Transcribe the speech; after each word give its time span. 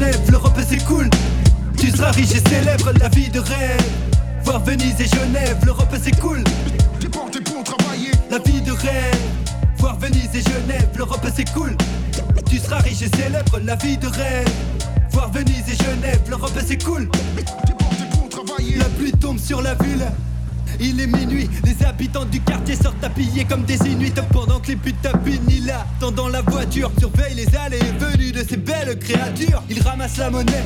Genève, 0.00 0.30
l'Europe 0.30 0.58
c'est 0.66 0.82
cool. 0.86 1.10
Tu 1.76 1.90
seras 1.90 2.10
riche 2.12 2.32
et 2.32 2.48
célèbre, 2.48 2.90
la 2.98 3.08
vie 3.10 3.28
de 3.28 3.38
rêve. 3.38 3.84
Voir 4.44 4.64
Venise 4.64 4.98
et 4.98 5.04
Genève, 5.04 5.58
l'Europe 5.66 5.94
c'est 6.02 6.18
cool. 6.18 6.42
Déporté 6.98 7.40
pour 7.42 7.62
travailler. 7.64 8.10
La 8.30 8.38
vie 8.38 8.62
de 8.62 8.72
rêve. 8.72 9.20
Voir 9.76 9.98
Venise 9.98 10.30
et 10.34 10.40
Genève, 10.40 10.88
l'Europe 10.96 11.26
c'est 11.34 11.52
cool. 11.52 11.76
Tu 12.48 12.56
seras 12.56 12.78
riche 12.78 13.02
et 13.02 13.14
célèbre, 13.14 13.60
la 13.62 13.76
vie 13.76 13.98
de 13.98 14.06
rêve. 14.06 14.48
Voir 15.10 15.30
Venise 15.32 15.64
et 15.68 15.76
Genève, 15.76 16.22
l'Europe 16.30 16.58
c'est 16.66 16.82
cool. 16.82 17.06
Déporté 17.66 18.04
pour 18.10 18.28
travailler. 18.30 18.76
La 18.76 18.86
pluie 18.86 19.12
tombe 19.12 19.38
sur 19.38 19.60
la 19.60 19.74
ville. 19.74 20.06
Il 20.80 20.98
est 20.98 21.06
minuit, 21.06 21.48
les 21.64 21.84
habitants 21.84 22.24
du 22.24 22.40
quartier 22.40 22.74
sortent 22.74 23.04
habillés 23.04 23.44
comme 23.44 23.64
des 23.64 23.76
inuits 23.86 24.12
Pendant 24.32 24.60
que 24.60 24.68
les 24.68 24.92
tapinent, 25.02 25.48
il 25.48 25.70
attend 25.70 26.10
dans 26.10 26.28
la 26.28 26.40
voiture 26.40 26.90
Surveille 26.98 27.34
les 27.34 27.54
allées 27.56 27.78
et 27.78 27.98
venues 27.98 28.32
de 28.32 28.42
ces 28.42 28.56
belles 28.56 28.98
créatures. 28.98 29.62
Il 29.68 29.82
ramasse 29.82 30.16
la 30.16 30.30
monnaie 30.30 30.64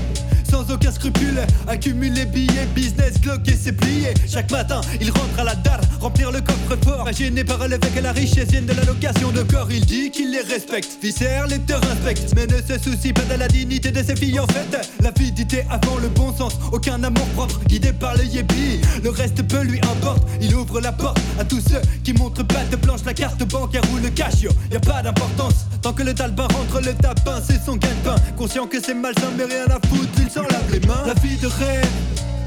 sans 0.54 0.72
aucun 0.72 0.92
scrupule. 0.92 1.40
Accumule 1.66 2.12
les 2.12 2.26
billets, 2.26 2.66
business 2.74 3.14
clock 3.20 3.40
et 3.48 3.56
c'est 3.60 3.72
plié. 3.72 4.14
Chaque 4.28 4.50
matin, 4.52 4.80
il 5.00 5.10
rentre 5.10 5.38
à 5.38 5.44
la 5.44 5.54
dalle, 5.56 5.80
remplir 6.00 6.30
le 6.30 6.40
coffre-fort. 6.40 7.10
Gêné 7.12 7.42
par 7.42 7.66
le 7.66 7.76
que 7.78 8.00
la 8.00 8.12
richesse 8.12 8.50
vienne 8.50 8.66
de 8.66 8.72
la 8.72 8.84
location 8.84 9.32
de 9.32 9.42
corps. 9.42 9.66
Il 9.70 9.84
dit 9.84 10.12
qu'il 10.12 10.30
les 10.30 10.42
respecte, 10.42 10.98
viscère 11.02 11.46
les 11.48 11.58
te 11.58 11.72
respecte 11.72 12.34
Mais 12.36 12.46
ne 12.46 12.58
se 12.62 12.78
soucie 12.78 13.12
pas 13.12 13.22
de 13.22 13.38
la 13.38 13.48
dignité 13.48 13.90
de 13.90 14.02
ses 14.02 14.14
filles 14.14 14.38
en 14.38 14.46
fait. 14.46 14.88
L'avidité 15.02 15.64
avant 15.70 15.96
le 15.96 16.08
bon 16.08 16.32
sens, 16.36 16.54
aucun 16.72 17.02
amour 17.02 17.26
propre 17.34 17.60
Guidé 17.66 17.92
par 17.92 18.16
le 18.16 18.24
yébi, 18.24 18.80
le 19.02 19.10
reste 19.10 19.42
peut 19.48 19.62
lui 19.62 19.80
importe 19.80 20.22
Il 20.40 20.54
ouvre 20.54 20.80
la 20.80 20.92
porte 20.92 21.18
à 21.38 21.44
tous 21.44 21.60
ceux 21.60 21.82
qui 22.04 22.12
montrent 22.12 22.46
pas 22.46 22.64
de 22.70 22.76
blanche 22.76 23.00
La 23.04 23.14
carte 23.14 23.42
bancaire 23.48 23.82
ou 23.92 23.98
le 23.98 24.10
cash, 24.10 24.42
yo, 24.42 24.50
y 24.70 24.76
a 24.76 24.80
pas 24.80 25.02
d'importance. 25.02 25.66
Tant 25.82 25.92
que 25.92 26.02
le 26.02 26.14
talbin 26.14 26.46
rentre 26.46 26.80
le 26.80 26.94
tapin, 26.94 27.42
c'est 27.46 27.62
son 27.62 27.76
gagne-pain 27.76 28.14
Conscient 28.36 28.66
que 28.66 28.80
c'est 28.80 28.94
malsain 28.94 29.30
mais 29.36 29.44
rien 29.44 29.66
à 29.66 29.86
foutre, 29.86 30.12
il 30.18 30.30
s'en 30.30 30.43
lave 30.50 30.72
les 30.72 30.80
mains 30.86 31.06
La 31.06 31.14
vie 31.14 31.36
de 31.36 31.46
rêve, 31.46 31.88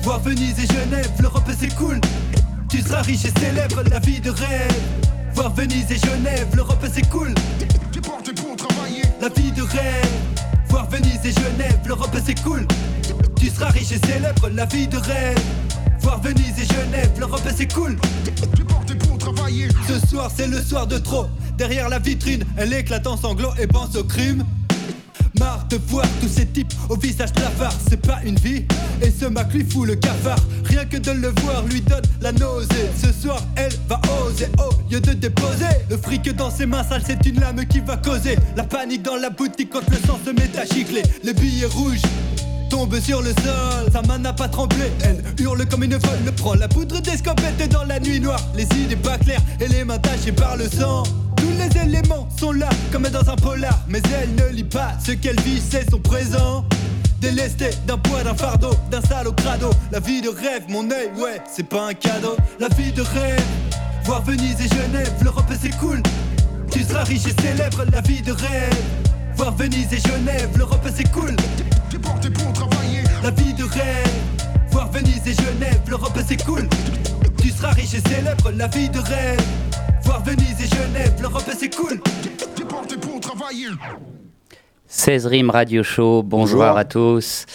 voir 0.03 0.19
Venise 0.19 0.59
et 0.59 0.67
Genève, 0.67 1.11
l'Europe 1.19 1.49
c'est 1.59 1.73
cool. 1.75 1.99
Tu 2.69 2.81
seras 2.81 3.01
riche 3.01 3.25
et 3.25 3.39
célèbre, 3.39 3.83
la 3.89 3.99
vie 3.99 4.19
de 4.19 4.29
rêve. 4.29 4.73
Voir 5.33 5.53
Venise 5.53 5.91
et 5.91 5.97
Genève, 5.97 6.47
l'Europe 6.55 6.85
c'est 6.91 7.07
cool. 7.09 7.33
Déporté 7.93 8.33
pour 8.33 8.55
travailler. 8.55 9.03
La 9.21 9.29
vie 9.29 9.51
de 9.51 9.61
rêve, 9.61 10.11
voir 10.69 10.89
Venise 10.89 11.19
et 11.23 11.31
Genève, 11.31 11.79
l'Europe 11.85 12.17
c'est 12.25 12.41
cool. 12.43 12.67
Tu 13.39 13.49
seras 13.49 13.69
riche 13.69 13.91
et 13.91 14.05
célèbre, 14.05 14.49
la 14.49 14.65
vie 14.65 14.87
de 14.87 14.97
rêve. 14.97 15.39
Voir 16.01 16.21
Venise 16.21 16.59
et 16.59 16.65
Genève, 16.65 17.11
l'Europe 17.19 17.47
c'est 17.55 17.71
cool. 17.71 17.97
Pour 18.99 19.17
travailler. 19.17 19.67
Ce 19.87 20.07
soir 20.07 20.31
c'est 20.35 20.47
le 20.47 20.61
soir 20.61 20.87
de 20.87 20.97
trop. 20.97 21.27
Derrière 21.57 21.89
la 21.89 21.99
vitrine, 21.99 22.43
elle 22.55 22.73
éclate 22.73 23.07
en 23.07 23.17
sanglots 23.17 23.53
et 23.59 23.67
pense 23.67 23.95
au 23.95 24.03
crime 24.03 24.43
Marre 25.39 25.67
de 25.69 25.77
voir 25.87 26.05
tous 26.21 26.27
ces 26.27 26.45
types 26.45 26.73
au 26.89 26.95
visage 26.95 27.33
blafard, 27.33 27.73
c'est 27.89 28.01
pas 28.01 28.19
une 28.23 28.35
vie. 28.35 28.65
Et 29.01 29.11
ce 29.11 29.25
Mac 29.25 29.53
lui 29.53 29.63
fout 29.63 29.87
le 29.87 29.95
cafard. 29.95 30.39
Rien 30.65 30.85
que 30.85 30.97
de 30.97 31.11
le 31.11 31.33
voir 31.41 31.63
lui 31.65 31.81
donne 31.81 32.03
la 32.21 32.31
nausée. 32.31 32.89
Ce 33.01 33.11
soir, 33.11 33.41
elle 33.55 33.73
va 33.87 33.99
oser, 34.25 34.47
au 34.57 34.91
lieu 34.91 34.99
de 34.99 35.13
déposer. 35.13 35.65
Le 35.89 35.97
fric 35.97 36.29
dans 36.35 36.51
ses 36.51 36.65
mains 36.65 36.83
sales, 36.83 37.03
c'est 37.05 37.25
une 37.25 37.39
lame 37.39 37.65
qui 37.65 37.79
va 37.79 37.97
causer. 37.97 38.37
La 38.55 38.63
panique 38.63 39.03
dans 39.03 39.15
la 39.15 39.29
boutique 39.29 39.69
quand 39.71 39.87
le 39.89 39.97
sang 39.97 40.19
se 40.23 40.31
met 40.31 40.57
à 40.57 40.65
gicler. 40.65 41.03
Les 41.23 41.33
billets 41.33 41.65
rouges 41.65 42.01
tombe 42.67 42.99
sur 42.99 43.21
le 43.21 43.29
sol, 43.29 43.91
sa 43.91 44.01
main 44.03 44.17
n'a 44.17 44.33
pas 44.33 44.47
tremblé, 44.47 44.91
elle 45.03 45.23
hurle 45.39 45.65
comme 45.67 45.83
une 45.83 45.99
folle, 45.99 46.31
prend 46.35 46.53
la 46.53 46.67
poudre 46.67 46.99
d'escopette 46.99 47.69
dans 47.71 47.83
la 47.83 47.99
nuit 47.99 48.19
noire, 48.19 48.41
les 48.55 48.63
idées 48.77 48.95
pas 48.95 49.17
claires 49.17 49.41
et 49.59 49.67
les 49.67 49.83
mains 49.83 49.99
tachées 49.99 50.31
par 50.31 50.57
le 50.57 50.65
sang. 50.69 51.03
Tous 51.35 51.51
les 51.57 51.81
éléments 51.81 52.27
sont 52.39 52.51
là 52.51 52.69
comme 52.91 53.07
dans 53.07 53.29
un 53.29 53.35
polar, 53.35 53.79
mais 53.87 54.01
elle 54.21 54.35
ne 54.35 54.53
lit 54.53 54.63
pas 54.63 54.93
ce 55.05 55.11
qu'elle 55.11 55.39
vit, 55.41 55.61
c'est 55.61 55.89
son 55.89 55.99
présent. 55.99 56.65
Délesté 57.21 57.69
d'un 57.87 57.97
poids, 57.97 58.23
d'un 58.23 58.35
fardeau, 58.35 58.71
d'un 58.91 59.01
sale 59.01 59.27
au 59.27 59.33
crado. 59.33 59.71
La 59.91 59.99
vie 59.99 60.21
de 60.21 60.29
rêve, 60.29 60.63
mon 60.69 60.89
œil, 60.91 61.09
ouais, 61.17 61.41
c'est 61.51 61.67
pas 61.67 61.87
un 61.87 61.93
cadeau. 61.93 62.37
La 62.59 62.67
vie 62.69 62.91
de 62.91 63.01
rêve, 63.01 63.43
voir 64.03 64.23
Venise 64.23 64.57
et 64.59 64.67
Genève, 64.67 65.13
l'Europe 65.23 65.51
c'est 65.59 65.75
cool. 65.77 66.01
Tu 66.71 66.83
seras 66.83 67.03
riche 67.03 67.25
et 67.25 67.41
célèbre, 67.41 67.85
la 67.91 68.01
vie 68.01 68.21
de 68.21 68.31
rêve. 68.31 68.75
Voir 69.35 69.55
Venise 69.55 69.93
et 69.93 69.99
Genève, 69.99 70.49
l'Europe 70.57 70.87
c'est 70.95 71.11
cool. 71.11 71.35
Déporté 71.91 72.29
pour 72.29 72.51
travailler. 72.53 73.03
La 73.23 73.31
vie 73.31 73.53
de 73.53 73.63
rêve, 73.63 74.07
voir 74.71 74.91
Venise 74.91 75.21
et 75.25 75.33
Genève, 75.33 75.79
l'Europe 75.87 76.17
c'est 76.27 76.43
cool. 76.45 76.67
Tu 77.41 77.49
seras 77.49 77.71
riche 77.71 77.93
et 77.93 78.09
célèbre, 78.09 78.51
la 78.55 78.67
vie 78.67 78.89
de 78.89 78.99
rêve. 78.99 79.41
Voir 80.03 80.23
Venise 80.23 80.61
et 80.61 80.67
Genève, 80.67 81.13
l'Europe 81.21 81.49
c'est 81.57 81.73
cool. 81.75 82.01
Déporté 82.57 82.97
pour 82.97 83.19
travailler. 83.21 83.67
16 84.87 85.25
rimes 85.27 85.49
radio 85.49 85.83
show, 85.83 86.23
bonjour, 86.23 86.63
à 86.63 86.83
tous. 86.83 87.45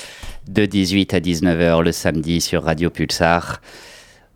De 0.49 0.67
18 0.67 1.15
à 1.15 1.21
19h 1.21 1.83
le 1.83 1.93
samedi 1.93 2.41
sur 2.41 2.65
Radio 2.65 2.91
Pulsar. 2.91 3.61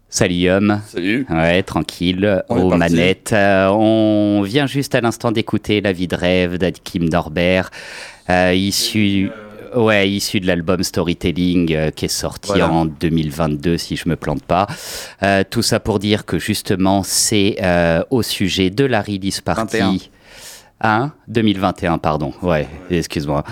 Salut 0.09 0.35
Yom. 0.35 0.81
Salut. 0.87 1.27
Ouais, 1.29 1.63
tranquille, 1.63 2.43
On 2.49 2.63
aux 2.63 2.77
manettes. 2.77 3.33
Euh, 3.33 3.69
on 3.69 4.43
vient 4.43 4.67
juste 4.67 4.95
à 4.95 5.01
l'instant 5.01 5.33
d'écouter 5.33 5.81
La 5.81 5.93
vie 5.93 6.07
de 6.07 6.15
rêve 6.15 6.59
d'Akim 6.59 7.09
Norbert, 7.09 7.71
euh, 8.31 8.55
issu, 8.55 9.31
ouais, 9.77 10.11
issu 10.11 10.41
de 10.41 10.47
l'album 10.47 10.83
Storytelling 10.83 11.75
euh, 11.75 11.91
qui 11.91 12.07
est 12.07 12.09
sorti 12.09 12.49
Voilà. 12.49 12.71
en 12.71 12.87
2022, 12.87 13.77
si 13.79 13.97
je 13.97 14.09
me 14.09 14.17
plante 14.17 14.43
pas. 14.43 14.67
Euh, 15.23 15.45
tout 15.49 15.63
ça 15.63 15.79
pour 15.81 15.99
dire 15.99 16.25
que 16.25 16.39
justement, 16.39 17.03
c'est 17.05 17.57
euh, 17.63 18.03
au 18.11 18.23
sujet 18.23 18.71
de 18.71 18.85
la 18.85 19.01
release 19.03 19.43
21. 19.45 19.55
party. 19.55 20.11
Hein 20.83 21.13
2021, 21.29 21.97
pardon. 21.97 22.35
Ouais, 22.43 22.69
excuse-moi. 22.91 23.45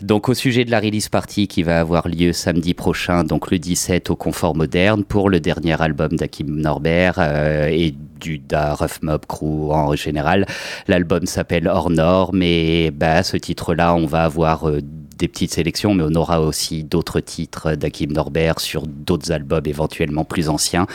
Donc, 0.00 0.28
au 0.28 0.34
sujet 0.34 0.64
de 0.64 0.70
la 0.70 0.78
release 0.78 1.08
party 1.08 1.48
qui 1.48 1.64
va 1.64 1.80
avoir 1.80 2.06
lieu 2.06 2.32
samedi 2.32 2.72
prochain, 2.72 3.24
donc 3.24 3.50
le 3.50 3.58
17 3.58 4.10
au 4.10 4.16
Confort 4.16 4.54
Moderne, 4.54 5.02
pour 5.02 5.28
le 5.28 5.40
dernier 5.40 5.80
album 5.82 6.10
d'Akim 6.12 6.48
Norbert 6.48 7.16
euh, 7.18 7.66
et 7.66 7.94
du 8.20 8.38
da 8.38 8.74
Rough 8.74 9.02
Mob 9.02 9.26
Crew 9.26 9.72
en 9.72 9.96
général. 9.96 10.46
L'album 10.86 11.26
s'appelle 11.26 11.66
Hors 11.66 11.90
Norme 11.90 12.42
et 12.42 12.92
bah, 12.92 13.24
ce 13.24 13.36
titre-là, 13.36 13.94
on 13.96 14.06
va 14.06 14.22
avoir 14.22 14.68
euh, 14.68 14.80
des 15.18 15.26
petites 15.26 15.52
sélections, 15.52 15.94
mais 15.94 16.04
on 16.06 16.14
aura 16.14 16.40
aussi 16.40 16.84
d'autres 16.84 17.18
titres 17.18 17.74
d'Akim 17.74 18.12
Norbert 18.12 18.60
sur 18.60 18.86
d'autres 18.86 19.32
albums 19.32 19.66
éventuellement 19.66 20.24
plus 20.24 20.48
anciens, 20.48 20.86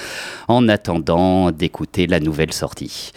en 0.48 0.70
attendant 0.70 1.52
d'écouter 1.52 2.08
la 2.08 2.22
nouvelle 2.22 2.54
sortie. 2.54 3.12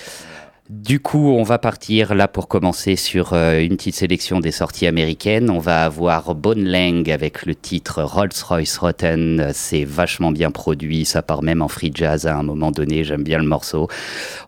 Du 0.69 0.99
coup, 0.99 1.29
on 1.31 1.45
va 1.45 1.59
partir 1.59 2.13
là 2.17 2.27
pour 2.27 2.49
commencer 2.49 2.97
sur 2.97 3.35
euh, 3.35 3.61
une 3.61 3.77
petite 3.77 3.95
sélection 3.95 4.41
des 4.41 4.51
sorties 4.51 4.89
américaines. 4.89 5.49
On 5.49 5.61
va 5.61 5.85
avoir 5.85 6.35
Bone 6.35 6.65
Lang 6.65 7.09
avec 7.09 7.47
le 7.47 7.55
titre 7.55 8.03
Rolls-Royce 8.03 8.77
Rotten. 8.79 9.51
C'est 9.53 9.85
vachement 9.85 10.33
bien 10.33 10.51
produit, 10.51 11.05
ça 11.05 11.23
part 11.23 11.45
même 11.45 11.63
en 11.63 11.69
free 11.69 11.93
jazz 11.95 12.27
à 12.27 12.37
un 12.37 12.43
moment 12.43 12.73
donné, 12.73 13.05
j'aime 13.05 13.23
bien 13.23 13.39
le 13.39 13.45
morceau. 13.45 13.87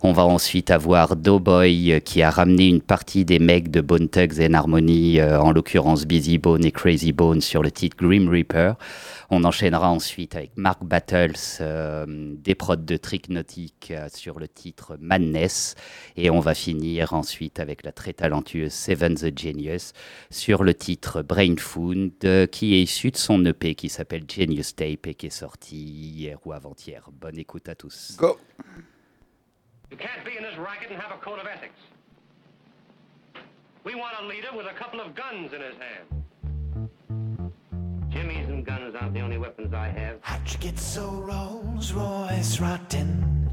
On 0.03 0.11
va 0.11 0.25
ensuite 0.25 0.73
avoir 0.73 1.15
Doughboy 1.15 1.93
euh, 1.93 2.01
qui 2.01 2.21
a 2.21 2.31
ramené 2.31 2.67
une 2.67 2.81
partie 2.81 3.25
des 3.25 3.39
mecs 3.39 3.71
de 3.71 3.81
Bone 3.81 4.09
Thugs 4.09 4.41
and 4.41 4.55
Harmony, 4.55 5.21
euh, 5.21 5.41
en 5.41 5.53
l'occurrence 5.53 6.05
Busy 6.05 6.39
Bone 6.39 6.65
et 6.65 6.73
Crazy 6.73 7.13
Bone 7.13 7.41
sur 7.41 7.63
le 7.63 7.71
titre 7.71 7.97
Grim 7.97 8.29
Reaper. 8.29 8.75
On 9.31 9.45
enchaînera 9.45 9.91
ensuite 9.91 10.37
avec 10.37 10.57
Mark 10.57 10.83
Battles, 10.83 11.37
euh, 11.61 12.07
des 12.09 12.55
prods 12.55 12.77
de 12.77 12.97
Trick 12.97 13.29
Nautique 13.29 13.91
euh, 13.91 14.09
sur 14.09 14.39
le 14.39 14.49
titre 14.49 14.97
Madness. 15.01 15.75
Et 16.17 16.31
on 16.31 16.41
va 16.41 16.55
finir 16.55 17.13
ensuite 17.13 17.61
avec 17.61 17.85
la 17.85 17.93
très 17.93 18.15
talentueuse 18.15 18.73
Seven 18.73 19.17
the 19.17 19.39
Genius 19.39 19.93
sur 20.31 20.65
le 20.65 20.73
titre 20.73 21.21
Brain 21.21 21.57
Food, 21.59 22.13
euh, 22.25 22.47
qui 22.47 22.75
est 22.75 22.81
issu 22.81 23.11
de 23.11 23.19
son 23.19 23.45
EP 23.45 23.75
qui 23.75 23.91
s'appelle 23.91 24.25
Genius 24.27 24.75
Tape 24.75 25.07
et 25.07 25.15
qui 25.15 25.27
est 25.27 25.31
sorti 25.31 25.77
hier 25.77 26.39
ou 26.47 26.55
avant-hier. 26.55 27.11
Bonne 27.13 27.39
écoute 27.39 27.69
à 27.69 27.75
tous. 27.75 28.17
Go. 28.17 28.39
You 29.91 29.99
can't 29.99 30.25
be 30.25 30.39
in 30.39 30.43
this 30.43 30.59
racket 30.59 30.91
and 30.91 30.99
have 30.99 31.13
a 31.13 31.23
code 31.23 31.39
of 31.39 31.47
ethics. 31.47 31.79
We 33.85 33.95
want 33.95 34.15
a 34.23 34.27
leader 34.27 34.57
with 34.57 34.67
a 34.67 34.75
couple 34.75 35.01
of 35.01 35.15
guns 35.15 35.53
in 35.53 35.61
his 35.61 35.77
hand. 35.79 36.25
Jimmy's 38.11 38.48
guns 38.93 39.03
aren't 39.03 39.15
the 39.15 39.21
only 39.21 39.39
weapons 39.39 39.75
I 39.75 39.89
have. 39.89 40.19
How'd 40.23 40.51
you 40.51 40.59
get 40.59 40.79
so 40.79 41.11
Rolls 41.11 41.93
Royce 41.93 42.61
rotten? 42.61 43.51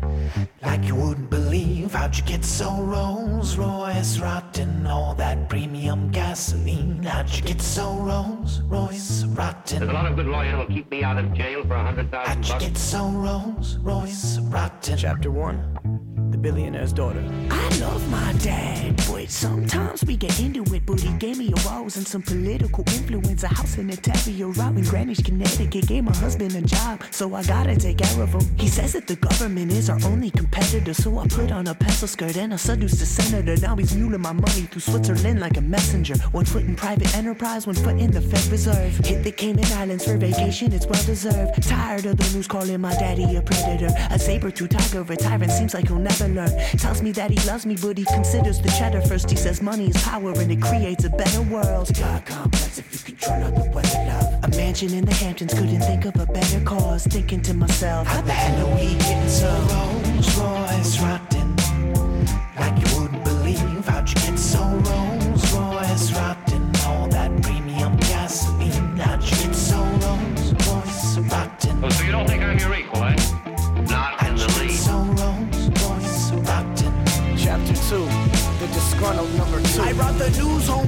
Like 0.62 0.84
you 0.86 0.96
wouldn't 0.96 1.30
believe. 1.30 1.94
How'd 1.94 2.18
you 2.18 2.24
get 2.24 2.46
so 2.46 2.82
Rolls 2.82 3.58
Royce 3.58 4.20
rotten? 4.20 4.88
All 4.88 5.14
that 5.16 5.50
premium 5.50 6.10
gasoline. 6.12 7.04
How'd 7.04 7.34
you 7.36 7.42
get 7.42 7.62
so 7.62 7.96
Rolls 7.98 8.62
Royce 8.62 9.24
rotten? 9.26 9.80
There's 9.80 9.90
a 9.90 9.94
rotten? 9.94 9.94
lot 9.94 10.06
of 10.06 10.16
good 10.16 10.28
lawyers 10.28 10.54
who'll 10.54 10.68
keep 10.68 10.90
me 10.92 11.04
out 11.04 11.18
of 11.18 11.34
jail 11.34 11.64
for 11.66 11.76
a 11.76 11.84
hundred 11.84 12.12
thousand 12.12 12.36
bucks. 12.36 12.50
How'd 12.50 12.62
you 12.62 12.68
get 12.70 12.78
so 12.78 13.10
Rolls 13.10 13.78
Royce 13.78 14.40
rotten? 14.40 14.98
Chapter 14.98 15.32
1 15.32 16.30
The 16.32 16.35
billionaire's 16.46 16.94
daughter. 16.94 17.24
I 17.50 17.68
love 17.80 18.08
my 18.12 18.32
dad, 18.34 18.96
but 19.10 19.32
sometimes 19.32 20.06
we 20.06 20.16
get 20.16 20.40
into 20.40 20.62
it. 20.76 20.86
But 20.86 21.00
he 21.00 21.12
gave 21.18 21.40
me 21.40 21.52
a 21.52 21.60
rose 21.68 21.98
and 21.98 22.08
some 22.08 22.22
political 22.22 22.84
influence. 22.98 23.42
A 23.42 23.48
house 23.48 23.80
in 23.80 23.90
Ontario, 23.90 24.54
out 24.62 24.76
in 24.78 24.84
Greenwich, 24.84 25.24
Connecticut. 25.26 25.88
Gave 25.88 26.04
my 26.04 26.16
husband 26.16 26.56
a 26.56 26.62
job, 26.62 27.02
so 27.10 27.34
I 27.34 27.42
gotta 27.42 27.76
take 27.76 27.98
care 27.98 28.22
of 28.22 28.32
him. 28.32 28.46
He 28.60 28.68
says 28.68 28.94
that 28.94 29.08
the 29.08 29.16
government 29.16 29.72
is 29.72 29.90
our 29.90 30.00
only 30.06 30.30
competitor, 30.30 30.94
so 30.94 31.18
I 31.18 31.26
put 31.28 31.52
on 31.52 31.66
a 31.66 31.74
pencil 31.74 32.08
skirt 32.08 32.38
and 32.38 32.54
I 32.54 32.58
seduced 32.58 33.00
the 33.00 33.08
senator. 33.08 33.56
Now 33.60 33.76
he's 33.76 33.96
muling 33.96 34.22
my 34.22 34.34
money 34.34 34.64
through 34.70 34.82
Switzerland 34.82 35.40
like 35.40 35.58
a 35.58 35.62
messenger. 35.62 36.16
One 36.32 36.46
foot 36.46 36.66
in 36.66 36.76
private 36.76 37.12
enterprise, 37.18 37.66
one 37.66 37.76
foot 37.76 37.98
in 37.98 38.12
the 38.12 38.22
Fed 38.22 38.46
Reserve. 38.52 38.96
Hit 38.98 39.24
the 39.24 39.32
Cayman 39.32 39.72
Islands 39.82 40.06
for 40.06 40.16
vacation, 40.16 40.74
it's 40.74 40.86
well 40.86 41.04
deserved. 41.06 41.64
Tired 41.64 42.06
of 42.06 42.18
the 42.18 42.30
news 42.36 42.48
calling 42.48 42.82
my 42.82 42.94
daddy 42.94 43.36
a 43.36 43.42
predator. 43.42 43.90
A 44.12 44.20
saber 44.20 44.52
tooth 44.52 44.70
tiger, 44.70 45.02
retiring 45.02 45.50
seems 45.50 45.74
like 45.74 45.88
he'll 45.88 45.98
never 45.98 46.35
learn. 46.36 46.52
Tells 46.78 47.02
me 47.02 47.12
that 47.14 47.32
he 47.32 47.40
loves 47.48 47.66
me, 47.66 47.76
but 47.82 47.98
he 47.98 48.06
considers 48.06 48.62
the 48.62 48.70
cheddar 48.70 49.02
first. 49.02 49.30
He 49.30 49.38
says 49.38 49.62
money 49.62 49.88
is 49.90 49.98
power 50.04 50.32
and 50.32 50.52
it 50.52 50.62
creates 50.62 51.04
a 51.04 51.10
better 51.10 51.42
world. 51.44 51.90
God 51.98 52.26
complex 52.26 52.78
if 52.78 52.94
you 52.94 53.16
control 53.16 53.44
out 53.44 53.56
the 53.56 53.70
weather, 53.72 54.04
love. 54.08 54.44
A 54.44 54.50
mansion 54.58 54.94
in 54.94 55.06
the 55.06 55.14
Hamptons, 55.14 55.54
couldn't 55.54 55.82
think 55.82 56.06
of 56.06 56.16
a 56.20 56.26
better 56.26 56.60
cause. 56.64 57.06
Thinking 57.08 57.42
to 57.44 57.54
myself, 57.54 58.08
how 58.08 58.22
the 58.22 58.32
hell 58.32 58.68
are 58.68 58.76
we 58.76 58.94
getting 58.96 59.30
so 59.30 59.50
Rolls 59.72 60.38
Royce 60.38 61.00
rotten? 61.02 61.25
The 80.18 80.30
news 80.30 80.68
home 80.68 80.85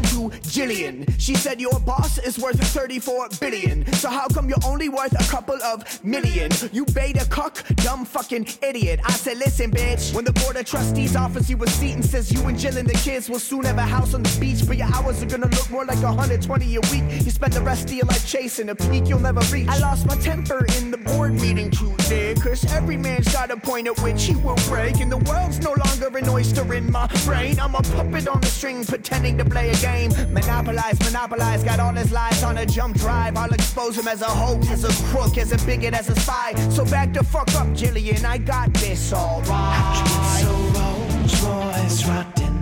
Jillian. 0.57 1.05
She 1.19 1.35
said 1.35 1.61
your 1.61 1.79
boss 1.81 2.17
is 2.17 2.39
worth 2.39 2.59
34 2.59 3.29
billion. 3.39 3.85
So 3.93 4.09
how 4.09 4.27
come 4.27 4.49
you're 4.49 4.65
only 4.65 4.89
worth 4.89 5.13
a 5.13 5.29
couple 5.29 5.61
of 5.61 6.03
million? 6.03 6.49
You 6.71 6.83
beta 6.85 7.27
cuck, 7.29 7.63
dumb 7.75 8.05
fucking 8.05 8.47
idiot. 8.63 8.99
I 9.05 9.11
said, 9.11 9.37
listen, 9.37 9.69
bitch. 9.69 10.15
When 10.15 10.25
the 10.25 10.33
board 10.33 10.55
of 10.55 10.65
trustees 10.65 11.15
offers 11.15 11.47
you 11.47 11.61
a 11.63 11.67
seat 11.67 11.93
and 11.93 12.03
says 12.03 12.31
you 12.31 12.41
and 12.47 12.57
Jill 12.57 12.75
and 12.75 12.89
the 12.89 12.95
kids 12.95 13.29
will 13.29 13.37
soon 13.37 13.65
have 13.65 13.77
a 13.77 13.83
house 13.83 14.15
on 14.15 14.23
the 14.23 14.37
beach, 14.39 14.65
but 14.65 14.77
your 14.77 14.87
hours 14.95 15.21
are 15.21 15.27
gonna 15.27 15.45
look 15.45 15.69
more 15.69 15.85
like 15.85 16.01
120 16.01 16.75
a 16.75 16.81
week. 16.91 17.03
You 17.23 17.29
spend 17.29 17.53
the 17.53 17.61
rest 17.61 17.89
of 17.89 17.93
your 17.93 18.07
life 18.07 18.27
chasing 18.27 18.69
a 18.69 18.75
peak 18.75 19.07
you'll 19.07 19.19
never 19.19 19.41
reach. 19.53 19.67
I 19.67 19.77
lost 19.77 20.07
my 20.07 20.15
temper 20.15 20.65
in 20.79 20.89
the 20.89 20.97
board 20.97 21.33
meeting 21.33 21.69
Tuesday, 21.69 22.33
cause 22.33 22.65
every 22.73 22.97
man's 22.97 23.31
got 23.31 23.51
a 23.51 23.57
point 23.57 23.85
at 23.85 23.99
which 24.01 24.23
he 24.23 24.35
will 24.35 24.57
break, 24.67 25.01
and 25.01 25.11
the 25.11 25.17
world's 25.17 25.59
no 25.59 25.75
longer 25.85 26.17
an 26.17 26.27
oyster 26.29 26.73
in 26.73 26.91
my 26.91 27.05
brain. 27.25 27.59
I'm 27.59 27.75
a 27.75 27.83
puppet 27.83 28.27
on 28.27 28.41
the 28.41 28.47
string 28.47 28.83
pretending 28.83 29.37
to 29.37 29.45
play 29.45 29.69
a 29.69 29.75
game. 29.75 30.11
Monopolize, 30.47 30.99
monopolize, 31.01 31.63
got 31.63 31.79
all 31.81 31.91
his 31.91 32.09
lies 32.09 32.41
on 32.41 32.57
a 32.57 32.65
jump 32.65 32.95
drive. 32.95 33.35
I'll 33.35 33.53
expose 33.53 33.97
him 33.97 34.07
as 34.07 34.21
a 34.21 34.25
hoax, 34.25 34.71
as 34.71 34.85
a 34.85 35.03
crook, 35.07 35.37
as 35.37 35.51
a 35.51 35.57
bigot, 35.65 35.93
as 35.93 36.07
a 36.07 36.15
spy. 36.15 36.53
So 36.69 36.85
back 36.85 37.11
the 37.11 37.21
fuck 37.21 37.53
up, 37.55 37.67
Jillian, 37.75 38.23
I 38.23 38.37
got 38.37 38.73
this 38.75 39.11
alright. 39.11 40.07
So 40.39 40.47
Rolls 40.47 41.43
Royce 41.43 42.05
rotten, 42.07 42.61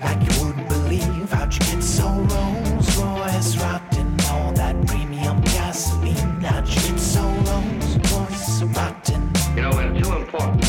like 0.00 0.20
you 0.22 0.44
wouldn't 0.44 0.68
believe. 0.68 1.32
How'd 1.32 1.52
you 1.54 1.58
get 1.58 1.82
so 1.82 2.06
Rolls 2.08 2.96
Royce 2.96 3.56
rotten? 3.56 4.16
All 4.30 4.52
that 4.52 4.86
premium 4.86 5.40
gasoline. 5.40 6.40
How'd 6.40 6.68
you 6.68 6.74
get 6.92 7.00
so 7.00 7.22
Rolls 7.22 7.96
Royce 8.12 8.62
rotten? 8.62 9.32
You 9.56 9.62
know, 9.62 9.72
when 9.72 10.00
two 10.00 10.12
important 10.14 10.65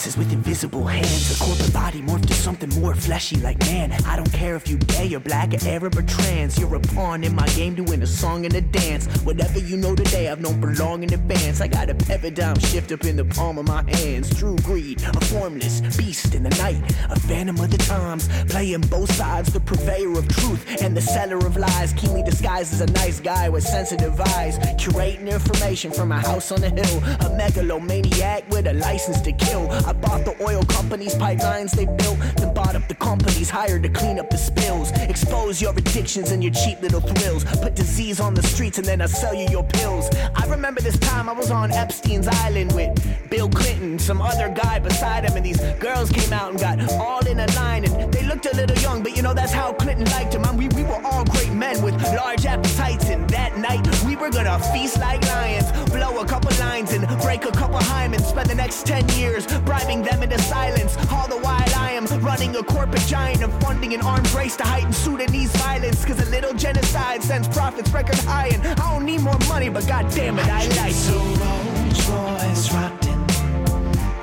with 0.00 0.32
invisible 0.32 0.86
hands. 0.86 1.38
A 1.38 1.44
corporate 1.44 1.74
body 1.74 2.00
morphed 2.00 2.26
to 2.28 2.32
something 2.32 2.70
more 2.80 2.94
fleshy 2.94 3.36
like 3.36 3.58
man. 3.60 3.92
I 4.06 4.16
don't 4.16 4.32
care 4.32 4.56
if 4.56 4.66
you 4.66 4.78
gay 4.78 5.14
or 5.14 5.20
black 5.20 5.52
or 5.52 5.68
Arab 5.68 5.94
or 5.94 6.02
trans. 6.02 6.58
You're 6.58 6.74
a 6.74 6.80
pawn 6.80 7.22
in 7.22 7.34
my 7.34 7.46
game 7.48 7.74
doing 7.74 8.00
a 8.00 8.06
song 8.06 8.46
and 8.46 8.54
a 8.54 8.62
dance. 8.62 9.06
Whatever 9.24 9.58
you 9.58 9.76
know 9.76 9.94
today, 9.94 10.30
I've 10.30 10.40
known 10.40 10.58
for 10.58 10.74
long 10.82 11.02
in 11.02 11.12
advance. 11.12 11.60
I 11.60 11.68
got 11.68 11.90
a 11.90 11.94
paradigm 11.94 12.58
shift 12.60 12.92
up 12.92 13.04
in 13.04 13.16
the 13.16 13.26
palm 13.26 13.58
of 13.58 13.68
my 13.68 13.82
hands. 13.90 14.34
True 14.34 14.56
greed, 14.62 15.02
a 15.02 15.20
formless 15.26 15.82
beast 15.98 16.34
in 16.34 16.44
the 16.44 16.50
night. 16.50 16.80
A 17.10 17.20
phantom 17.20 17.60
of 17.60 17.70
the 17.70 17.78
times, 17.78 18.26
playing 18.48 18.80
both 18.80 19.12
sides. 19.12 19.52
The 19.52 19.60
purveyor 19.60 20.18
of 20.18 20.26
truth 20.28 20.82
and 20.82 20.96
the 20.96 21.02
seller 21.02 21.36
of 21.36 21.58
lies. 21.58 21.92
Keenly 21.92 22.22
disguised 22.22 22.72
as 22.72 22.80
a 22.80 22.90
nice 22.92 23.20
guy 23.20 23.50
with 23.50 23.64
sensitive 23.64 24.18
eyes. 24.18 24.58
Curating 24.80 25.30
information 25.30 25.92
from 25.92 26.10
a 26.10 26.20
house 26.20 26.50
on 26.52 26.64
a 26.64 26.70
hill. 26.70 27.02
A 27.20 27.36
megalomaniac 27.36 28.48
with 28.48 28.66
a 28.66 28.72
license 28.72 29.20
to 29.20 29.32
kill. 29.32 29.68
I 29.90 29.92
bought 29.92 30.24
the 30.24 30.40
oil 30.40 30.62
companies, 30.66 31.16
pipelines 31.16 31.72
they 31.72 31.84
built. 31.84 32.16
Then 32.36 32.54
bought 32.54 32.76
up 32.76 32.86
the 32.86 32.94
companies 32.94 33.50
hired 33.50 33.82
to 33.82 33.88
clean 33.88 34.20
up 34.20 34.30
the 34.30 34.36
spills. 34.36 34.92
Expose 34.92 35.60
your 35.60 35.76
addictions 35.76 36.30
and 36.30 36.44
your 36.44 36.52
cheap 36.52 36.80
little 36.80 37.00
thrills. 37.00 37.42
Put 37.60 37.74
disease 37.74 38.20
on 38.20 38.34
the 38.34 38.42
streets 38.44 38.78
and 38.78 38.86
then 38.86 39.02
I 39.02 39.06
sell 39.06 39.34
you 39.34 39.48
your 39.48 39.64
pills. 39.64 40.08
I 40.36 40.46
remember 40.46 40.80
this 40.80 40.96
time 41.00 41.28
I 41.28 41.32
was 41.32 41.50
on 41.50 41.72
Epstein's 41.72 42.28
Island 42.28 42.72
with 42.72 42.90
Bill 43.30 43.48
Clinton, 43.48 43.98
some 43.98 44.22
other 44.22 44.48
guy 44.48 44.78
beside 44.78 45.24
him, 45.24 45.36
and 45.36 45.44
these 45.44 45.60
girls 45.80 46.08
came 46.12 46.32
out 46.32 46.52
and 46.52 46.60
got 46.60 46.78
all 46.92 47.26
in 47.26 47.40
a 47.40 47.46
line. 47.54 47.84
And 47.84 48.12
they 48.12 48.24
looked 48.24 48.46
a 48.46 48.54
little 48.54 48.76
young, 48.78 49.02
but 49.02 49.16
you 49.16 49.22
know 49.22 49.34
that's 49.34 49.52
how 49.52 49.72
Clinton 49.72 50.04
liked 50.12 50.32
him. 50.34 50.44
And 50.44 50.56
we, 50.56 50.68
we 50.68 50.84
were 50.84 51.02
all 51.04 51.24
great 51.24 51.50
men 51.52 51.82
with 51.82 52.00
large 52.14 52.46
appetites. 52.46 53.06
And 53.06 53.28
that 53.30 53.58
night 53.58 53.82
were 54.20 54.30
gonna 54.30 54.58
feast 54.72 54.98
like 55.00 55.26
lions, 55.28 55.72
blow 55.90 56.18
a 56.18 56.26
couple 56.26 56.50
lines 56.58 56.92
and 56.92 57.06
break 57.22 57.44
a 57.46 57.50
couple 57.50 57.78
hymens. 57.78 58.26
Spend 58.26 58.50
the 58.50 58.54
next 58.54 58.86
10 58.86 59.08
years 59.10 59.46
bribing 59.60 60.02
them 60.02 60.22
into 60.22 60.38
silence. 60.42 60.96
All 61.10 61.26
the 61.26 61.38
while 61.38 61.72
I 61.76 61.92
am 61.92 62.04
running 62.22 62.54
a 62.56 62.62
corporate 62.62 63.06
giant 63.06 63.42
and 63.42 63.52
funding 63.62 63.94
an 63.94 64.02
arms 64.02 64.34
race 64.34 64.56
to 64.56 64.64
heighten 64.64 64.92
Sudanese 64.92 65.52
violence. 65.56 66.04
Cause 66.04 66.20
a 66.20 66.30
little 66.30 66.52
genocide 66.52 67.22
sends 67.22 67.48
profits 67.48 67.90
record 67.90 68.18
high. 68.18 68.48
And 68.48 68.66
I 68.66 68.92
don't 68.92 69.06
need 69.06 69.22
more 69.22 69.38
money, 69.48 69.70
but 69.70 69.86
god 69.86 70.10
damn 70.10 70.38
it, 70.38 70.46
I 70.46 70.66
like 70.76 70.92
so 70.92 71.18
Rolls 71.18 72.08
Royce. 72.10 72.72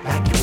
Like 0.03 0.36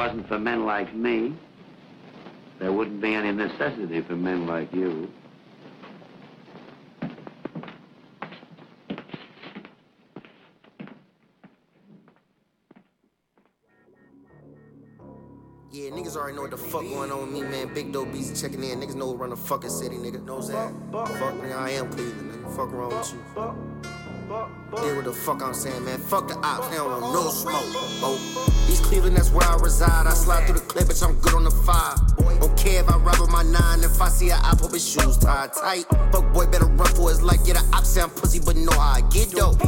wasn't 0.00 0.26
for 0.28 0.38
men 0.38 0.64
like 0.64 0.94
me, 0.94 1.34
there 2.58 2.72
wouldn't 2.72 3.02
be 3.02 3.12
any 3.12 3.32
necessity 3.32 4.00
for 4.00 4.16
men 4.16 4.46
like 4.46 4.72
you. 4.72 5.12
Yeah, 15.70 15.90
niggas 15.90 16.16
already 16.16 16.34
know 16.34 16.42
what 16.42 16.50
the 16.50 16.56
fuck 16.56 16.80
going 16.80 17.12
on 17.12 17.20
with 17.20 17.32
me, 17.32 17.42
man. 17.42 17.74
Big 17.74 17.92
dope 17.92 18.10
beats 18.10 18.40
checking 18.40 18.64
in. 18.64 18.80
Niggas 18.80 18.94
know 18.94 19.08
who 19.08 19.16
run 19.16 19.28
the 19.28 19.36
fucking 19.36 19.68
city, 19.68 19.96
nigga. 19.96 20.24
Knows 20.24 20.48
that. 20.48 20.72
Fuck, 20.90 21.34
nigga, 21.34 21.58
I 21.58 21.70
am 21.72 21.90
Cleveland, 21.90 22.32
nigga. 22.32 22.56
Fuck 22.56 22.72
wrong 22.72 22.88
with 22.88 23.12
you. 23.12 24.80
Hear 24.80 24.96
what 24.96 25.04
the 25.04 25.12
fuck 25.12 25.42
I'm 25.42 25.52
saying, 25.52 25.84
man. 25.84 25.98
Fuck 25.98 26.28
the 26.28 26.36
ops, 26.38 26.68
they 26.68 26.76
don't 26.76 26.90
want 26.90 27.12
no 27.12 27.28
smoke. 27.28 27.52
Oh, 28.02 28.49
East 28.70 28.84
Cleveland, 28.84 29.16
that's 29.16 29.30
where 29.30 29.46
I 29.46 29.56
reside. 29.56 30.06
I 30.06 30.14
slide 30.14 30.46
through 30.46 30.60
the 30.60 30.66
clip, 30.66 30.86
bitch, 30.86 31.02
I'm 31.06 31.16
good 31.20 31.34
on 31.34 31.44
the. 31.44 31.50
Boy, 32.16 32.36
Don't 32.40 32.56
care 32.56 32.82
if 32.82 32.90
I 32.90 32.96
rub 32.98 33.20
with 33.20 33.30
my 33.30 33.42
nine, 33.42 33.82
if 33.84 34.00
I 34.00 34.08
see 34.08 34.30
a 34.30 34.34
op, 34.34 34.60
hope 34.60 34.72
his 34.72 34.86
shoes 34.86 35.16
tied 35.18 35.52
tight. 35.52 35.84
Fuck 36.10 36.32
boy 36.32 36.46
better 36.46 36.66
run 36.66 36.88
for 36.94 37.08
his 37.08 37.22
life, 37.22 37.44
get 37.44 37.56
a 37.56 37.64
op 37.72 37.84
sound 37.84 38.14
pussy, 38.16 38.40
but 38.40 38.56
know 38.56 38.72
how 38.72 38.98
I 38.98 39.02
get 39.10 39.30
dope. 39.30 39.58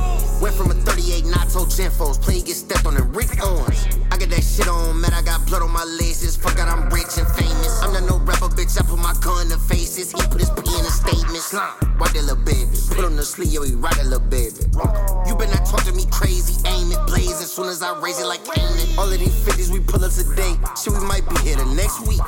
Went 0.41 0.55
from 0.55 0.71
a 0.71 0.75
38 0.75 1.25
Nato 1.27 1.65
Genfos, 1.67 2.21
play 2.21 2.41
get 2.43 2.57
stepped 2.57 2.87
on 2.87 2.97
in 2.97 3.13
Rick 3.13 3.31
Owens. 3.43 3.87
That 4.23 4.45
shit 4.45 4.69
on, 4.69 5.01
man, 5.01 5.13
I 5.13 5.21
got 5.21 5.45
blood 5.47 5.61
on 5.61 5.73
my 5.73 5.85
laces. 5.85 6.37
Fuck 6.37 6.59
out, 6.59 6.69
I'm 6.69 6.89
rich 6.89 7.19
and 7.19 7.29
famous. 7.37 7.83
I'm 7.83 7.93
not 7.93 8.09
no 8.09 8.17
rapper, 8.25 8.49
bitch, 8.49 8.81
I 8.81 8.87
put 8.87 8.97
my 8.97 9.13
gun 9.21 9.53
in 9.53 9.59
faces. 9.59 10.13
He 10.13 10.23
put 10.31 10.41
his 10.41 10.49
P 10.49 10.63
in 10.73 10.85
the 10.87 10.95
statements. 10.95 11.53
Right 11.53 12.13
that 12.15 12.25
little 12.25 12.41
baby, 12.41 12.73
put 12.95 13.05
on 13.05 13.17
the 13.17 13.25
sleeve, 13.25 13.53
yo, 13.53 13.63
he 13.63 13.75
right 13.75 13.93
that 13.97 14.07
little 14.07 14.25
baby. 14.33 14.57
You 15.29 15.37
been 15.37 15.51
not 15.51 15.67
talk 15.67 15.85
to 15.85 15.93
me 15.93 16.07
crazy, 16.09 16.57
aim 16.65 16.93
it, 16.93 17.03
blaze 17.07 17.45
as 17.45 17.53
soon 17.53 17.69
as 17.69 17.83
I 17.83 17.99
raise 18.01 18.21
it 18.21 18.27
like 18.27 18.41
Canaan. 18.47 18.89
All 18.97 19.05
of 19.05 19.19
these 19.19 19.37
50s 19.45 19.69
we 19.69 19.81
pull 19.81 20.01
up 20.01 20.13
today, 20.13 20.57
shit, 20.81 20.97
we 20.97 21.05
might 21.05 21.29
be 21.29 21.37
here 21.45 21.61
the 21.61 21.69
next 21.77 22.01
week. 22.09 22.23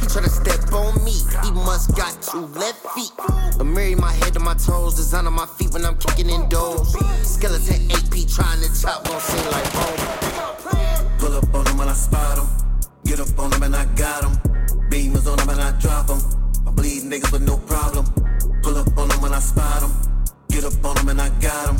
He 0.00 0.08
try 0.08 0.24
to 0.24 0.32
step 0.32 0.64
on 0.72 0.96
me, 1.04 1.12
he 1.44 1.50
must 1.52 1.92
got 1.92 2.16
two 2.22 2.46
left 2.56 2.80
feet. 2.96 3.12
I 3.20 3.64
marry 3.64 3.94
my 3.94 4.12
head 4.12 4.32
to 4.32 4.40
my 4.40 4.54
toes, 4.54 4.96
design 4.96 5.26
on 5.26 5.34
my 5.34 5.50
feet 5.60 5.76
when 5.76 5.84
I'm 5.84 5.98
kicking 5.98 6.30
in 6.30 6.48
doors. 6.48 6.96
Skeleton 7.20 7.90
AP 7.92 8.24
trying 8.32 8.64
to 8.64 8.70
chop, 8.72 9.04
gon' 9.04 9.20
sing 9.20 9.44
like 9.52 9.68
home. 9.76 10.39
I 11.90 11.92
spot. 11.92 12.38
Get 13.04 13.18
up 13.18 13.36
on 13.36 13.50
them 13.50 13.64
and 13.64 13.74
I 13.74 13.84
got 13.96 14.22
them. 14.22 14.34
Beamers 14.90 15.26
on 15.26 15.38
them 15.38 15.48
and 15.48 15.60
I 15.60 15.72
drop 15.80 16.06
them. 16.06 16.20
I 16.64 16.70
bleed 16.70 17.02
niggas 17.02 17.32
with 17.32 17.42
no 17.42 17.56
problem. 17.56 18.06
Pull 18.62 18.76
up 18.76 18.96
on 18.96 19.08
them 19.08 19.20
when 19.20 19.32
I 19.32 19.40
spot 19.40 19.80
them. 19.80 19.90
Get 20.50 20.62
up 20.62 20.84
on 20.84 20.94
them 20.94 21.08
and 21.08 21.20
I 21.20 21.28
got 21.40 21.66
them. 21.66 21.78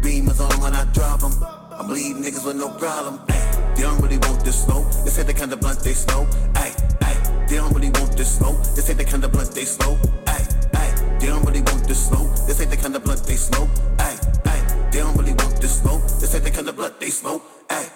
Beamers 0.00 0.38
on 0.38 0.62
when 0.62 0.74
I 0.74 0.84
drop 0.92 1.20
them. 1.20 1.32
I 1.42 1.82
bleed 1.84 2.14
niggas 2.22 2.46
with 2.46 2.54
no 2.54 2.68
problem. 2.68 3.18
Ay, 3.30 3.74
they 3.74 3.82
don't 3.82 4.00
really 4.00 4.18
want 4.18 4.44
this 4.44 4.62
smoke. 4.62 4.86
They 5.04 5.10
say 5.10 5.24
the 5.24 5.34
kind 5.34 5.52
of 5.52 5.60
blunt 5.60 5.80
they 5.80 5.94
slow. 5.94 6.24
Ay, 6.54 6.72
ay, 7.02 7.46
they 7.48 7.56
don't 7.56 7.74
really 7.74 7.90
want 7.90 8.16
this 8.16 8.38
smoke. 8.38 8.62
They 8.76 8.82
say 8.82 8.94
the 8.94 9.04
kind 9.04 9.24
of 9.24 9.32
blunt 9.32 9.52
they 9.56 9.64
slow. 9.64 9.98
Ay, 10.28 10.46
ay, 10.74 11.18
they 11.18 11.26
don't 11.26 11.44
really 11.44 11.62
want 11.62 11.82
this 11.88 12.06
smoke. 12.06 12.30
They 12.46 12.54
say 12.54 12.66
the 12.66 12.76
kind 12.76 12.94
of 12.94 13.02
blunt 13.02 13.24
they 13.24 13.34
smoke. 13.34 13.70
Ay, 13.98 14.14
ay, 14.46 14.88
they 14.92 15.00
don't 15.00 15.16
really 15.16 15.34
want 15.34 15.60
this 15.60 15.80
smoke. 15.80 16.02
They 16.20 16.26
say 16.26 16.38
the 16.38 16.50
kind 16.52 16.68
of 16.68 16.76
blunt 16.76 17.00
they 17.00 17.10
smoke. 17.10 17.42
Ay, 17.70 17.88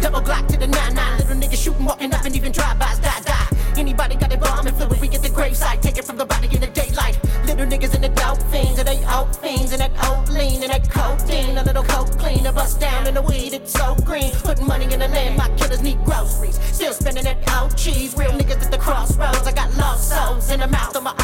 Double 0.00 0.20
Glock 0.20 0.46
to 0.48 0.56
the 0.58 0.66
9-9, 0.66 1.18
little 1.18 1.36
nigga 1.36 1.56
shooting, 1.62 1.84
walking 1.84 2.12
up 2.14 2.24
and 2.24 2.34
even 2.34 2.52
drive-bys, 2.52 2.98
die, 3.00 3.20
die. 3.20 3.48
Anybody 3.76 4.16
got 4.16 4.32
a 4.32 4.38
bomb 4.38 4.66
and 4.66 4.76
fluid, 4.76 5.00
we 5.00 5.08
get 5.08 5.22
the 5.22 5.28
gravesite, 5.28 5.80
take 5.80 5.98
it 5.98 6.04
from 6.04 6.16
the 6.16 6.24
body 6.24 6.48
in 6.54 6.60
the 6.60 6.66
daylight. 6.66 7.18
Little 7.46 7.66
niggas 7.66 7.94
in 7.94 8.00
the 8.02 8.08
dope 8.08 8.42
fiends, 8.50 8.78
and 8.78 8.88
they 8.88 9.04
old 9.12 9.36
fiends, 9.36 9.72
and 9.72 9.80
that 9.80 9.92
old 10.08 10.28
lean, 10.28 10.62
and 10.62 10.72
that 10.72 10.90
codeine, 10.90 11.56
a 11.56 11.62
little 11.62 11.84
coke 11.84 12.18
clean, 12.18 12.46
a 12.46 12.52
bust 12.52 12.80
down 12.80 13.06
in 13.06 13.14
the 13.14 13.22
weed, 13.22 13.52
it's 13.52 13.72
so 13.72 13.94
green. 14.04 14.32
Putting 14.32 14.66
money 14.66 14.84
in 14.92 15.00
the 15.00 15.08
land, 15.08 15.36
my 15.36 15.48
killers 15.56 15.82
need 15.82 16.02
groceries. 16.04 16.58
Still 16.74 16.92
spending 16.92 17.24
that 17.24 17.38
old 17.60 17.76
cheese, 17.76 18.14
real 18.16 18.30
niggas 18.30 18.62
at 18.62 18.70
the 18.70 18.78
crossroads. 18.78 19.46
I 19.46 19.52
got 19.52 19.74
lost 19.76 20.08
souls 20.08 20.50
in 20.50 20.60
the 20.60 20.66
mouth 20.68 20.96
of 20.96 21.02
my 21.02 21.14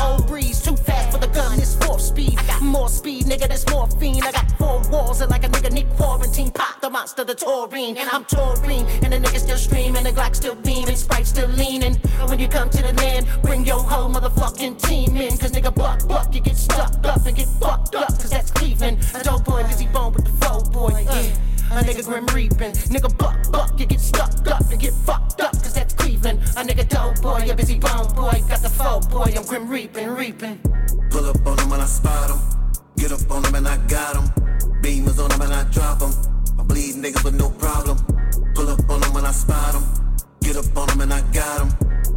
monster, 7.06 7.25
the 7.25 7.34
taurine, 7.36 7.96
and 7.96 8.08
I'm 8.10 8.25
taurine, 8.25 8.84
and 9.04 9.12
the 9.12 9.18
nigga 9.18 9.38
still 9.38 9.56
streaming, 9.56 10.02
the 10.02 10.10
Glock 10.10 10.34
still 10.34 10.56
beaming, 10.56 10.96
Sprite 10.96 11.25
still 11.25 11.48
leaning. 11.50 11.94
And 12.18 12.28
when 12.28 12.40
you 12.40 12.48
come 12.48 12.68
to 12.68 12.82
the 12.82 12.92
land, 12.94 13.28
bring 13.42 13.64
your 13.64 13.78
whole 13.78 14.10
motherfucking 14.10 14.82
team 14.82 15.16
in, 15.16 15.38
cause 15.38 15.52
nigga 15.52 15.72
buck 15.72 16.08
buck, 16.08 16.34
you 16.34 16.40
get 16.40 16.56
stuck 16.56 16.92
up 17.04 17.25
and 17.25 17.36
get 17.36 17.46
fucked 17.60 17.94
up, 17.94 18.08
cause 18.08 18.30
that's 18.30 18.50
Cleveland. 18.50 18.98
A 19.14 19.22
dope 19.22 19.44
boy, 19.44 19.62
busy 19.68 19.86
bone 19.86 20.14
with 20.14 20.25
the 20.25 20.32
foe 20.44 20.62
boy, 20.70 21.04
yeah. 21.04 21.78
A 21.78 21.84
nigga 21.84 22.04
grim 22.04 22.26
reaping, 22.34 22.72
nigga 22.90 23.16
buck 23.18 23.52
buck, 23.52 23.78
you 23.78 23.86
get 23.86 24.00
stuck 24.00 24.34
up 24.48 24.68
and 24.68 24.80
get 24.80 24.94
fucked 25.06 25.40
up, 25.40 25.52
cause 25.52 25.75
that's 25.75 25.94
Cleveland. 25.94 26.40
A 26.56 26.64
nigga 26.66 26.88
dope 26.88 27.22
boy, 27.22 27.48
a 27.48 27.54
busy 27.54 27.78
bone 27.78 28.12
boy, 28.16 28.42
got 28.48 28.62
the 28.62 28.68
foe 28.68 28.98
boy, 29.10 29.32
I'm 29.36 29.46
grim 29.46 29.68
reaping, 29.68 30.08
reaping. 30.08 30.58
Pull 31.10 31.26
up 31.26 31.46
on 31.46 31.56
them 31.56 31.70
when 31.70 31.80
I 31.80 31.86
spot 31.86 32.30
them. 32.30 32.40
Get 32.96 33.12
up 33.12 33.30
on 33.30 33.42
them 33.42 33.54
and 33.54 33.68
I 33.68 33.76
got 33.86 34.14
them. 34.14 34.26
Beamers 34.82 35.22
on 35.22 35.30
them 35.30 35.42
and 35.42 35.52
I 35.52 35.62
drop 35.70 36.00
them. 36.00 36.36
Bleed 36.66 36.94
niggas 36.96 37.25
with 37.25 37.35
no 37.35 37.50
problem. 37.50 37.96
Pull 38.54 38.68
up 38.68 38.90
on 38.90 39.00
them 39.00 39.12
when 39.12 39.25
I 39.25 39.32
spot 39.32 39.73
them. 39.73 39.85
Get 40.40 40.56
up 40.56 40.76
on 40.76 40.88
them 40.88 41.00
and 41.00 41.12
I 41.12 41.20
got 41.32 41.58
them. 41.58 41.70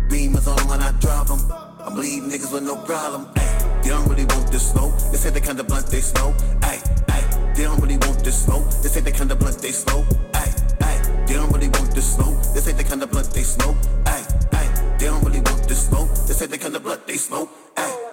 Beamers 0.09 0.47
on 0.47 0.57
them 0.57 0.67
when 0.67 0.81
I 0.81 0.91
drop 0.99 1.27
them. 1.27 1.39
I 1.79 1.89
bleed 1.93 2.23
niggas 2.23 2.51
with 2.51 2.63
no 2.63 2.75
problem. 2.75 3.27
Ay, 3.35 3.81
they 3.83 3.89
don't 3.89 4.07
really 4.09 4.25
want 4.25 4.51
this 4.51 4.71
smoke. 4.71 4.93
They 5.11 5.17
say 5.17 5.29
the 5.29 5.41
kind 5.41 5.59
of 5.59 5.67
blunt 5.67 5.87
they 5.87 6.01
smoke. 6.01 6.35
Ay, 6.63 6.81
ay, 7.09 7.53
they 7.55 7.63
don't 7.63 7.79
really 7.81 7.97
want 7.97 8.23
this 8.23 8.43
smoke. 8.43 8.65
They 8.81 8.89
say 8.89 9.01
the 9.01 9.11
kind 9.11 9.31
of 9.31 9.39
blunt 9.39 9.59
they 9.59 9.71
smoke. 9.71 10.05
Ay, 10.33 10.51
ay, 10.81 11.25
they 11.27 11.35
don't 11.35 11.51
really 11.51 11.69
want 11.69 11.93
this 11.93 12.15
smoke. 12.15 12.37
They 12.53 12.61
say 12.61 12.71
the 12.73 12.83
kind 12.83 13.03
of 13.03 13.11
blunt 13.11 13.31
they 13.31 13.43
smoke. 13.43 13.77
Ay, 14.05 14.23
ay, 14.53 14.67
they 14.97 15.05
don't 15.05 15.23
really 15.23 15.41
want 15.41 15.67
this 15.67 15.87
smoke. 15.87 16.09
They 16.27 16.33
say 16.33 16.47
the 16.47 16.57
kind 16.57 16.75
of 16.75 16.83
blunt 16.83 17.05
they 17.07 17.17
smoke. 17.17 17.49
Ay. 17.77 18.08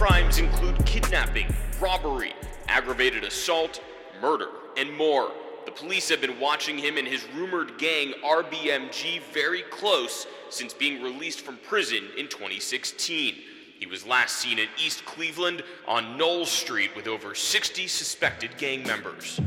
Crimes 0.00 0.38
include 0.38 0.82
kidnapping, 0.86 1.46
robbery, 1.78 2.32
aggravated 2.68 3.22
assault, 3.22 3.82
murder, 4.22 4.48
and 4.78 4.90
more. 4.96 5.30
The 5.66 5.72
police 5.72 6.08
have 6.08 6.22
been 6.22 6.40
watching 6.40 6.78
him 6.78 6.96
and 6.96 7.06
his 7.06 7.26
rumored 7.34 7.76
gang 7.76 8.14
RBMG 8.24 9.20
very 9.34 9.60
close 9.64 10.26
since 10.48 10.72
being 10.72 11.02
released 11.02 11.42
from 11.42 11.58
prison 11.68 12.04
in 12.16 12.28
2016. 12.28 13.34
He 13.78 13.84
was 13.84 14.06
last 14.06 14.36
seen 14.36 14.58
in 14.58 14.68
East 14.82 15.04
Cleveland 15.04 15.62
on 15.86 16.16
Knoll 16.16 16.46
Street 16.46 16.96
with 16.96 17.06
over 17.06 17.34
60 17.34 17.86
suspected 17.86 18.56
gang 18.56 18.82
members. 18.84 19.38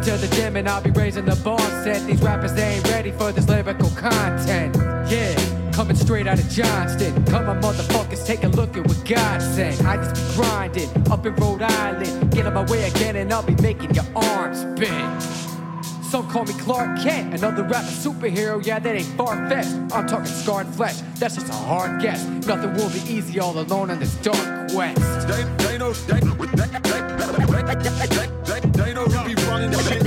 Into 0.00 0.26
the 0.26 0.34
gym 0.34 0.56
and 0.56 0.68
I'll 0.68 0.82
be 0.82 0.90
raising 0.90 1.26
the 1.26 1.36
bar 1.36 1.58
set. 1.84 2.06
These 2.06 2.22
rappers 2.22 2.54
they 2.54 2.76
ain't 2.76 2.88
ready 2.88 3.10
for 3.10 3.32
this 3.32 3.48
lyrical 3.48 3.90
content. 3.90 4.74
Yeah. 5.10 5.49
Coming 5.90 6.06
straight 6.06 6.26
out 6.28 6.38
of 6.38 6.48
Johnston. 6.48 7.24
Come 7.24 7.48
on, 7.48 7.60
motherfuckers, 7.60 8.24
take 8.24 8.44
a 8.44 8.48
look 8.48 8.76
at 8.76 8.86
what 8.86 9.04
God 9.04 9.42
sent. 9.42 9.84
I 9.84 9.96
just 9.96 10.14
be 10.14 10.36
grinding 10.36 10.88
up 11.10 11.26
in 11.26 11.34
Rhode 11.34 11.62
Island. 11.62 12.30
Get 12.30 12.46
on 12.46 12.54
my 12.54 12.62
way 12.70 12.88
again 12.88 13.16
and 13.16 13.32
I'll 13.32 13.42
be 13.42 13.56
making 13.60 13.92
your 13.96 14.04
arms 14.14 14.64
bend. 14.78 15.20
Some 16.04 16.30
call 16.30 16.44
me 16.44 16.52
Clark 16.60 17.00
Kent, 17.00 17.34
another 17.34 17.64
rapper 17.64 17.88
superhero. 17.88 18.64
Yeah, 18.64 18.78
that 18.78 18.94
ain't 18.94 19.04
far 19.16 19.48
fetched. 19.48 19.74
I'm 19.92 20.06
talking 20.06 20.26
scarred 20.26 20.68
flesh. 20.68 21.00
That's 21.18 21.34
just 21.34 21.48
a 21.48 21.54
hard 21.54 22.00
guess. 22.00 22.24
Nothing 22.46 22.72
will 22.74 22.90
be 22.90 23.00
easy 23.12 23.40
all 23.40 23.58
alone 23.58 23.90
on 23.90 23.98
this 23.98 24.14
dark 24.18 24.70
quest. 24.70 25.26
They, 25.26 25.42
know, 25.78 25.92
who 29.06 29.24
be 29.26 29.34
running 29.42 29.70
the 29.72 29.82
shit. 29.88 30.04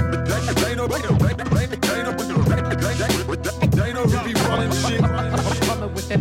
They 3.75 3.91
know 3.91 4.03
who 4.03 4.23
be 4.23 4.32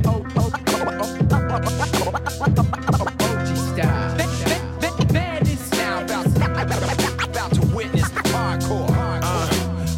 the. 0.01 0.23
Uh, 9.25 9.49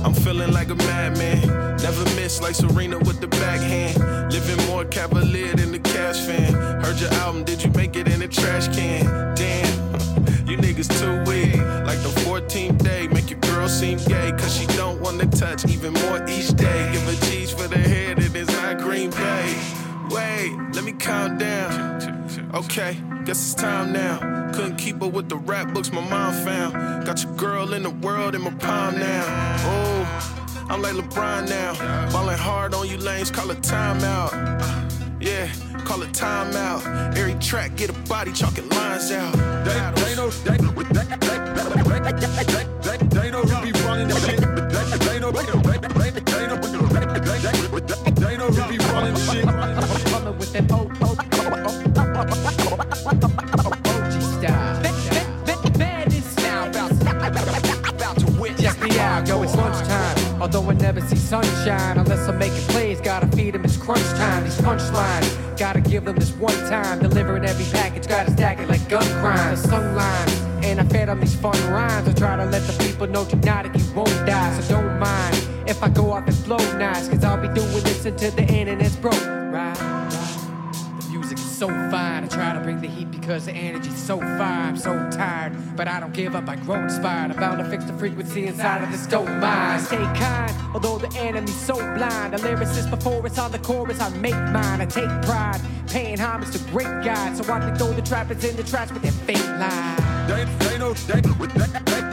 I'm 0.04 0.12
feeling 0.14 0.52
like 0.52 0.70
a 0.70 0.74
madman. 0.74 1.76
Never 1.78 2.04
miss 2.16 2.40
like 2.40 2.54
Serena 2.54 2.98
with 2.98 3.20
the 3.20 3.28
backhand. 3.28 4.32
Living 4.32 4.66
more 4.66 4.84
cavalier 4.84 5.54
than 5.54 5.70
the 5.72 5.78
cash 5.78 6.20
fan. 6.20 6.54
Heard 6.82 6.98
your 7.00 7.12
album, 7.14 7.44
did 7.44 7.62
you 7.62 7.70
make 7.70 7.96
it 7.96 8.08
in 8.08 8.22
a 8.22 8.28
trash 8.28 8.68
can? 8.74 9.04
Damn, 9.34 9.94
you 10.46 10.56
niggas 10.56 10.88
too 11.00 11.30
weird. 11.30 11.86
Like 11.86 12.00
the 12.02 12.12
14th 12.24 12.82
day, 12.82 13.06
make 13.08 13.30
your 13.30 13.40
girl 13.40 13.68
seem 13.68 13.98
gay. 13.98 14.32
Cause 14.32 14.56
she 14.56 14.66
don't 14.76 15.00
wanna 15.00 15.26
touch 15.26 15.66
even 15.66 15.92
more 15.92 16.26
each 16.28 16.48
day. 16.54 16.92
Give 16.92 17.02
her 17.02 17.23
let 21.06 21.30
me 21.30 21.38
calm 21.38 21.38
down. 21.38 22.54
Okay, 22.54 22.96
guess 23.24 23.52
it's 23.52 23.54
time 23.54 23.92
now. 23.92 24.18
Couldn't 24.52 24.76
keep 24.76 25.02
up 25.02 25.12
with 25.12 25.28
the 25.28 25.36
rap 25.36 25.72
books 25.72 25.92
my 25.92 26.00
mom 26.08 26.32
found. 26.44 27.06
Got 27.06 27.22
your 27.22 27.34
girl 27.36 27.72
in 27.72 27.82
the 27.82 27.90
world 27.90 28.34
in 28.34 28.42
my 28.42 28.50
palm 28.50 28.98
now. 28.98 29.24
Oh, 29.66 30.66
I'm 30.68 30.82
like 30.82 30.94
LeBron 30.94 31.48
now. 31.48 31.74
Ballin' 32.10 32.38
hard 32.38 32.74
on 32.74 32.88
you 32.88 32.96
lanes, 32.96 33.30
call 33.30 33.50
a 33.50 33.54
timeout. 33.56 34.32
Yeah, 35.20 35.48
call 35.84 36.02
it 36.02 36.12
timeout. 36.12 37.16
Every 37.16 37.34
track 37.40 37.76
get 37.76 37.90
a 37.90 37.92
body 38.08 38.32
chalking 38.32 38.68
lines 38.68 39.10
out. 39.10 39.34
They, 39.64 40.02
they 40.02 40.14
know, 40.16 40.30
they, 40.30 40.56
they, 40.56 40.84
they, 40.92 41.16
they, 41.24 42.64
they, 42.82 42.96
they 43.08 43.30
know 43.30 43.42
who 43.42 43.62
be 43.64 43.72
running 43.80 44.08
the 44.08 44.20
shit. 44.20 44.40
They, 44.40 45.06
they 45.06 45.18
know, 45.18 45.32
they, 45.32 45.44
they, 45.44 46.10
they, 46.10 46.20
they 46.20 46.46
know, 46.46 46.56
they, 46.56 46.70
they, 47.30 48.10
they 48.12 48.36
know 48.36 48.48
who 48.48 48.68
be 48.70 48.78
running 48.92 49.14
the 49.14 49.20
shit. 49.32 49.44
Coming 49.44 50.38
with 50.38 50.52
that 50.52 50.70
O 50.72 50.93
Although 60.44 60.70
I 60.70 60.74
never 60.74 61.00
see 61.00 61.16
sunshine 61.16 61.96
unless 61.96 62.28
I'm 62.28 62.38
making 62.38 62.60
plays, 62.68 63.00
gotta 63.00 63.26
feed 63.34 63.54
them 63.54 63.64
it's 63.64 63.78
crunch 63.78 64.04
time. 64.10 64.44
These 64.44 64.58
punchlines, 64.58 65.58
gotta 65.58 65.80
give 65.80 66.04
them 66.04 66.16
this 66.16 66.32
one 66.32 66.54
time. 66.68 66.98
Delivering 66.98 67.46
every 67.46 67.64
package, 67.72 68.06
gotta 68.06 68.30
stack 68.30 68.60
it 68.60 68.68
like 68.68 68.86
gun 68.90 69.06
crimes. 69.22 69.62
The 69.62 69.68
sung 69.68 69.96
lines, 69.96 70.32
and 70.62 70.80
I 70.80 70.84
fed 70.84 71.08
them 71.08 71.20
these 71.20 71.34
fun 71.34 71.56
rhymes. 71.72 72.06
I 72.06 72.12
try 72.12 72.36
to 72.36 72.44
let 72.44 72.60
the 72.66 72.84
people 72.84 73.06
know 73.06 73.24
tonight 73.24 73.74
you 73.74 73.94
won't 73.94 74.10
die, 74.26 74.60
so 74.60 74.74
don't 74.74 74.98
mind 74.98 75.34
if 75.66 75.82
I 75.82 75.88
go 75.88 76.12
off 76.12 76.26
and 76.26 76.36
flow 76.36 76.58
nice. 76.76 77.08
Cause 77.08 77.24
I'll 77.24 77.40
be 77.40 77.48
doing 77.48 77.82
this 77.82 78.04
until 78.04 78.30
the 78.32 78.44
internet's 78.44 78.96
broke. 78.96 79.33
So 81.66 81.90
fine. 81.90 82.24
I 82.24 82.26
try 82.26 82.52
to 82.52 82.60
bring 82.60 82.80
the 82.80 82.88
heat 82.88 83.10
because 83.10 83.46
the 83.46 83.52
energy's 83.52 83.96
so 83.96 84.18
fine. 84.18 84.68
I'm 84.68 84.76
so 84.76 84.92
tired, 85.10 85.52
but 85.76 85.88
I 85.88 85.98
don't 85.98 86.12
give 86.12 86.34
up. 86.34 86.46
I 86.46 86.56
grow 86.56 86.82
inspired. 86.82 87.30
I'm 87.30 87.38
bound 87.38 87.58
to 87.58 87.64
fix 87.64 87.84
the 87.84 87.94
frequency 87.94 88.46
inside 88.46 88.82
of 88.82 88.90
this 88.90 89.06
dope 89.06 89.28
mind. 89.28 89.80
Stay 89.82 89.96
kind, 89.96 90.52
although 90.74 90.98
the 90.98 91.10
enemy's 91.18 91.58
so 91.58 91.76
blind. 91.96 92.34
The 92.34 92.38
lyricist 92.38 92.90
before 92.90 93.26
it's 93.26 93.38
on 93.38 93.50
the 93.50 93.58
chorus, 93.60 93.98
I 94.00 94.10
make 94.18 94.34
mine. 94.34 94.80
I 94.82 94.86
take 94.86 95.08
pride, 95.22 95.60
paying 95.88 96.18
homage 96.18 96.50
to 96.50 96.58
great 96.70 96.94
guys. 97.02 97.38
So 97.38 97.50
watch 97.50 97.64
me 97.64 97.78
throw 97.78 97.92
the 97.92 98.02
trappers 98.02 98.44
in 98.44 98.56
the 98.56 98.64
trash 98.64 98.90
with 98.90 99.02
their 99.02 99.12
fake 99.12 99.48
lines. 99.58 100.02
They, 100.28 100.44
they 100.66 100.78
know, 100.78 100.92
they, 100.92 101.20
they, 101.20 101.30
they, 101.48 101.68
they, 101.88 102.04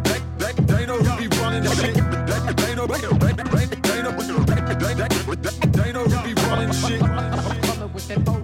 they, 0.00 0.20
they, 0.38 0.52
they 0.62 0.86
know 0.86 0.96
who 0.96 1.28
be 1.28 1.36
running 1.36 1.62
the 1.62 1.74
shit. 1.74 1.94
They, 1.94 2.64
they 2.64 2.74
know, 2.74 2.86
they, 2.86 3.00
they, 3.00 3.32
they, 3.32 3.66
they 3.66 4.02
know, 4.02 4.12
they, 4.12 4.54
they, 4.74 4.94
they, 4.94 5.08
they 5.76 5.92
know 5.92 6.04
who 6.04 6.34
be 6.34 6.34
running 6.48 6.68
the 6.68 6.74
shit. 6.74 7.00
Coming 7.00 7.92
with 7.92 8.08
that 8.08 8.35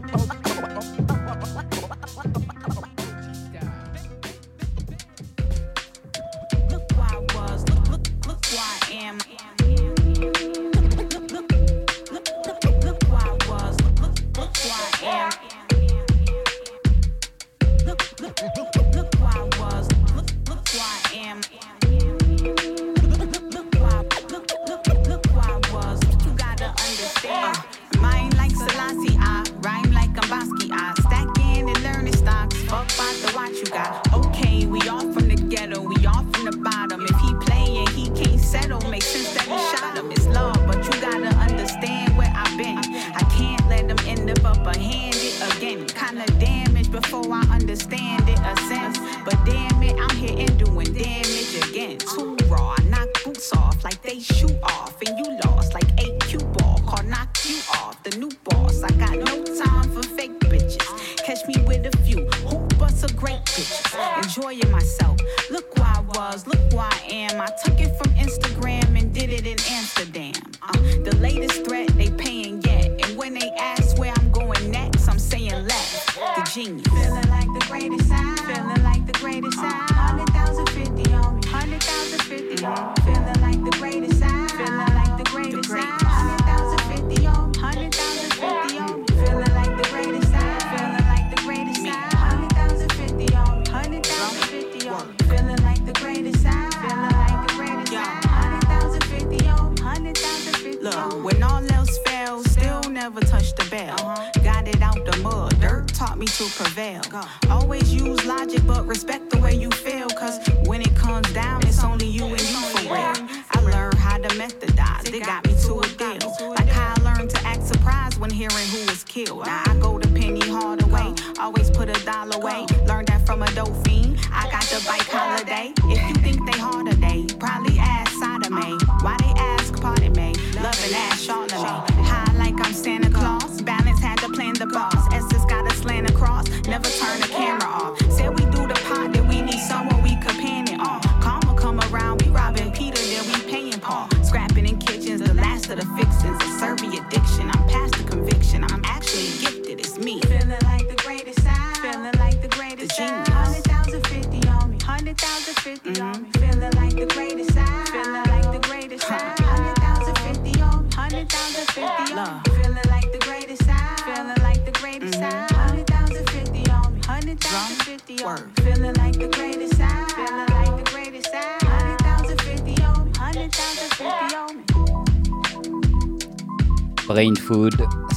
Brain 177.06 177.34
Food, 177.36 177.74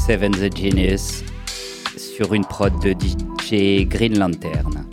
Seven 0.07 0.31
the 0.31 0.55
Genius, 0.55 1.23
sur 1.97 2.33
une 2.33 2.45
prod 2.45 2.71
de 2.81 2.91
DJ 2.91 3.85
Green 3.87 4.17
Lantern. 4.17 4.87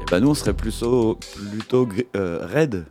Et 0.00 0.04
bah 0.10 0.18
nous, 0.18 0.30
on 0.30 0.34
serait 0.34 0.54
plutôt, 0.54 1.18
plutôt 1.50 1.88
euh, 2.16 2.46
Red. 2.52 2.86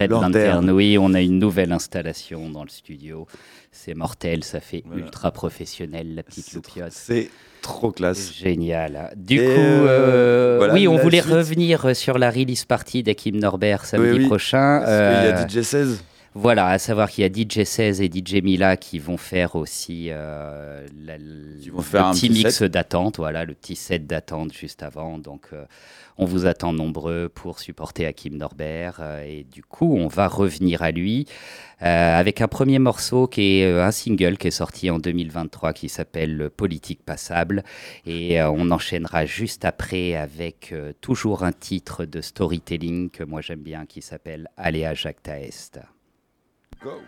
Red 0.00 0.10
Lantern, 0.10 0.70
oui, 0.70 0.96
on 0.98 1.12
a 1.14 1.20
une 1.20 1.38
nouvelle 1.38 1.72
installation 1.72 2.50
dans 2.50 2.64
le 2.64 2.70
studio. 2.70 3.26
C'est 3.74 3.94
mortel, 3.94 4.44
ça 4.44 4.60
fait 4.60 4.84
ultra 4.94 5.30
professionnel, 5.32 6.14
la 6.14 6.22
petite 6.22 6.52
loupiote. 6.52 6.92
C'est 6.92 7.30
trop 7.62 7.90
classe. 7.90 8.32
Génial. 8.32 9.12
Du 9.16 9.36
Et, 9.40 9.44
coup, 9.46 9.50
euh, 9.50 9.86
euh, 9.88 10.54
voilà, 10.58 10.74
oui, 10.74 10.86
on 10.86 10.96
la 10.96 11.02
voulait 11.02 11.22
suite. 11.22 11.32
revenir 11.32 11.96
sur 11.96 12.18
la 12.18 12.30
release 12.30 12.64
party 12.66 13.02
d'Akim 13.02 13.38
Norbert 13.38 13.86
samedi 13.86 14.10
Oui, 14.12 14.18
oui, 14.20 14.26
prochain. 14.26 14.80
parce 14.84 14.90
qu'il 14.90 15.28
y 15.28 15.32
a 15.32 15.40
Euh, 15.44 15.48
DJ 15.48 15.62
16. 15.64 16.04
Voilà, 16.34 16.68
à 16.68 16.78
savoir 16.78 17.10
qu'il 17.10 17.22
y 17.22 17.26
a 17.26 17.30
DJ 17.30 17.64
16 17.64 18.00
et 18.00 18.06
DJ 18.10 18.42
Mila 18.42 18.78
qui 18.78 18.98
vont 18.98 19.18
faire 19.18 19.54
aussi 19.54 20.06
euh, 20.10 20.86
la- 21.04 21.18
le 21.18 21.60
vont 21.70 21.82
faire 21.82 22.06
un 22.06 22.12
petit 22.14 22.28
petit 22.30 22.44
mix 22.44 22.62
d'attente, 22.62 23.18
voilà, 23.18 23.44
le 23.44 23.52
petit 23.54 23.76
set 23.76 24.06
d'attente 24.06 24.50
juste 24.52 24.82
avant. 24.82 25.18
Donc, 25.18 25.48
euh, 25.52 25.66
on 26.16 26.24
vous 26.24 26.46
attend 26.46 26.72
nombreux 26.72 27.28
pour 27.28 27.58
supporter 27.60 28.06
Hakim 28.06 28.36
Norbert. 28.38 28.96
euh, 29.00 29.22
et 29.26 29.44
du 29.44 29.62
coup, 29.62 29.94
on 29.94 30.08
va 30.08 30.26
revenir 30.26 30.82
à 30.82 30.90
lui 30.90 31.26
avec 31.84 32.40
un 32.40 32.46
premier 32.48 32.78
morceau 32.78 33.26
qui 33.26 33.58
est 33.58 33.72
un 33.80 33.90
single 33.90 34.38
qui 34.38 34.46
est 34.46 34.52
sorti 34.52 34.88
en 34.88 35.00
2023 35.00 35.72
qui 35.72 35.88
s'appelle 35.88 36.48
Politique 36.56 37.04
Passable. 37.04 37.64
Et 38.06 38.40
on 38.40 38.70
enchaînera 38.70 39.26
juste 39.26 39.64
après 39.64 40.14
avec 40.14 40.72
toujours 41.00 41.42
un 41.42 41.50
titre 41.52 42.04
de 42.04 42.20
storytelling 42.20 43.10
que 43.10 43.24
moi 43.24 43.40
j'aime 43.40 43.62
bien 43.62 43.84
qui 43.84 44.00
s'appelle 44.00 44.48
Aléa 44.56 44.94
Jacta 44.94 45.40
Est. 45.40 45.80
Go. 46.82 47.00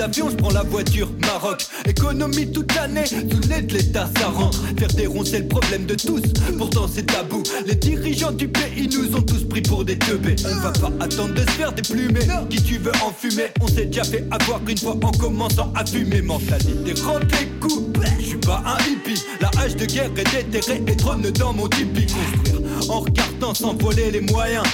D'avion, 0.00 0.30
je 0.30 0.36
prends 0.36 0.50
la 0.50 0.62
voiture 0.62 1.10
Maroc. 1.26 1.66
Économie 1.84 2.50
toute 2.50 2.74
l'année, 2.74 3.04
sous 3.04 3.48
l'aide 3.50 3.66
de 3.66 3.74
l'État 3.74 4.08
ça 4.16 4.28
rentre. 4.28 4.58
Faire 4.78 4.88
des 4.88 5.06
ronds 5.06 5.26
c'est 5.26 5.40
le 5.40 5.48
problème 5.48 5.84
de 5.84 5.94
tous, 5.94 6.22
pourtant 6.56 6.86
c'est 6.90 7.04
tabou. 7.04 7.42
Les 7.66 7.74
dirigeants 7.74 8.32
du 8.32 8.48
pays 8.48 8.88
nous 8.88 9.14
ont 9.14 9.20
tous 9.20 9.44
pris 9.44 9.60
pour 9.60 9.84
des 9.84 9.98
teubés. 9.98 10.36
On 10.46 10.60
va 10.60 10.72
pas 10.72 10.90
attendre 11.04 11.34
de 11.34 11.40
se 11.40 11.50
faire 11.50 11.72
déplumer. 11.72 12.20
Qui 12.48 12.62
tu 12.62 12.78
veux 12.78 12.92
enfumer 13.04 13.48
On 13.60 13.68
s'est 13.68 13.84
déjà 13.84 14.04
fait 14.04 14.24
avoir 14.30 14.60
une 14.66 14.78
fois 14.78 14.96
en 15.02 15.12
commençant 15.12 15.70
à 15.76 15.84
fumer. 15.84 16.22
Mentalité, 16.22 16.94
rentre 17.02 17.26
les 17.38 17.48
coups. 17.60 18.00
Je 18.18 18.24
suis 18.24 18.38
pas 18.38 18.62
un 18.64 18.78
hippie. 18.90 19.22
La 19.42 19.50
hache 19.60 19.76
de 19.76 19.84
guerre 19.84 20.10
est 20.16 20.50
déterrée 20.50 20.82
et 20.86 20.96
trône 20.96 21.30
dans 21.38 21.52
mon 21.52 21.68
tipi. 21.68 22.06
Construire 22.06 22.90
en 22.90 23.00
regardant 23.00 23.52
sans 23.52 23.74
voler 23.74 24.10
les 24.10 24.22
moyens. 24.22 24.64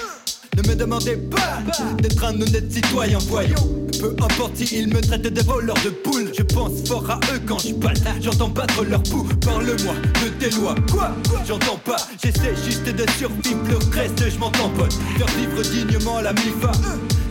Ne 0.57 0.63
me 0.63 0.75
demandez 0.75 1.17
pas 1.17 1.59
d'être 2.01 2.25
un 2.25 2.35
honnête 2.41 2.73
citoyen, 2.73 3.19
voyons. 3.29 3.87
Peu 4.01 4.15
importe 4.23 4.57
s'ils 4.57 4.89
me 4.89 5.01
traitent 5.01 5.33
de 5.33 5.43
voleurs 5.43 5.77
de 5.85 5.91
poules, 5.91 6.33
je 6.37 6.43
pense 6.43 6.87
fort 6.87 7.11
à 7.11 7.21
eux 7.33 7.41
quand 7.47 7.59
je 7.59 7.75
passe. 7.75 8.01
J'entends 8.21 8.49
battre 8.49 8.85
leur 8.85 9.03
pouls, 9.03 9.29
parle-moi 9.45 9.95
de 10.25 10.29
tes 10.39 10.51
lois. 10.57 10.75
Quoi? 10.91 11.11
J'entends 11.47 11.79
pas, 11.85 11.97
j'essaie 12.23 12.55
juste 12.65 12.85
de 12.85 13.05
survivre, 13.19 13.61
le 13.69 13.77
reste 13.95 14.31
je 14.31 14.39
m'en. 14.39 14.51
Faire 14.57 15.27
vivre 15.39 15.63
dignement 15.63 16.21
la 16.21 16.33
MIFA. 16.33 16.73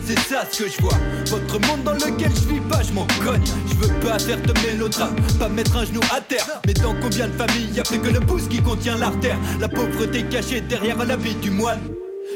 C'est 0.04 0.18
ça 0.20 0.44
ce 0.50 0.62
que 0.62 0.70
je 0.70 0.80
vois. 0.80 0.96
Votre 1.26 1.66
monde 1.66 1.82
dans 1.84 1.92
lequel 1.94 2.30
je 2.30 2.54
vis 2.54 2.60
pas, 2.60 2.82
je 2.82 2.92
m'en 2.92 3.06
cogne. 3.24 3.42
Je 3.68 3.74
veux 3.74 3.94
pas 4.00 4.18
faire 4.18 4.40
de 4.40 4.52
mélodrame, 4.66 5.16
pas 5.38 5.48
mettre 5.48 5.76
un 5.76 5.84
genou 5.84 6.00
à 6.14 6.20
terre. 6.20 6.46
Mais 6.66 6.74
dans 6.74 6.94
combien 7.00 7.26
de 7.26 7.32
familles 7.32 7.70
y 7.74 7.80
a 7.80 7.82
plus 7.82 7.98
que 7.98 8.10
le 8.10 8.20
pouce 8.20 8.46
qui 8.48 8.62
contient 8.62 8.96
l'artère? 8.96 9.36
La 9.60 9.68
pauvreté 9.68 10.22
cachée 10.24 10.60
derrière 10.60 11.04
l'habit 11.04 11.34
du 11.34 11.50
moine. 11.50 11.80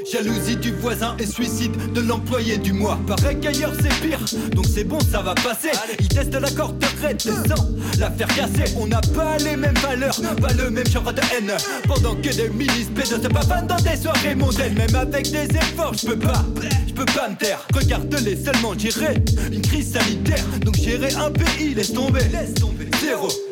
Jalousie 0.04 0.56
du 0.56 0.72
voisin 0.72 1.16
et 1.18 1.26
suicide 1.26 1.72
de 1.92 2.00
l'employé 2.00 2.58
du 2.58 2.72
mois. 2.72 2.98
Pareil 3.06 3.38
qu'ailleurs 3.40 3.72
c'est 3.80 3.94
pire, 4.06 4.20
donc 4.54 4.66
c'est 4.72 4.84
bon, 4.84 4.98
ça 5.00 5.22
va 5.22 5.34
passer. 5.34 5.70
Ils 5.98 6.08
testent 6.08 6.34
la 6.34 6.50
corde 6.50 6.82
raide, 7.02 7.16
descend 7.16 7.78
la 7.98 8.10
faire 8.10 8.28
casser. 8.28 8.74
On 8.76 8.86
n'a 8.86 9.00
pas 9.00 9.36
les 9.38 9.56
mêmes 9.56 9.76
valeurs, 9.78 10.20
pas 10.40 10.52
le 10.52 10.70
même 10.70 10.86
genre 10.86 11.12
de 11.12 11.20
haine. 11.20 11.52
Pendant 11.86 12.14
que 12.14 12.34
des 12.34 12.48
ministres 12.50 12.92
pédos 12.94 13.22
se 13.22 13.28
pavanent 13.28 13.66
dans 13.66 13.76
des 13.76 13.96
soirées 13.96 14.34
mondaines. 14.34 14.74
Même 14.74 14.94
avec 14.94 15.30
des 15.30 15.44
efforts, 15.56 15.94
je 15.94 16.06
peux 16.06 16.18
pas, 16.18 16.44
je 16.88 16.92
peux 16.92 17.04
pas 17.04 17.28
me 17.28 17.36
taire. 17.36 17.66
Regarde-les 17.74 18.36
seulement 18.36 18.76
gérer 18.78 19.22
une 19.52 19.62
crise 19.62 19.92
sanitaire. 19.92 20.44
Donc 20.64 20.76
gérer 20.76 21.12
un 21.14 21.30
pays, 21.30 21.74
laisse 21.74 21.92
tomber, 21.92 22.20
laisse 22.32 22.54
tomber. 22.54 22.89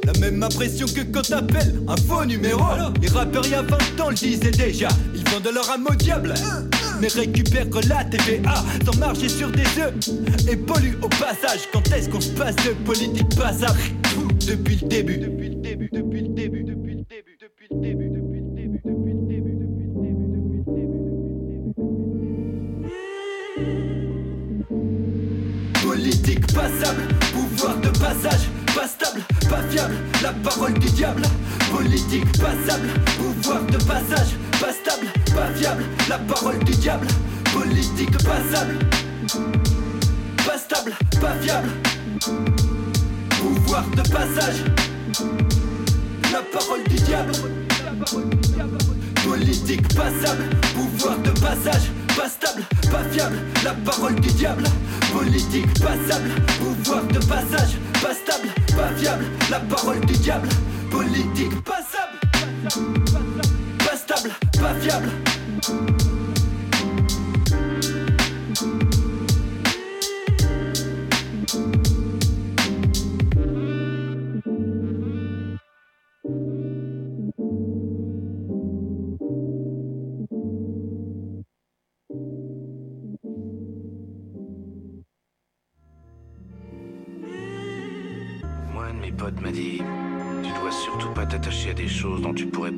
La 0.04 0.12
même 0.20 0.42
impression 0.42 0.86
que 0.86 1.00
quand 1.00 1.22
t'appelles 1.22 1.74
un 1.88 1.96
faux 1.96 2.24
numéro. 2.24 2.62
Les 3.02 3.08
rappeurs 3.08 3.46
y 3.46 3.54
a 3.54 3.62
20 3.62 4.00
ans 4.00 4.10
le 4.10 4.14
disaient 4.14 4.50
déjà, 4.50 4.88
ils 5.14 5.28
vendent 5.28 5.50
leur 5.52 5.68
âme 5.70 5.86
au 5.90 5.94
diable. 5.94 6.34
Mais 7.00 7.08
récupèrent 7.08 7.66
la 7.88 8.04
TVA 8.04 8.64
sans 8.84 8.96
marcher 8.98 9.28
sur 9.28 9.50
des 9.50 9.66
œufs 9.80 9.94
et 10.48 10.56
polluent 10.56 10.98
au 11.02 11.08
passage. 11.08 11.68
Quand 11.72 11.82
est-ce 11.92 12.08
qu'on 12.08 12.20
se 12.20 12.30
passe 12.30 12.56
de 12.56 12.70
politique 12.84 13.34
passable 13.36 13.80
Depuis 14.46 14.78
le 14.80 14.88
début. 14.88 15.18
Depuis 15.18 15.48
le 15.48 15.56
début, 15.56 15.88
depuis 15.92 16.20
le 16.20 16.28
début, 16.28 16.62
depuis 16.64 16.94
le 16.94 17.04
début, 17.04 17.36
depuis 17.36 17.68
le 17.70 17.80
début, 17.80 18.08
depuis 18.08 18.40
le 18.40 18.54
début, 18.54 18.78
depuis 18.78 18.78
le 18.78 18.78
début, 18.78 18.78
depuis 18.78 19.10
le 19.10 19.26
début, 19.26 19.56
depuis 19.56 19.78
le 19.94 20.72
début, 20.74 21.08
Politique 25.82 26.46
passable, 26.52 27.08
pouvoir 27.32 27.76
de 27.78 27.88
passage, 27.88 28.48
pas 28.74 28.86
stable, 28.86 29.22
pas 29.48 29.62
fiable, 29.70 29.94
la 30.22 30.32
parole 30.32 30.74
du 30.74 30.90
diable. 30.90 31.22
Politique 31.70 32.24
passable, 32.38 32.88
pouvoir 33.18 33.62
de 33.64 33.76
passage, 33.78 34.36
pas 34.60 34.72
stable, 34.72 35.06
pas 35.34 35.48
fiable, 35.54 35.84
la 36.08 36.18
parole 36.18 36.58
du 36.60 36.72
diable. 36.72 37.06
Politique 37.52 38.16
passable, 38.18 38.78
pas 40.46 40.58
stable, 40.58 40.92
pas 41.20 41.34
fiable, 41.40 41.68
pouvoir 43.38 43.84
de 43.96 44.02
passage, 44.02 44.64
la 46.32 46.42
parole 46.52 46.84
du 46.88 46.96
diable. 46.96 47.32
Politique 49.24 49.88
passable, 49.94 50.44
pouvoir 50.74 51.18
de 51.18 51.30
passage, 51.30 51.90
pas 52.16 52.28
stable, 52.28 52.62
pas 52.90 53.04
fiable, 53.10 53.38
la 53.64 53.72
parole 53.72 54.14
du 54.16 54.30
diable. 54.32 54.64
Politique 55.12 55.72
passable, 55.80 56.30
pouvoir 56.58 57.02
de 57.04 57.18
passage, 57.18 57.76
pas 58.00 58.14
stable, 58.14 58.48
pas 58.76 58.88
fiable, 58.96 59.24
la 59.50 59.60
parole 59.60 60.00
du 60.00 60.14
diable. 60.14 60.48
Politique 60.90 61.52
passable, 61.64 62.18
pas 63.78 63.96
stable, 63.96 64.34
pas 64.60 64.74
fiable. 64.80 65.08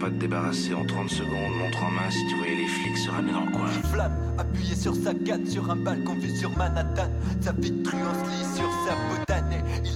Pas 0.00 0.08
te 0.08 0.14
débarrasser 0.14 0.72
en 0.72 0.84
30 0.84 1.10
secondes. 1.10 1.52
Montre 1.58 1.84
en 1.84 1.90
main 1.90 2.10
si 2.10 2.26
tu 2.26 2.34
voyais 2.36 2.56
les 2.56 2.66
flics 2.66 2.96
se 2.96 3.10
ramener 3.10 3.32
dans 3.32 3.44
le 3.44 3.52
coin. 3.52 3.68
Flamme, 3.92 4.16
appuyé 4.38 4.74
sur 4.74 4.94
sa 4.94 5.12
canne, 5.12 5.46
sur 5.46 5.70
un 5.70 5.76
balcon 5.76 6.14
vu 6.14 6.30
sur 6.30 6.50
Manhattan. 6.56 7.10
Sa 7.40 7.52
se 7.52 7.58
lit 7.58 8.56
sur 8.56 8.70
sa 8.86 8.94
botanée. 9.08 9.29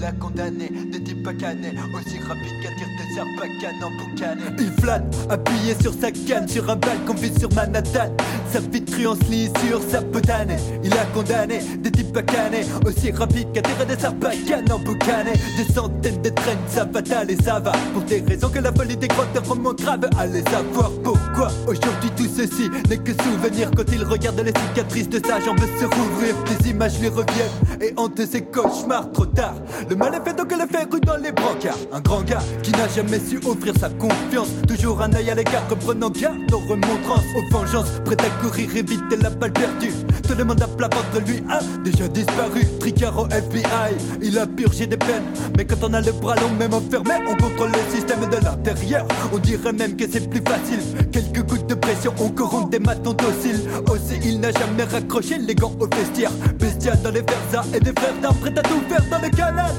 Il 0.04 0.08
a 0.08 0.12
condamné 0.12 0.70
des 0.92 1.02
types 1.02 1.22
pacanés, 1.22 1.72
aussi 1.94 2.18
rapide 2.18 2.60
qu'à 2.62 2.68
dire 2.74 2.88
des 2.98 3.18
arbacanes 3.18 3.82
en 3.82 3.90
boucané. 3.90 4.42
Il 4.58 4.70
flâne, 4.78 5.08
appuyé 5.30 5.74
sur 5.80 5.94
sa 5.94 6.10
canne, 6.10 6.46
sur 6.46 6.68
un 6.68 6.76
balcon 6.76 7.14
vu 7.14 7.30
sur 7.40 7.50
Manhattan. 7.54 8.14
Sa 8.52 8.60
truand 8.60 9.14
se 9.14 9.30
lit 9.30 9.50
sur 9.66 9.80
sa 9.88 10.02
botanée. 10.02 10.58
Il 10.82 10.92
a 10.92 11.06
condamné 11.14 11.60
des 11.78 11.90
types 11.90 12.12
pacanés, 12.12 12.66
aussi 12.84 13.12
rapide 13.12 13.50
qu'à 13.52 13.62
dire 13.62 13.86
des 13.86 14.04
arbacanes 14.04 14.70
en 14.70 14.78
boucané. 14.78 15.32
Des 15.56 15.72
centaines 15.72 16.20
de 16.20 16.28
traînes, 16.28 16.58
ça 16.68 16.86
fatale 16.86 17.30
et 17.30 17.42
ça 17.42 17.58
va. 17.60 17.72
Pour 17.94 18.02
des 18.02 18.20
raisons 18.20 18.50
que 18.50 18.58
la 18.58 18.72
folie 18.74 18.98
des 18.98 19.08
grottes 19.08 19.38
rend 19.48 19.56
moins 19.56 19.72
grave. 19.72 20.10
Allez 20.18 20.42
savoir 20.42 20.90
pourquoi 21.02 21.48
aujourd'hui 21.66 22.10
tout 22.14 22.28
ceci 22.28 22.68
n'est 22.90 22.98
que 22.98 23.12
souvenir 23.22 23.70
quand 23.74 23.90
il 23.90 24.04
regarde 24.04 24.38
les 24.40 24.52
cicatrices 24.52 25.08
de 25.08 25.20
sa 25.26 25.40
jambe 25.40 25.60
se 25.60 25.86
rouvrir. 25.86 26.34
Des 26.44 26.68
images 26.68 27.00
lui 27.00 27.08
reviennent 27.08 27.80
et 27.80 27.94
hantent 27.96 28.26
ses 28.26 28.42
cauchemars 28.42 29.10
trop 29.12 29.24
tard. 29.24 29.54
Mal 29.96 30.14
est 30.14 30.24
fait 30.24 30.36
donc 30.36 30.50
le 30.50 30.66
fait 30.66 30.86
rue 30.90 31.00
dans 31.00 31.16
les 31.16 31.32
brancards. 31.32 31.78
Un 31.92 32.00
grand 32.00 32.22
gars 32.22 32.42
qui 32.62 32.72
n'a 32.72 32.88
jamais 32.88 33.18
su 33.18 33.38
offrir 33.46 33.74
sa 33.78 33.88
confiance. 33.90 34.48
Toujours 34.66 35.00
un 35.02 35.12
œil 35.14 35.30
à 35.30 35.34
l'écart, 35.34 35.68
reprenant 35.68 36.10
garde 36.10 36.52
aux 36.52 36.58
remontrances, 36.58 37.24
aux 37.36 37.56
vengeances. 37.56 37.90
Prêt 38.04 38.16
à 38.20 38.42
courir 38.42 38.76
éviter 38.76 39.16
la 39.16 39.30
balle 39.30 39.52
perdue. 39.52 39.92
Tout 40.26 40.34
le 40.36 40.44
monde 40.44 40.62
à 40.62 40.68
plat 40.68 40.88
ventre 40.88 41.26
lui 41.26 41.42
a 41.50 41.60
déjà 41.82 42.08
disparu. 42.08 42.62
Tricard 42.80 43.18
au 43.18 43.26
FBI, 43.26 43.94
il 44.22 44.38
a 44.38 44.46
purgé 44.46 44.86
des 44.86 44.96
peines. 44.96 45.24
Mais 45.56 45.64
quand 45.64 45.82
on 45.82 45.92
a 45.92 46.00
le 46.00 46.12
bras 46.12 46.36
long, 46.36 46.50
même 46.58 46.74
enfermé, 46.74 47.14
on 47.28 47.36
contrôle 47.36 47.70
le 47.72 47.94
système 47.94 48.20
de 48.30 48.44
l'intérieur. 48.44 49.06
On 49.32 49.38
dirait 49.38 49.72
même 49.72 49.96
que 49.96 50.04
c'est 50.10 50.28
plus 50.28 50.42
facile. 50.42 50.80
Quelques 51.12 51.42
gouttes 51.46 51.66
de 51.66 51.74
pression, 51.84 52.14
on 52.18 52.30
corrompt 52.30 52.70
des 52.70 52.78
matons 52.78 53.12
dociles. 53.12 53.68
Aussi, 53.90 54.18
il 54.24 54.40
n'a 54.40 54.50
jamais 54.52 54.84
raccroché 54.84 55.38
les 55.38 55.54
gants 55.54 55.72
au 55.80 55.86
vestiaire. 55.86 56.30
Bestial 56.58 57.00
dans 57.02 57.10
les 57.10 57.22
versas 57.22 57.66
et 57.74 57.80
des 57.80 57.92
frères 57.92 58.18
d'armes 58.22 58.36
prêts 58.36 58.58
à 58.58 58.62
tout 58.62 58.80
faire 58.88 59.04
dans 59.10 59.20
le 59.20 59.30
canal. 59.30 59.72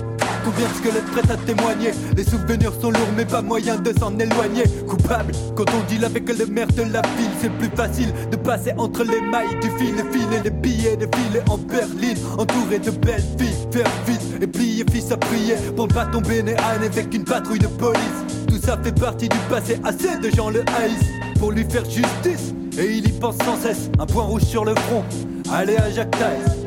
Combien 0.43 0.67
de 0.67 0.73
squelettes 0.75 1.11
prêts 1.11 1.33
à 1.33 1.37
témoigner? 1.37 1.91
Les 2.15 2.23
souvenirs 2.23 2.71
sont 2.79 2.91
lourds 2.91 3.13
mais 3.17 3.25
pas 3.25 3.41
moyen 3.41 3.77
de 3.77 3.91
s'en 3.99 4.15
éloigner 4.19 4.63
Coupable 4.87 5.33
quand 5.55 5.65
on 5.73 5.83
deal 5.87 6.05
avec 6.05 6.29
le 6.29 6.45
maire 6.45 6.67
de 6.67 6.83
la 6.83 7.01
ville 7.17 7.31
C'est 7.41 7.51
plus 7.57 7.69
facile 7.75 8.13
de 8.31 8.35
passer 8.35 8.71
entre 8.77 9.03
les 9.03 9.21
mailles 9.21 9.59
du 9.59 9.69
fil 9.79 9.95
Et 9.97 10.13
filer 10.13 10.41
les 10.43 10.51
billets 10.51 10.97
de 10.97 11.07
filer 11.15 11.41
en 11.49 11.57
berline 11.57 12.17
Entouré 12.37 12.77
de 12.77 12.91
belles 12.91 13.23
filles 13.39 13.55
Faire 13.71 13.89
vite 14.05 14.21
et 14.39 14.47
plier 14.47 14.85
fils 14.91 15.11
à 15.11 15.17
prier 15.17 15.55
Pour 15.75 15.87
ne 15.87 15.93
pas 15.93 16.05
tomber 16.05 16.43
nez 16.43 16.55
avec 16.57 17.11
une 17.11 17.23
patrouille 17.23 17.59
de 17.59 17.67
police 17.67 17.99
Tout 18.47 18.59
ça 18.63 18.77
fait 18.83 18.97
partie 18.99 19.29
du 19.29 19.37
passé 19.49 19.79
Assez 19.83 20.15
de 20.19 20.29
gens 20.35 20.51
le 20.51 20.63
haïssent 20.79 21.24
Pour 21.39 21.51
lui 21.51 21.63
faire 21.63 21.85
justice. 21.85 22.53
Et 22.77 22.97
il 22.97 23.07
y 23.07 23.11
pense 23.11 23.37
sans 23.37 23.57
cesse 23.57 23.89
Un 23.99 24.05
point 24.05 24.23
rouge 24.23 24.43
sur 24.43 24.65
le 24.65 24.75
front. 24.75 25.03
Allez 25.51 25.77
à 25.77 25.89
Jacques 25.89 26.11
Taès 26.11 26.64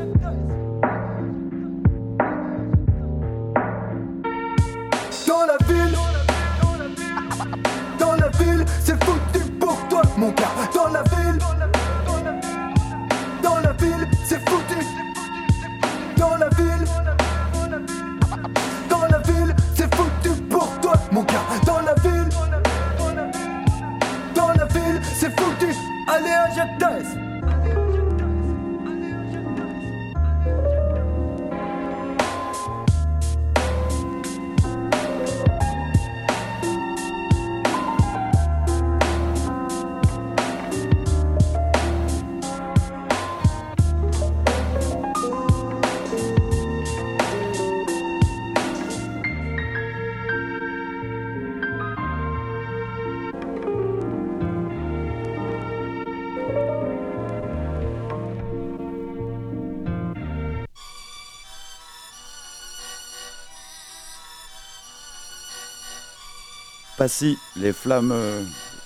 Passy, 66.99 67.37
les 67.55 67.71
flammes 67.71 68.11
euh, 68.11 68.43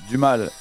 du 0.07 0.19
mal. 0.19 0.51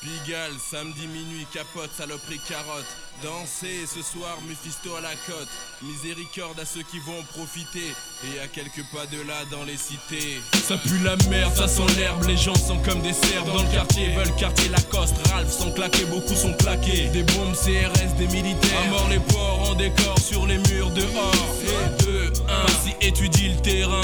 Pigalle, 0.00 0.54
samedi 0.58 1.06
minuit, 1.06 1.46
capote, 1.52 1.90
saloperie, 1.94 2.40
carotte. 2.48 2.86
Danser 3.22 3.84
ce 3.86 4.00
soir, 4.00 4.38
Mephisto 4.48 4.96
à 4.96 5.02
la 5.02 5.14
côte. 5.26 5.48
Miséricorde 5.82 6.58
à 6.58 6.64
ceux 6.64 6.84
qui 6.84 6.98
vont 7.00 7.20
en 7.20 7.22
profiter. 7.24 7.92
Et 8.24 8.40
à 8.40 8.46
quelques 8.48 8.82
pas 8.94 9.04
de 9.12 9.20
là 9.28 9.44
dans 9.50 9.64
les 9.64 9.76
cités. 9.76 10.40
Ça 10.54 10.78
pue 10.78 11.04
la 11.04 11.16
merde, 11.28 11.54
ça 11.54 11.68
sent 11.68 11.86
l'herbe. 11.98 12.24
Les 12.24 12.38
gens 12.38 12.54
sont 12.54 12.78
comme 12.78 13.02
des 13.02 13.12
cerfs 13.12 13.44
dans 13.44 13.62
le 13.62 13.70
quartier. 13.70 14.14
Veulent 14.16 14.34
quartier 14.38 14.70
Lacoste. 14.70 15.16
Ralph 15.28 15.52
sont 15.52 15.72
claqués, 15.72 16.06
beaucoup 16.06 16.34
sont 16.34 16.54
claqués. 16.54 17.08
Des 17.08 17.24
bombes 17.24 17.54
CRS, 17.54 18.16
des 18.16 18.28
militaires. 18.28 18.80
À 18.86 18.88
mort 18.88 19.08
les 19.10 19.20
porcs 19.20 19.68
en 19.68 19.74
décor 19.74 20.18
sur 20.18 20.46
les 20.46 20.56
murs 20.70 20.92
dehors. 20.92 21.56
Et 21.62 22.04
deux, 22.04 22.32
un, 22.48 22.66
si 22.82 23.06
étudie 23.06 23.50
le 23.50 23.60
terrain. 23.60 24.00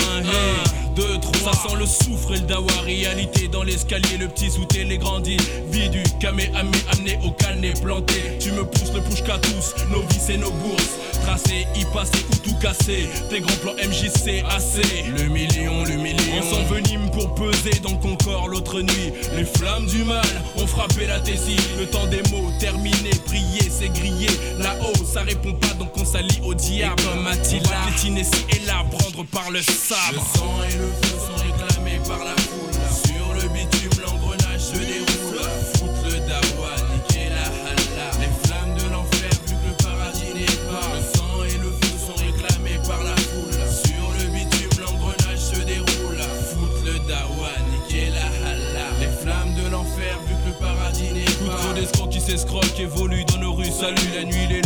Deux, 1.00 1.18
trois, 1.18 1.52
ça 1.52 1.68
sent 1.68 1.76
le 1.78 1.86
soufre 1.86 2.32
et 2.32 2.40
le 2.40 2.46
dawa. 2.46 2.72
Réalité 2.84 3.48
dans 3.48 3.62
l'escalier, 3.62 4.16
le 4.18 4.28
petit 4.28 4.50
sous 4.50 4.66
les 4.74 4.98
grandis. 4.98 5.36
Vie 5.70 5.88
du 5.88 6.02
camé, 6.20 6.50
amé, 6.54 6.78
amené 6.92 7.18
au 7.24 7.30
calné, 7.30 7.72
planté. 7.82 8.38
Tu 8.38 8.52
me 8.52 8.64
pousses 8.64 8.92
le 8.92 9.00
push 9.00 9.22
qu'à 9.22 9.38
tous, 9.38 9.74
nos 9.90 10.00
vies 10.00 10.34
et 10.34 10.36
nos 10.36 10.50
bourses. 10.50 10.98
Tracé, 11.22 11.66
y 11.76 11.84
passer 11.92 12.24
ou 12.32 12.36
tout 12.36 12.54
casser. 12.60 13.08
Tes 13.28 13.40
grands 13.40 13.56
plans 13.62 13.74
MJC, 13.74 14.42
AC. 14.48 14.82
Le 15.16 15.24
million, 15.28 15.84
le 15.84 15.96
million. 15.96 16.40
On 16.40 16.42
s'envenime 16.42 17.10
pour 17.10 17.34
peser 17.34 17.78
dans 17.82 17.92
le 17.92 17.98
Concorde 17.98 18.50
l'autre 18.50 18.80
nuit. 18.80 19.12
Les 19.36 19.44
flammes 19.44 19.86
du 19.86 20.04
mal 20.04 20.26
ont 20.56 20.66
frappé 20.66 21.06
la 21.06 21.20
thésie. 21.20 21.56
Le 21.78 21.86
temps 21.86 22.06
des 22.06 22.22
mots 22.30 22.50
terminé, 22.58 23.10
prier, 23.26 23.70
c'est 23.70 23.92
grillé. 23.92 24.28
Là-haut, 24.58 25.04
ça 25.04 25.22
répond 25.22 25.52
pas, 25.54 25.74
donc 25.78 25.90
on 25.96 26.04
s'allie 26.04 26.40
au 26.44 26.54
diable. 26.54 27.00
Et 27.00 27.04
comme 27.04 27.26
Attila, 27.26 27.60
on 27.62 28.14
va 28.14 28.20
et 28.50 28.66
là, 28.66 28.84
prendre 28.90 29.24
par 29.30 29.50
le 29.50 29.60
sabre. 29.62 30.14
Le 30.14 30.38
sang 30.38 30.54
et 30.68 30.76
le 30.76 30.89
feu 31.02 31.16
sont 31.18 31.38
réclamés 31.42 32.00
par 32.06 32.24
la 32.24 32.36
foule. 32.42 32.78
Sur 32.90 33.34
le 33.34 33.48
bitume, 33.48 34.02
l'engrenage 34.02 34.60
se 34.60 34.78
déroule. 34.78 35.40
Foutre 35.76 36.04
le 36.04 36.18
dawa, 36.28 36.72
niquer 36.92 37.28
la 37.30 37.46
halla. 37.46 38.08
Les 38.20 38.32
flammes 38.42 38.74
de 38.76 38.86
l'enfer, 38.92 39.30
vu 39.46 39.54
que 39.54 39.68
le 39.68 39.76
paradis 39.84 40.32
n'est 40.34 40.60
pas. 40.70 40.88
Le 40.94 41.02
sang 41.14 41.44
et 41.44 41.58
le 41.58 41.70
feu 41.80 41.94
sont 42.06 42.18
réclamés 42.24 42.80
par 42.86 43.02
la 43.04 43.16
foule. 43.16 43.60
Sur 43.70 44.06
le 44.18 44.24
bitume, 44.34 44.84
l'engrenage 44.84 45.38
se 45.38 45.60
déroule. 45.60 46.22
Foutre 46.50 46.82
le 46.84 46.98
dawa, 47.08 47.52
niquer 47.70 48.10
la 48.10 48.26
halla. 48.46 48.86
Les 49.00 49.12
flammes 49.22 49.54
de 49.54 49.70
l'enfer, 49.70 50.18
vu 50.26 50.34
que 50.34 50.48
le 50.48 50.54
paradis 50.58 51.12
n'est 51.12 51.46
pas. 51.46 51.56
Trop 51.56 51.72
d'escrocs 51.74 52.10
qui 52.10 52.20
s'escroquent 52.20 52.80
évoluent 52.80 53.24
dans 53.24 53.38
nos 53.38 53.54
rues. 53.54 53.70
Salut 53.70 54.10
la 54.14 54.24
nuit, 54.24 54.46
les 54.48 54.62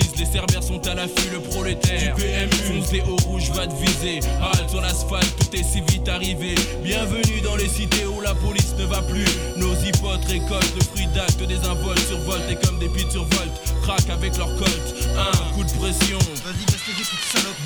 bis. 0.00 0.18
Les 0.18 0.26
cerbères 0.26 0.62
sont 0.62 0.86
à 0.86 0.94
l'affût, 0.94 1.30
le 1.32 1.40
prolétaire. 1.40 2.14
Du 2.16 2.22
PMU, 2.22 2.50
fonce 2.50 2.90
des 2.90 3.00
hauts 3.02 3.16
rouges, 3.26 3.50
va 3.50 3.66
te 3.66 3.74
viser. 3.74 4.20
Halte 4.40 4.70
sur 4.70 4.80
l'asphalte, 4.80 5.34
tout 5.38 5.56
est 5.56 5.62
si 5.62 5.80
vite 5.80 6.08
arrivé. 6.08 6.54
Bienvenue 6.82 7.40
dans 7.42 7.56
les 7.56 7.68
cités 7.68 8.06
où 8.06 8.20
la 8.20 8.34
police 8.34 8.74
ne 8.78 8.84
va 8.84 9.02
plus. 9.02 9.26
Nos 9.56 9.74
hypotes 9.74 10.24
récoltent 10.26 10.74
le 10.74 10.82
fruit 10.82 11.06
d'actes 11.14 11.42
des 11.46 11.58
involtes 11.68 12.06
survoltent 12.06 12.50
et 12.50 12.66
comme 12.66 12.78
des 12.78 12.88
pites 12.88 13.10
survoltent. 13.10 13.60
Craquent 13.82 14.10
avec 14.10 14.36
leur 14.36 14.54
colt. 14.56 14.94
Un 15.16 15.54
coup 15.54 15.64
de 15.64 15.72
pression. 15.72 16.18
Vas-y. 16.44 16.70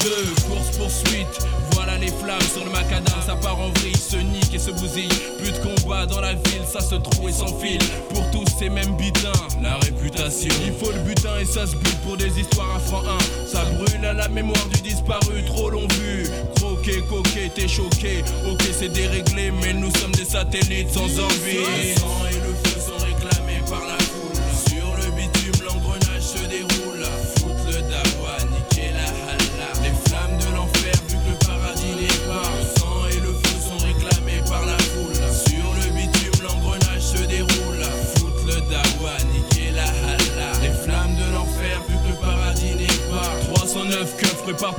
Deux, 0.04 0.34
course 0.46 0.76
poursuite. 0.76 1.46
Voilà 1.72 1.96
les 1.96 2.08
flammes 2.08 2.40
sur 2.52 2.64
le 2.64 2.70
macadam. 2.70 3.14
Ça 3.26 3.36
part 3.36 3.58
en 3.58 3.70
vrille, 3.70 3.96
se 3.96 4.16
nique 4.16 4.52
et 4.52 4.58
se 4.58 4.70
bousille. 4.70 5.08
Plus 5.38 5.52
de 5.52 5.58
combat 5.58 6.04
dans 6.04 6.20
la 6.20 6.34
ville, 6.34 6.64
ça 6.70 6.80
se 6.80 6.96
trouve 6.96 7.28
et 7.28 7.32
s'enfile. 7.32 7.80
Pour 8.10 8.30
tous 8.30 8.44
ces 8.58 8.68
mêmes 8.68 8.96
butins, 8.96 9.32
la 9.62 9.76
réputation. 9.76 10.54
Il 10.64 10.72
faut 10.72 10.92
le 10.92 11.00
butin 11.00 11.38
et 11.40 11.44
ça 11.44 11.66
se 11.66 11.76
bute 11.76 12.00
pour 12.02 12.16
des 12.16 12.38
histoires 12.38 12.76
à 12.76 12.78
franc 12.78 13.02
1. 13.02 13.46
Ça 13.46 13.64
brûle 13.64 14.04
à 14.04 14.12
la 14.12 14.28
mémoire 14.28 14.66
du 14.66 14.80
disparu, 14.82 15.44
trop 15.46 15.70
long 15.70 15.86
vu. 15.98 16.26
Croqué, 16.56 17.02
coqué, 17.08 17.50
t'es 17.54 17.68
choqué. 17.68 18.22
Ok, 18.50 18.62
c'est 18.78 18.92
déréglé, 18.92 19.50
mais 19.62 19.72
nous 19.72 19.90
sommes 19.96 20.12
des 20.12 20.24
satellites 20.24 20.90
sans 20.90 21.04
envie. 21.18 21.64
Le 21.64 21.98
sang 21.98 22.22
et 22.30 22.34
le 22.34 22.54
feu 22.64 22.80
sont 22.80 23.04
réclamés 23.04 23.62
par 23.68 23.82
la 23.86 24.03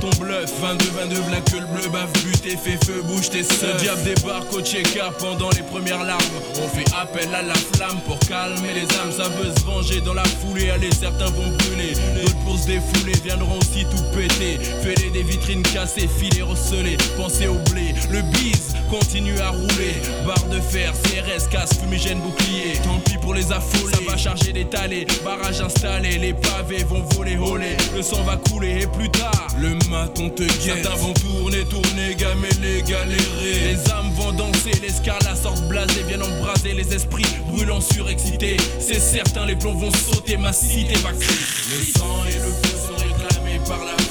ton 0.06 0.24
bluff. 0.24 0.52
22, 0.62 0.86
22, 0.86 1.22
black 1.22 1.52
le 1.52 1.66
bleu 1.68 1.90
bave, 1.90 2.12
but 2.24 2.46
et 2.46 2.58
fait 2.58 2.84
feu, 2.86 3.02
bouge 3.04 3.30
tes 3.30 3.44
seufs. 3.44 3.74
Le 3.74 3.80
diable 3.80 4.04
débarque 4.04 4.54
au 4.54 4.62
check-up 4.62 5.14
pendant 5.20 5.50
les 5.52 5.64
premières 5.64 6.04
larmes. 6.04 6.22
On 6.64 6.68
fait 6.68 6.86
appel 6.96 7.34
à 7.34 7.42
la 7.42 7.54
flamme 7.54 8.00
pour 8.06 8.20
calmer 8.20 8.74
les 8.74 8.84
âmes. 8.98 9.12
Ça 9.12 9.30
veut 9.30 9.52
se 9.58 9.66
venger 9.66 10.02
dans 10.02 10.14
la 10.14 10.24
foulée. 10.24 10.70
Allez, 10.70 10.92
certains 10.92 11.30
vont 11.30 11.50
brûler. 11.58 11.94
D'autres 12.16 12.40
pour 12.46 12.58
se 12.58 12.68
défouler 12.68 13.14
viendront 13.24 13.58
aussi 13.60 13.86
tout 13.86 14.04
péter. 14.16 14.58
Fêler 14.84 15.10
des 15.12 15.24
vitrines 15.24 15.64
cassées, 15.64 16.08
filets 16.08 16.44
recelés. 16.44 16.98
Pensez 17.18 17.48
au 17.48 17.58
blé. 17.72 17.94
Le 18.12 18.22
bise 18.34 18.76
continue 18.90 19.40
à 19.40 19.50
rouler. 19.50 19.96
Barre 20.26 20.46
de 20.50 20.60
fer, 20.60 20.94
CRS, 21.04 21.48
casse, 21.50 21.80
fumigène, 21.80 22.20
bouclier. 22.20 22.74
Tant 22.84 23.00
pis 23.00 23.18
pour 23.18 23.34
les 23.34 23.52
affolés. 23.52 23.94
Ça 23.94 24.12
va 24.12 24.18
charger 24.18 24.54
des 24.54 24.66
talés. 24.66 25.08
Barrage 25.24 25.62
installé. 25.62 26.18
Les 26.18 26.34
pavés 26.34 26.84
vont 26.84 27.04
voler, 27.16 27.36
voler. 27.36 27.78
Le 27.96 28.02
sang 28.02 28.24
va 28.24 28.38
couler 28.38 28.82
et 28.82 28.88
plus 28.88 29.10
tard, 29.10 29.48
le 29.60 29.74
maton 29.96 30.30
te 30.30 30.44
guette. 30.44 30.62
Certains 30.62 30.96
vont 30.96 31.14
tourner, 31.14 31.64
tourner, 31.66 32.16
gameler, 32.16 32.82
galérer. 32.88 33.60
Les 33.66 33.92
âmes 33.92 34.12
vont 34.16 34.32
danser, 34.34 34.74
les 34.82 34.90
scarlats 34.90 35.36
sortent 35.36 35.68
blasés, 35.68 36.04
viennent 36.08 36.24
embraser 36.24 36.74
les 36.74 36.94
esprits 36.94 37.26
brûlants 37.48 37.82
surexcités. 37.82 38.58
C'est 38.80 39.00
certain, 39.00 39.46
les 39.46 39.56
plombs 39.56 39.74
vont 39.74 39.92
sauter, 39.92 40.38
ma 40.38 40.54
cité 40.54 40.96
va. 41.00 41.12
Le 41.12 41.86
sang 41.98 42.24
et 42.30 42.36
le 42.36 42.52
feu 42.62 42.78
sont 42.88 42.96
réclamés 42.96 43.60
par 43.68 43.84
la 43.86 44.05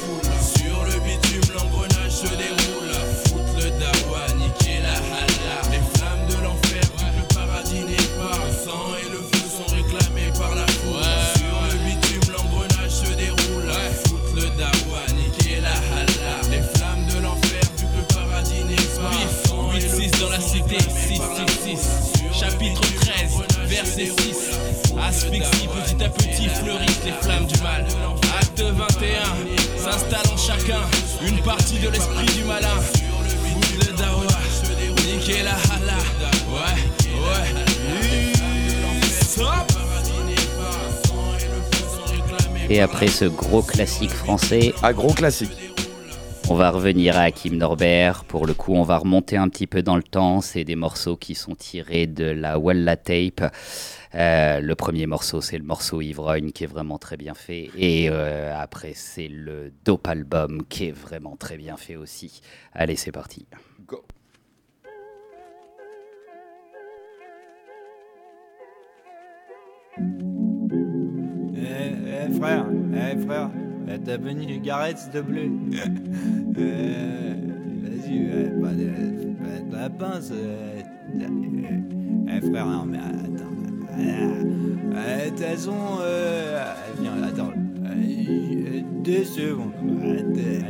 petit 26.09 26.49
fleurissent 26.49 27.03
les 27.05 27.11
flammes 27.11 27.45
du 27.45 27.61
mal. 27.61 27.85
Acte 28.39 28.61
21, 28.61 29.77
s'installe 29.77 30.33
en 30.33 30.37
chacun 30.37 30.81
une 31.27 31.41
partie 31.41 31.79
de 31.79 31.89
l'esprit 31.89 32.25
du 32.37 32.43
malin. 32.43 32.67
Fout 32.81 33.87
le 33.87 33.93
dawa, 33.97 34.27
niquer 35.07 35.43
la 35.43 35.51
hala. 35.51 35.99
Ouais, 36.49 36.77
ouais. 37.13 37.65
Et 42.69 42.81
après 42.81 43.07
ce 43.07 43.25
gros 43.25 43.61
classique 43.61 44.11
français. 44.11 44.73
Un 44.81 44.93
gros 44.93 45.13
classique. 45.13 45.51
On 46.49 46.55
va 46.55 46.71
revenir 46.71 47.17
à 47.17 47.21
Hakim 47.21 47.57
Norbert. 47.57 48.23
Pour 48.23 48.45
le 48.45 48.53
coup, 48.53 48.73
on 48.73 48.83
va 48.83 48.97
remonter 48.97 49.37
un 49.37 49.49
petit 49.49 49.67
peu 49.67 49.81
dans 49.81 49.95
le 49.95 50.03
temps. 50.03 50.41
C'est 50.41 50.63
des 50.63 50.75
morceaux 50.75 51.15
qui 51.15 51.35
sont 51.35 51.55
tirés 51.55 52.07
de 52.07 52.25
la 52.25 52.57
Walla 52.57 52.97
Tape. 52.97 53.51
Euh, 54.15 54.61
le 54.61 54.75
premier 54.75 55.07
morceau, 55.07 55.41
c'est 55.41 55.57
le 55.57 55.63
morceau 55.65 56.01
Ivrogne 56.01 56.51
qui 56.51 56.63
est 56.63 56.67
vraiment 56.67 56.97
très 56.97 57.17
bien 57.17 57.33
fait. 57.33 57.69
Et 57.75 58.09
euh, 58.09 58.53
après, 58.57 58.93
c'est 58.95 59.27
le 59.27 59.71
Dope 59.83 60.07
Album 60.07 60.63
qui 60.69 60.85
est 60.85 60.91
vraiment 60.91 61.35
très 61.35 61.57
bien 61.57 61.75
fait 61.77 61.95
aussi. 61.97 62.41
Allez, 62.73 62.95
c'est 62.95 63.11
parti. 63.11 63.45
Go. 63.85 64.03
Eh, 71.57 72.27
eh, 72.27 72.33
frère, 72.39 72.65
eh 72.93 73.17
frère, 73.25 73.49
eh, 73.87 73.99
t'as 73.99 74.17
venu 74.17 74.45
du 74.45 74.59
garette 74.59 74.97
s'il 74.97 75.11
te 75.11 75.19
plaît? 75.19 75.49
Eh, 76.57 77.35
Vas-y, 77.83 78.17
eh, 78.17 78.61
pas 78.61 78.71
de, 78.71 78.89
pas 79.43 79.59
de 79.59 79.75
la 79.75 79.89
pince. 79.89 80.31
Eh, 80.31 80.83
eh, 81.19 82.37
eh, 82.37 82.41
frère, 82.41 82.65
non 82.65 82.85
mais 82.85 82.97
attends. 82.97 83.54
Eh, 83.97 85.25
de 85.25 85.29
toute 85.29 85.39
façon, 85.39 85.75
euh, 86.01 86.73
viens, 86.99 87.23
attends. 87.23 87.53
Deux 89.03 89.23
secondes. 89.23 89.71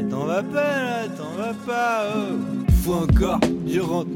T'en 0.09 0.25
vas 0.25 0.43
pas 0.43 0.83
là, 0.83 1.07
t'en 1.07 1.41
vas 1.41 1.53
pas. 1.65 2.03
Oh. 2.15 2.35
Faut 2.83 2.93
encore, 2.93 3.39
je 3.65 3.79
rentre 3.79 4.09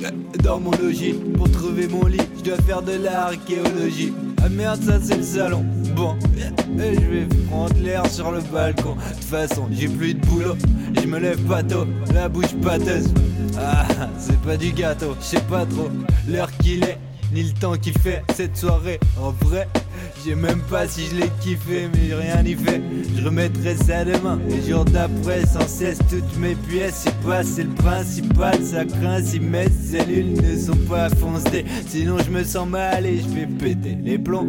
dans 0.43 0.59
mon 0.59 0.71
logis 0.71 1.13
pour 1.37 1.49
trouver 1.49 1.87
mon 1.87 2.05
lit. 2.05 2.19
Je 2.37 2.43
dois 2.43 2.57
faire 2.57 2.81
de 2.81 2.93
l'archéologie. 3.01 4.13
Ah 4.43 4.49
merde, 4.49 4.81
ça 4.83 4.99
c'est 5.01 5.17
le 5.17 5.23
salon. 5.23 5.65
Bon, 5.95 6.15
je 6.77 6.83
vais 6.83 7.27
prendre 7.49 7.73
l'air 7.81 8.05
sur 8.07 8.31
le 8.31 8.41
balcon. 8.51 8.95
De 8.95 9.15
toute 9.15 9.23
façon, 9.23 9.67
j'ai 9.71 9.87
plus 9.87 10.13
de 10.13 10.25
boulot. 10.25 10.55
Je 11.01 11.07
me 11.07 11.17
lève 11.17 11.41
pas 11.43 11.63
tôt, 11.63 11.85
la 12.13 12.27
bouche 12.27 12.53
pâteuse. 12.61 13.07
Ah, 13.57 13.85
c'est 14.17 14.39
pas 14.41 14.57
du 14.57 14.71
gâteau, 14.71 15.15
je 15.19 15.25
sais 15.25 15.41
pas 15.49 15.65
trop 15.65 15.89
l'heure 16.27 16.51
qu'il 16.57 16.83
est, 16.83 16.97
ni 17.33 17.43
le 17.43 17.51
temps 17.51 17.75
qu'il 17.77 17.97
fait 17.97 18.23
cette 18.35 18.57
soirée. 18.57 18.99
En 19.19 19.31
vrai, 19.31 19.67
je 20.17 20.29
sais 20.29 20.35
même 20.35 20.61
pas 20.69 20.87
si 20.87 21.05
je 21.05 21.15
l'ai 21.15 21.29
kiffé, 21.41 21.87
mais 21.93 22.07
j'ai 22.07 22.15
rien 22.15 22.43
y 22.43 22.55
fait. 22.55 22.81
Je 23.15 23.23
remettrai 23.23 23.75
ça 23.75 24.03
demain, 24.03 24.39
les 24.49 24.69
jours 24.69 24.85
d'après, 24.85 25.45
sans 25.45 25.67
cesse 25.67 25.99
toutes 26.09 26.37
mes 26.37 26.55
pièces. 26.55 27.01
C'est 27.03 27.19
pas, 27.19 27.43
c'est 27.43 27.63
le 27.63 27.69
principal, 27.69 28.63
ça 28.63 28.85
craint 28.85 29.23
si 29.23 29.39
mes 29.39 29.69
cellules 29.69 30.33
ne 30.33 30.57
sont 30.57 30.77
pas 30.89 31.09
foncées. 31.09 31.65
Sinon, 31.87 32.17
je 32.25 32.31
me 32.31 32.43
sens 32.43 32.67
mal 32.67 33.05
et 33.05 33.19
je 33.19 33.27
vais 33.29 33.47
péter 33.47 33.97
les 34.03 34.17
plombs. 34.17 34.47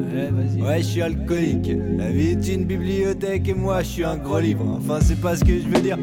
Ouais, 0.59 0.79
je 0.79 0.87
suis 0.87 1.03
alcoolique. 1.03 1.71
La 1.99 2.11
vie 2.11 2.29
est 2.29 2.49
une 2.49 2.65
bibliothèque 2.65 3.49
et 3.49 3.55
moi, 3.55 3.83
je 3.83 3.89
suis 3.89 4.05
un 4.05 4.17
gros 4.17 4.39
livre. 4.41 4.65
Enfin, 4.79 4.99
c'est 5.03 5.21
pas 5.21 5.37
ce 5.37 5.45
que 5.45 5.59
je 5.59 5.69
veux 5.69 5.81
dire. 5.81 5.99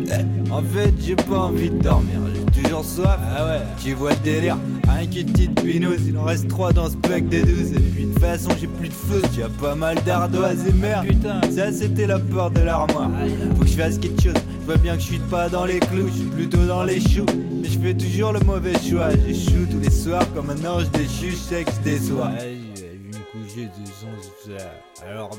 En 0.51 0.61
fait, 0.61 0.93
j'ai 0.99 1.15
pas 1.15 1.39
envie 1.39 1.69
de 1.69 1.79
dormir. 1.79 2.19
J'ai 2.57 2.63
toujours 2.63 2.83
soif. 2.83 3.19
Ah 3.37 3.45
ouais, 3.45 3.61
tu 3.83 3.93
vois 3.93 4.11
le 4.11 4.17
délire. 4.23 4.57
Rien 4.87 5.05
qu'une 5.05 5.31
petite 5.31 5.61
pinouse, 5.61 5.99
il 6.07 6.17
en 6.17 6.23
reste 6.23 6.47
trois 6.47 6.73
dans 6.73 6.89
ce 6.89 6.95
pack 6.97 7.29
de 7.29 7.41
12. 7.41 7.73
Et 7.73 7.79
puis 7.79 8.05
de 8.05 8.13
toute 8.13 8.19
façon, 8.19 8.49
j'ai 8.59 8.67
plus 8.67 8.89
de 8.89 8.93
feu, 8.93 9.21
j'ai 9.35 9.43
pas 9.61 9.75
mal 9.75 9.97
d'ardoises 10.05 10.65
et 10.67 10.73
merde. 10.73 11.07
Putain, 11.07 11.41
ça 11.55 11.71
c'était 11.71 12.07
la 12.07 12.19
porte 12.19 12.53
de 12.53 12.61
l'armoire. 12.61 13.09
Faut 13.55 13.63
que 13.63 13.69
je 13.69 13.75
fasse 13.75 13.97
quelque 13.99 14.21
chose. 14.21 14.33
Je 14.61 14.65
vois 14.65 14.77
bien 14.77 14.95
que 14.95 15.01
je 15.01 15.07
suis 15.07 15.19
pas 15.19 15.49
dans 15.49 15.65
les 15.65 15.79
clous, 15.79 16.07
je 16.07 16.19
suis 16.19 16.29
plutôt 16.29 16.65
dans 16.65 16.83
les 16.83 16.99
choux. 16.99 17.25
Mais 17.61 17.69
je 17.69 17.79
fais 17.79 17.93
toujours 17.93 18.33
le 18.33 18.39
mauvais 18.39 18.73
choix. 18.73 19.09
J'échoue 19.27 19.67
tous 19.69 19.79
les 19.79 19.91
soirs 19.91 20.25
comme 20.33 20.49
un 20.49 20.69
ange 20.69 20.89
déchu, 20.91 21.31
je 21.31 21.35
sais 21.35 21.63
que 21.63 21.71
je 21.71 21.91
déçois. 21.91 22.31
Coucher 23.57 23.69
de 23.69 23.87
son 23.87 25.03
alors 25.03 25.31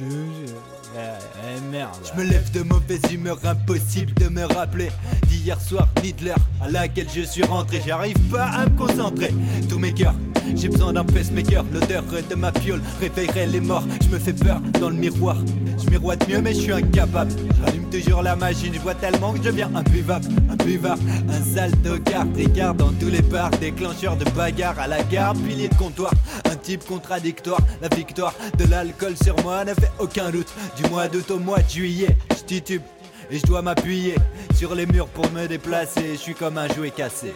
eh, 0.00 1.70
merde. 1.70 1.94
Je 2.04 2.20
me 2.20 2.28
lève 2.28 2.50
de 2.52 2.62
mauvaise 2.62 3.00
humeur, 3.12 3.38
impossible 3.44 4.14
de 4.14 4.28
me 4.28 4.44
rappeler 4.44 4.90
d'hier 5.28 5.60
soir 5.60 5.88
ni 6.02 6.14
à 6.60 6.68
laquelle 6.70 7.08
je 7.14 7.22
suis 7.22 7.44
rentré. 7.44 7.80
J'arrive 7.86 8.18
pas 8.30 8.46
à 8.46 8.66
me 8.66 8.76
concentrer. 8.76 9.32
Tous 9.68 9.78
mes 9.78 9.92
cœurs, 9.92 10.14
j'ai 10.56 10.68
besoin 10.68 10.92
d'un 10.92 11.04
pacemaker. 11.04 11.64
L'odeur 11.72 12.04
de 12.28 12.34
ma 12.34 12.50
piole 12.50 12.80
réveillerait 13.00 13.46
les 13.46 13.60
morts. 13.60 13.84
Je 14.02 14.08
me 14.08 14.18
fais 14.18 14.32
peur 14.32 14.60
dans 14.80 14.90
le 14.90 14.96
miroir. 14.96 15.36
Je 15.84 15.88
miroite 15.90 16.28
mieux, 16.28 16.40
mais 16.40 16.54
je 16.54 16.60
suis 16.60 16.72
incapable. 16.72 17.32
J'allume 17.64 17.90
toujours 17.90 18.22
la 18.22 18.36
machine. 18.36 18.72
Je 18.74 18.80
vois 18.80 18.94
tellement 18.94 19.32
que 19.32 19.38
je 19.38 19.42
deviens 19.44 19.70
imbuvable, 19.74 20.26
imbuvable. 20.50 21.00
Un 21.28 21.54
sale 21.54 21.72
tocard, 21.82 22.26
tricard 22.32 22.74
dans 22.74 22.92
tous 22.92 23.08
les 23.08 23.22
bars. 23.22 23.50
Déclencheur 23.50 24.16
de 24.16 24.24
bagarre 24.30 24.78
à 24.78 24.86
la 24.86 25.02
gare, 25.04 25.34
pilier 25.34 25.68
de 25.68 25.74
comptoir. 25.74 26.12
Un 26.44 26.56
type 26.56 26.84
contradictoire. 26.84 27.60
La 27.80 27.88
victoire 27.88 28.34
de 28.58 28.64
l'alcool 28.64 29.16
sur 29.22 29.40
moi 29.42 29.64
ne 29.64 29.74
fait 29.74 29.92
aucun 29.98 30.30
doute. 30.30 30.52
Du 30.76 30.88
mois 30.90 31.08
d'août 31.08 31.30
au 31.30 31.38
mois 31.38 31.60
de 31.60 31.68
juillet, 31.70 32.16
je 32.30 32.44
titube. 32.44 32.82
Et 33.30 33.38
je 33.38 33.46
dois 33.46 33.62
m'appuyer 33.62 34.16
sur 34.54 34.74
les 34.74 34.86
murs 34.86 35.08
pour 35.08 35.30
me 35.32 35.46
déplacer. 35.46 36.12
Je 36.12 36.18
suis 36.18 36.34
comme 36.34 36.58
un 36.58 36.68
jouet 36.68 36.90
cassé. 36.90 37.32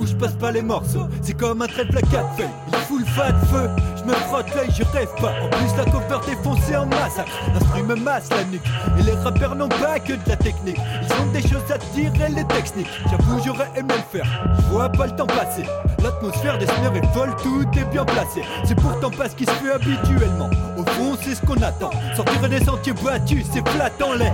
Où 0.00 0.06
je 0.06 0.14
passe 0.14 0.34
pas 0.34 0.50
les 0.50 0.62
morceaux. 0.62 1.06
C'est 1.22 1.36
comme 1.36 1.62
un 1.62 1.66
trèfle 1.66 1.98
à 1.98 2.02
quatre 2.02 2.36
feuilles. 2.36 2.46
Il 2.68 2.78
fout 2.78 3.00
le 3.00 3.06
feu. 3.46 3.70
Me 4.06 4.12
frotte 4.12 4.54
l'œil, 4.54 4.68
je 4.70 4.84
rêve 4.96 5.08
pas. 5.20 5.32
En 5.42 5.48
plus, 5.48 5.76
la 5.76 5.84
cover 5.84 6.24
défoncée 6.26 6.76
en 6.76 6.86
massacre. 6.86 7.32
L'instru 7.52 7.82
me 7.82 7.96
masse 7.96 8.28
la 8.30 8.44
nuque. 8.44 8.62
Et 9.00 9.02
les 9.02 9.14
rappeurs 9.14 9.56
n'ont 9.56 9.68
pas 9.68 9.98
que 9.98 10.12
de 10.12 10.28
la 10.28 10.36
technique. 10.36 10.78
Ils 11.02 11.12
ont 11.20 11.32
des 11.32 11.42
choses 11.42 11.72
à 11.74 11.78
tirer, 11.78 12.28
les 12.28 12.44
techniques. 12.44 12.86
J'avoue, 13.10 13.42
j'aurais 13.44 13.68
aimé 13.74 13.94
le 13.96 14.18
faire. 14.18 14.26
Vois 14.70 14.88
pas 14.88 15.06
le 15.06 15.16
temps 15.16 15.26
passer. 15.26 15.64
L'atmosphère 16.04 16.56
des 16.56 16.66
sneurs 16.66 16.94
est 16.94 17.06
folle, 17.12 17.34
tout 17.42 17.66
est 17.76 17.90
bien 17.90 18.04
placé. 18.04 18.42
C'est 18.64 18.76
pourtant 18.76 19.10
pas 19.10 19.28
ce 19.28 19.34
qui 19.34 19.44
se 19.44 19.50
fait 19.50 19.72
habituellement. 19.72 20.50
Au 20.78 20.84
fond, 20.92 21.16
c'est 21.20 21.34
ce 21.34 21.42
qu'on 21.44 21.60
attend. 21.60 21.90
Sortir 22.14 22.48
des 22.48 22.64
sentiers 22.64 22.92
battus, 22.92 23.44
c'est 23.52 23.68
flattant 23.70 24.12
l'air. 24.12 24.32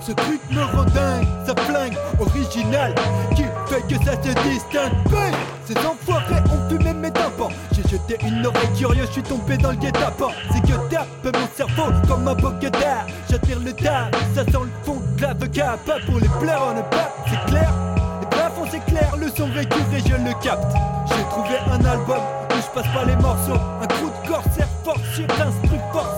Ce 0.00 0.12
truc 0.12 0.40
me 0.52 0.62
rend 0.62 0.84
dingue, 0.84 1.26
ça 1.44 1.54
flingue, 1.64 1.96
original. 2.20 2.94
Qui 3.34 3.42
fait 3.66 3.82
que 3.88 4.04
ça 4.04 4.12
se 4.12 4.48
distingue 4.48 5.57
Ces 5.68 5.76
enfoirés 5.86 6.40
ont 6.50 6.66
fumé 6.70 6.94
mes 6.94 7.10
tympans. 7.10 7.50
J'ai 7.72 7.82
jeté 7.82 8.16
une 8.26 8.46
oreille 8.46 8.72
curieuse, 8.74 9.06
je 9.08 9.12
suis 9.12 9.22
tombé 9.22 9.58
dans 9.58 9.72
le 9.72 9.76
guet-apens. 9.76 10.30
C'est 10.50 10.62
que 10.62 10.88
tape 10.88 11.06
mon 11.26 11.46
cerveau 11.54 11.92
comme 12.08 12.26
un 12.26 12.34
bokeh 12.34 12.70
d'art. 12.70 13.04
J'attire 13.30 13.58
le 13.62 13.74
tard, 13.74 14.08
ça 14.34 14.44
sent 14.44 14.50
le 14.52 14.70
fond 14.82 15.02
de 15.18 15.22
l'avocat. 15.22 15.78
Pas 15.84 15.98
pour 16.06 16.20
les 16.20 16.28
pleurs, 16.40 16.68
on 16.70 16.74
ne 16.74 16.80
pas, 16.80 17.14
c'est 17.26 17.50
clair. 17.50 17.70
Les 18.22 18.26
plafonds, 18.28 18.64
c'est 18.70 18.82
clair, 18.86 19.14
le 19.18 19.28
son 19.28 19.48
vécu 19.48 19.78
et 19.94 20.00
je 20.00 20.14
le 20.14 20.32
capte. 20.42 20.72
J'ai 21.08 21.22
trouvé 21.24 21.58
un 21.70 21.84
album 21.84 22.22
où 22.50 22.56
je 22.56 22.74
passe 22.74 22.90
pas 22.94 23.04
les 23.04 23.16
morceaux. 23.16 23.60
Un 23.82 23.86
coup 23.88 24.08
de 24.08 24.26
corsaire 24.26 24.68
fort 24.82 25.00
sur 25.14 25.26
l'instru 25.26 25.78
force 25.92 26.17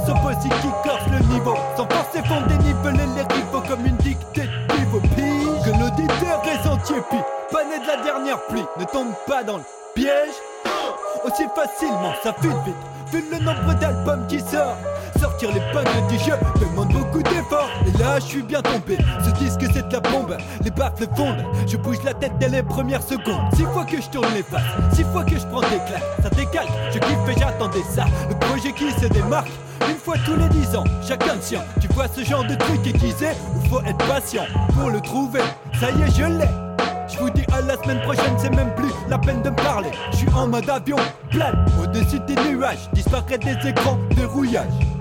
dans 9.46 9.58
le 9.58 9.64
piège. 9.94 10.34
Aussi 11.24 11.44
facilement, 11.54 12.12
ça 12.22 12.34
file 12.40 12.50
vite. 12.64 12.74
Vu 13.12 13.24
le 13.30 13.38
nombre 13.38 13.74
d'albums 13.80 14.26
qui 14.28 14.40
sortent. 14.40 14.78
Sortir 15.18 15.50
les 15.52 15.60
pingles 15.72 16.06
du 16.08 16.18
jeu 16.18 16.34
demande 16.60 16.92
beaucoup 16.92 17.22
d'efforts. 17.22 17.68
Et 17.86 17.98
là, 17.98 18.18
je 18.18 18.24
suis 18.24 18.42
bien 18.42 18.62
tombé. 18.62 18.98
Ce 19.24 19.30
disque, 19.30 19.60
c'est 19.72 19.86
de 19.88 19.92
la 19.92 20.00
bombe. 20.00 20.36
Les 20.62 20.70
baffles 20.70 21.06
fondent. 21.16 21.44
Je 21.66 21.76
bouge 21.76 22.02
la 22.04 22.14
tête 22.14 22.32
dès 22.38 22.48
les 22.48 22.62
premières 22.62 23.02
secondes. 23.02 23.42
Six 23.54 23.64
fois 23.64 23.84
que 23.84 24.00
je 24.00 24.08
tourne 24.08 24.32
les 24.34 24.42
faces. 24.42 24.62
Six 24.94 25.04
fois 25.04 25.24
que 25.24 25.36
je 25.36 25.46
prends 25.46 25.60
des 25.62 25.80
claques. 25.86 26.02
Ça 26.22 26.30
décalque. 26.30 26.70
Je 26.92 26.98
kiffe 26.98 27.36
et 27.36 27.38
j'attendais 27.38 27.82
ça. 27.94 28.04
Le 28.28 28.34
projet 28.38 28.72
qui 28.72 28.90
se 28.92 29.06
démarque. 29.06 29.50
Une 29.88 29.96
fois 29.96 30.16
tous 30.24 30.36
les 30.36 30.48
dix 30.48 30.76
ans, 30.76 30.84
chacun 31.06 31.34
le 31.34 31.40
sien. 31.40 31.62
Tu 31.80 31.88
vois 31.88 32.06
ce 32.08 32.22
genre 32.22 32.44
de 32.44 32.54
truc 32.54 32.86
aiguisé 32.86 33.28
où 33.56 33.68
faut 33.68 33.80
être 33.80 34.06
patient 34.06 34.44
pour 34.78 34.90
le 34.90 35.00
trouver. 35.00 35.42
Ça 35.80 35.90
y 35.90 36.02
est, 36.02 36.14
je 36.16 36.24
l'ai. 36.24 36.69
Je 37.12 37.18
vous 37.18 37.30
dis 37.30 37.44
à 37.52 37.60
la 37.62 37.76
semaine 37.82 38.00
prochaine, 38.02 38.34
c'est 38.38 38.54
même 38.54 38.74
plus 38.74 38.92
la 39.08 39.18
peine 39.18 39.42
de 39.42 39.50
me 39.50 39.56
parler. 39.56 39.90
Je 40.12 40.18
suis 40.18 40.28
en 40.30 40.46
mode 40.46 40.68
avion, 40.68 40.96
plane, 41.30 41.66
au-dessus 41.82 42.20
des 42.20 42.36
nuages, 42.36 42.88
disparaît 42.92 43.38
des 43.38 43.68
écrans 43.68 43.98
de 44.16 44.24
rouillage. 44.24 44.99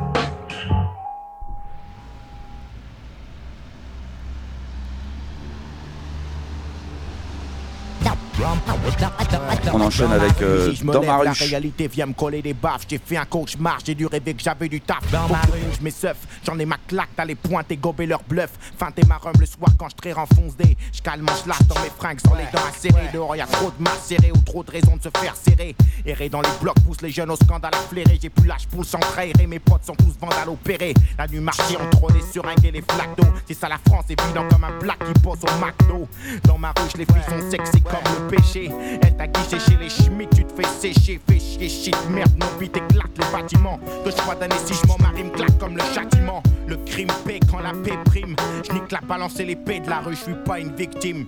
Enchaîne 9.90 10.12
avec 10.12 10.42
euh, 10.42 10.70
Si 10.70 10.76
je 10.78 10.84
me 10.86 10.94
Dans 10.94 11.02
ma 11.02 11.24
la 11.24 11.32
ruche. 11.32 11.42
réalité 11.42 11.88
vient 11.88 12.06
me 12.06 12.14
coller 12.14 12.42
des 12.42 12.54
baffes. 12.54 12.84
J'ai 12.88 13.00
fait 13.04 13.18
un 13.18 13.26
cauchemar, 13.26 13.80
j'ai 13.84 13.96
dû 13.96 14.06
rêver 14.06 14.34
que 14.36 14.42
j'avais 14.44 14.70
du 14.70 14.80
taf. 14.82 15.00
Dans 15.12 15.28
ma 15.28 15.42
rue, 15.42 15.60
je 15.78 15.84
m'esseuf, 15.84 16.18
j'en 16.46 16.58
ai 16.60 16.66
ma 16.66 16.78
claque, 16.88 17.10
t'as 17.16 17.26
les 17.26 17.36
pointes 17.36 17.72
et 17.72 17.78
gober 17.78 18.06
leur 18.06 18.22
bluff. 18.24 18.52
Feinter 18.78 19.02
ma 19.08 19.18
rhum 19.18 19.34
le 19.40 19.46
soir 19.46 19.72
quand 19.78 19.90
je 19.90 19.96
traire 19.96 20.20
enfonce 20.20 20.56
des. 20.58 20.78
Je 20.94 21.02
calme 21.02 21.24
mon 21.28 21.36
schlass 21.36 21.66
dans 21.68 21.80
mes 21.82 21.90
fringues 21.98 22.20
sans 22.26 22.36
les 22.36 22.46
dents 22.54 22.64
acérées. 22.70 23.10
Dehors 23.14 23.36
y'a 23.36 23.48
trop 23.48 23.72
de 23.78 23.84
masse 23.84 24.04
serrée 24.06 24.32
ou 24.32 24.38
trop 24.42 24.64
de 24.64 24.72
raisons 24.72 24.96
de 24.96 25.04
se 25.04 25.10
faire 25.20 25.36
serrer. 25.36 25.76
Errer 26.06 26.30
dans 26.30 26.42
les 26.42 26.50
blocs 26.62 26.80
pousse 26.86 27.02
les 27.02 27.10
jeunes 27.12 27.32
au 27.32 27.36
scandale 27.36 27.74
à 27.74 27.78
flairer. 27.78 28.20
J'ai 28.22 28.30
plus 28.30 28.48
l'âge 28.48 28.68
pour 28.68 28.86
s'entraîner, 28.86 29.48
mes 29.48 29.60
potes 29.60 29.86
sont 29.86 29.96
tous 29.96 30.16
vandales 30.20 30.50
opérés. 30.50 30.94
La 31.18 31.28
nuit 31.28 31.40
marché 31.40 31.76
entre 31.78 32.14
les 32.14 32.22
seringues 32.22 32.64
et 32.66 32.72
les 32.72 32.82
flaques 32.82 33.18
d'eau. 33.18 33.28
C'est 33.48 33.54
ça 33.56 33.68
la 33.68 33.80
France, 33.88 34.06
évident 34.10 34.48
comme 34.50 34.64
un 34.64 34.78
black 34.80 35.00
qui 35.00 35.20
pose 35.22 35.40
au 35.44 35.66
McDo. 35.66 36.08
Dans 36.44 36.58
ma 36.58 36.70
ruche, 36.78 36.94
les 36.98 37.06
filles 37.06 37.24
sont 37.28 37.50
sexy 37.50 37.82
comme 37.82 38.04
le 38.22 38.28
péché. 38.36 38.70
Elle 39.02 39.16
t'a 39.18 39.28
guiché 39.28 39.60
chez 39.60 39.76
les 39.80 39.90
schmitts, 39.90 40.36
tu 40.36 40.44
te 40.46 40.54
fais 40.54 40.68
sécher, 40.94 41.20
fais 41.28 41.40
chier, 41.40 41.70
shit, 41.70 41.96
merde, 42.10 42.32
mon 42.40 42.60
beat 42.60 42.76
éclate 42.76 43.18
le 43.18 43.32
bâtiment. 43.32 43.80
Je 44.06 44.12
sois 44.12 44.36
damné 44.36 44.56
si 44.66 44.74
je 44.74 44.88
m'en 44.88 44.98
marie, 45.00 45.30
claque 45.32 45.58
comme 45.58 45.78
le 45.78 45.84
châtiment. 45.94 46.44
Le 46.68 46.78
crime 46.78 47.10
paie 47.26 47.40
quand 47.50 47.60
la 47.60 47.72
paix 47.72 47.98
prime. 48.06 48.36
Je 48.68 48.74
nique 48.74 48.92
la 48.92 49.02
balance 49.02 49.40
et 49.40 49.46
l'épée 49.46 49.80
de 49.80 49.90
la 49.90 50.00
rue, 50.00 50.16
je 50.16 50.24
suis 50.24 50.36
pas 50.46 50.60
une 50.60 50.76
victime. 50.76 51.26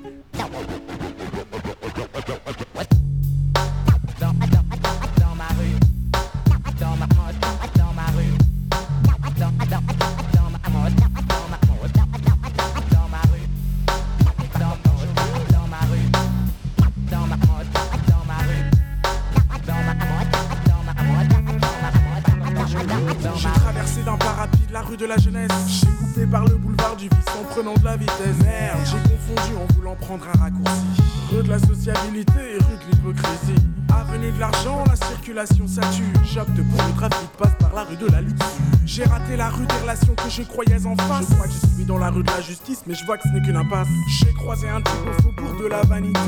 Jeunesse. 25.41 25.81
J'ai 25.81 25.87
coupé 25.87 26.25
par 26.25 26.45
le 26.45 26.55
boulevard 26.55 26.95
du 26.95 27.05
vice 27.05 27.35
en 27.39 27.43
prenant 27.45 27.73
de 27.73 27.85
la 27.85 27.97
vitesse. 27.97 28.37
Merde, 28.43 28.79
j'ai 28.85 29.09
confondu 29.09 29.55
en 29.57 29.73
voulant 29.73 29.95
prendre 29.95 30.25
un 30.33 30.39
raccourci. 30.39 31.01
Rue 31.31 31.43
de 31.43 31.49
la 31.49 31.59
sociabilité 31.59 32.39
et 32.39 32.57
rue 32.57 32.77
de 32.77 32.91
l'hypocrisie. 32.91 33.65
Avenue 33.93 34.31
de 34.31 34.39
l'argent, 34.39 34.83
la 34.87 34.95
circulation 34.95 35.67
ça 35.67 35.81
tue. 35.91 36.03
Choc 36.25 36.51
de 36.53 36.61
pour 36.61 36.81
le 36.85 36.93
trafic 36.93 37.29
passe 37.37 37.55
par 37.59 37.73
la 37.73 37.83
rue 37.83 37.97
de 37.97 38.07
la 38.07 38.21
lutte. 38.21 38.43
J'ai 38.85 39.03
raté 39.03 39.37
la 39.37 39.49
rue 39.49 39.65
des 39.65 39.75
relations 39.75 40.13
que 40.15 40.29
je 40.29 40.41
croyais 40.43 40.85
en 40.85 40.95
face. 40.97 41.27
Je 41.29 41.35
crois 41.35 41.47
que 41.47 41.53
je 41.53 41.75
suis 41.75 41.85
dans 41.85 41.97
la 41.97 42.09
rue 42.09 42.23
de 42.23 42.31
la 42.31 42.41
justice, 42.41 42.83
mais 42.87 42.93
je 42.93 43.05
vois 43.05 43.17
que 43.17 43.23
ce 43.23 43.33
n'est 43.33 43.41
qu'une 43.41 43.55
impasse. 43.55 43.87
J'ai 44.19 44.33
croisé 44.33 44.67
un 44.69 44.81
type 44.81 45.07
au 45.07 45.21
faubourg 45.21 45.61
de 45.61 45.67
la 45.67 45.81
vanité. 45.83 46.19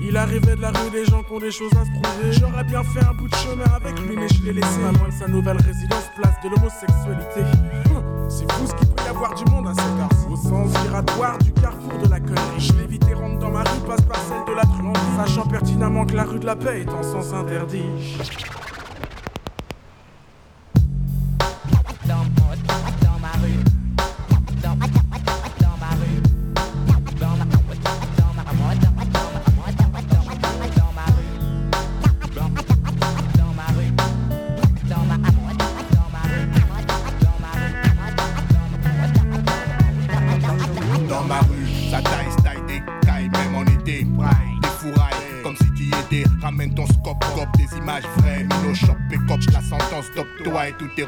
Il 0.00 0.16
arrivait 0.16 0.56
de 0.56 0.60
la 0.60 0.70
rue 0.70 0.90
des 0.90 1.04
gens 1.04 1.22
qui 1.22 1.32
ont 1.32 1.40
des 1.40 1.50
choses 1.50 1.72
à 1.72 1.84
se 1.84 1.90
prouver. 1.90 2.32
J'aurais 2.32 2.64
bien 2.64 2.82
fait 2.84 3.04
un 3.04 3.14
bout 3.14 3.28
de 3.28 3.34
chemin 3.34 3.64
avec 3.74 3.98
lui, 4.00 4.16
mais 4.16 4.28
je 4.28 4.42
l'ai 4.42 4.52
laissé. 4.52 4.78
Pas 4.80 4.98
loin 4.98 5.08
de 5.08 5.18
sa 5.18 5.28
nouvelle 5.28 5.58
résidence, 5.58 6.04
place 6.16 6.34
de 6.44 6.48
l'homosexualité. 6.50 7.42
C'est 8.34 8.50
fou 8.50 8.66
ce 8.66 8.74
qu'il 8.74 8.88
peut 8.88 9.04
y 9.04 9.08
avoir 9.08 9.34
du 9.34 9.44
monde 9.50 9.68
à 9.68 9.74
cette 9.74 9.84
heure 9.84 10.32
Au 10.32 10.36
sens 10.36 10.70
giratoire 10.82 11.36
du 11.38 11.52
carrefour 11.52 11.98
de 12.02 12.08
la 12.08 12.18
connerie. 12.18 12.58
Je 12.58 12.72
l'évite 12.72 13.06
et 13.06 13.14
rentre 13.14 13.38
dans 13.38 13.50
ma 13.50 13.60
rue, 13.60 13.80
passe 13.86 14.00
par 14.02 14.18
celle 14.20 14.44
de 14.46 14.56
la 14.56 14.62
truanderie. 14.62 15.02
Sachant 15.18 15.46
pertinemment 15.46 16.06
que 16.06 16.14
la 16.14 16.24
rue 16.24 16.38
de 16.38 16.46
la 16.46 16.56
paix 16.56 16.80
est 16.80 16.88
en 16.88 17.02
sens 17.02 17.34
interdit. 17.34 17.84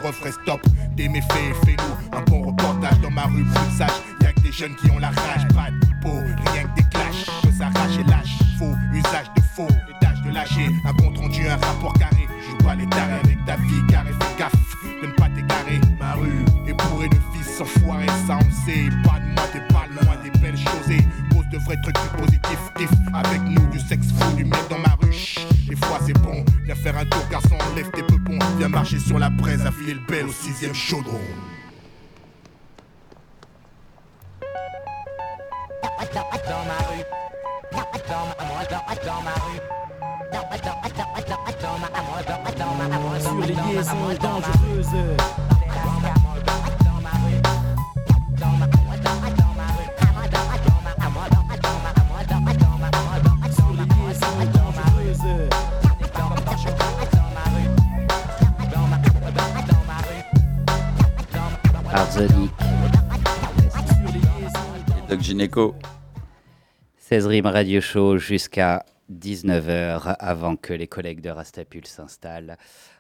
Refrains 0.05 0.35
stop. 0.35 0.64
Le 29.95 30.01
bel 30.07 30.27
au 30.27 30.33
sixième 30.33 30.75
chaudron. 30.75 31.21
Sur 43.21 43.39
les 43.41 43.55
liaisons 43.55 43.95
dangereuses. 44.21 45.54
Gynéco. 65.25 65.75
16 66.99 67.27
rimes 67.29 67.47
radio 67.47 67.81
show 67.81 68.19
jusqu'à 68.19 68.85
19h 69.11 70.17
avant 70.19 70.57
que 70.57 70.75
les 70.75 70.87
collègues 70.87 71.23
de 71.23 71.31
Rastapul 71.31 71.87
s'installent. 71.87 72.59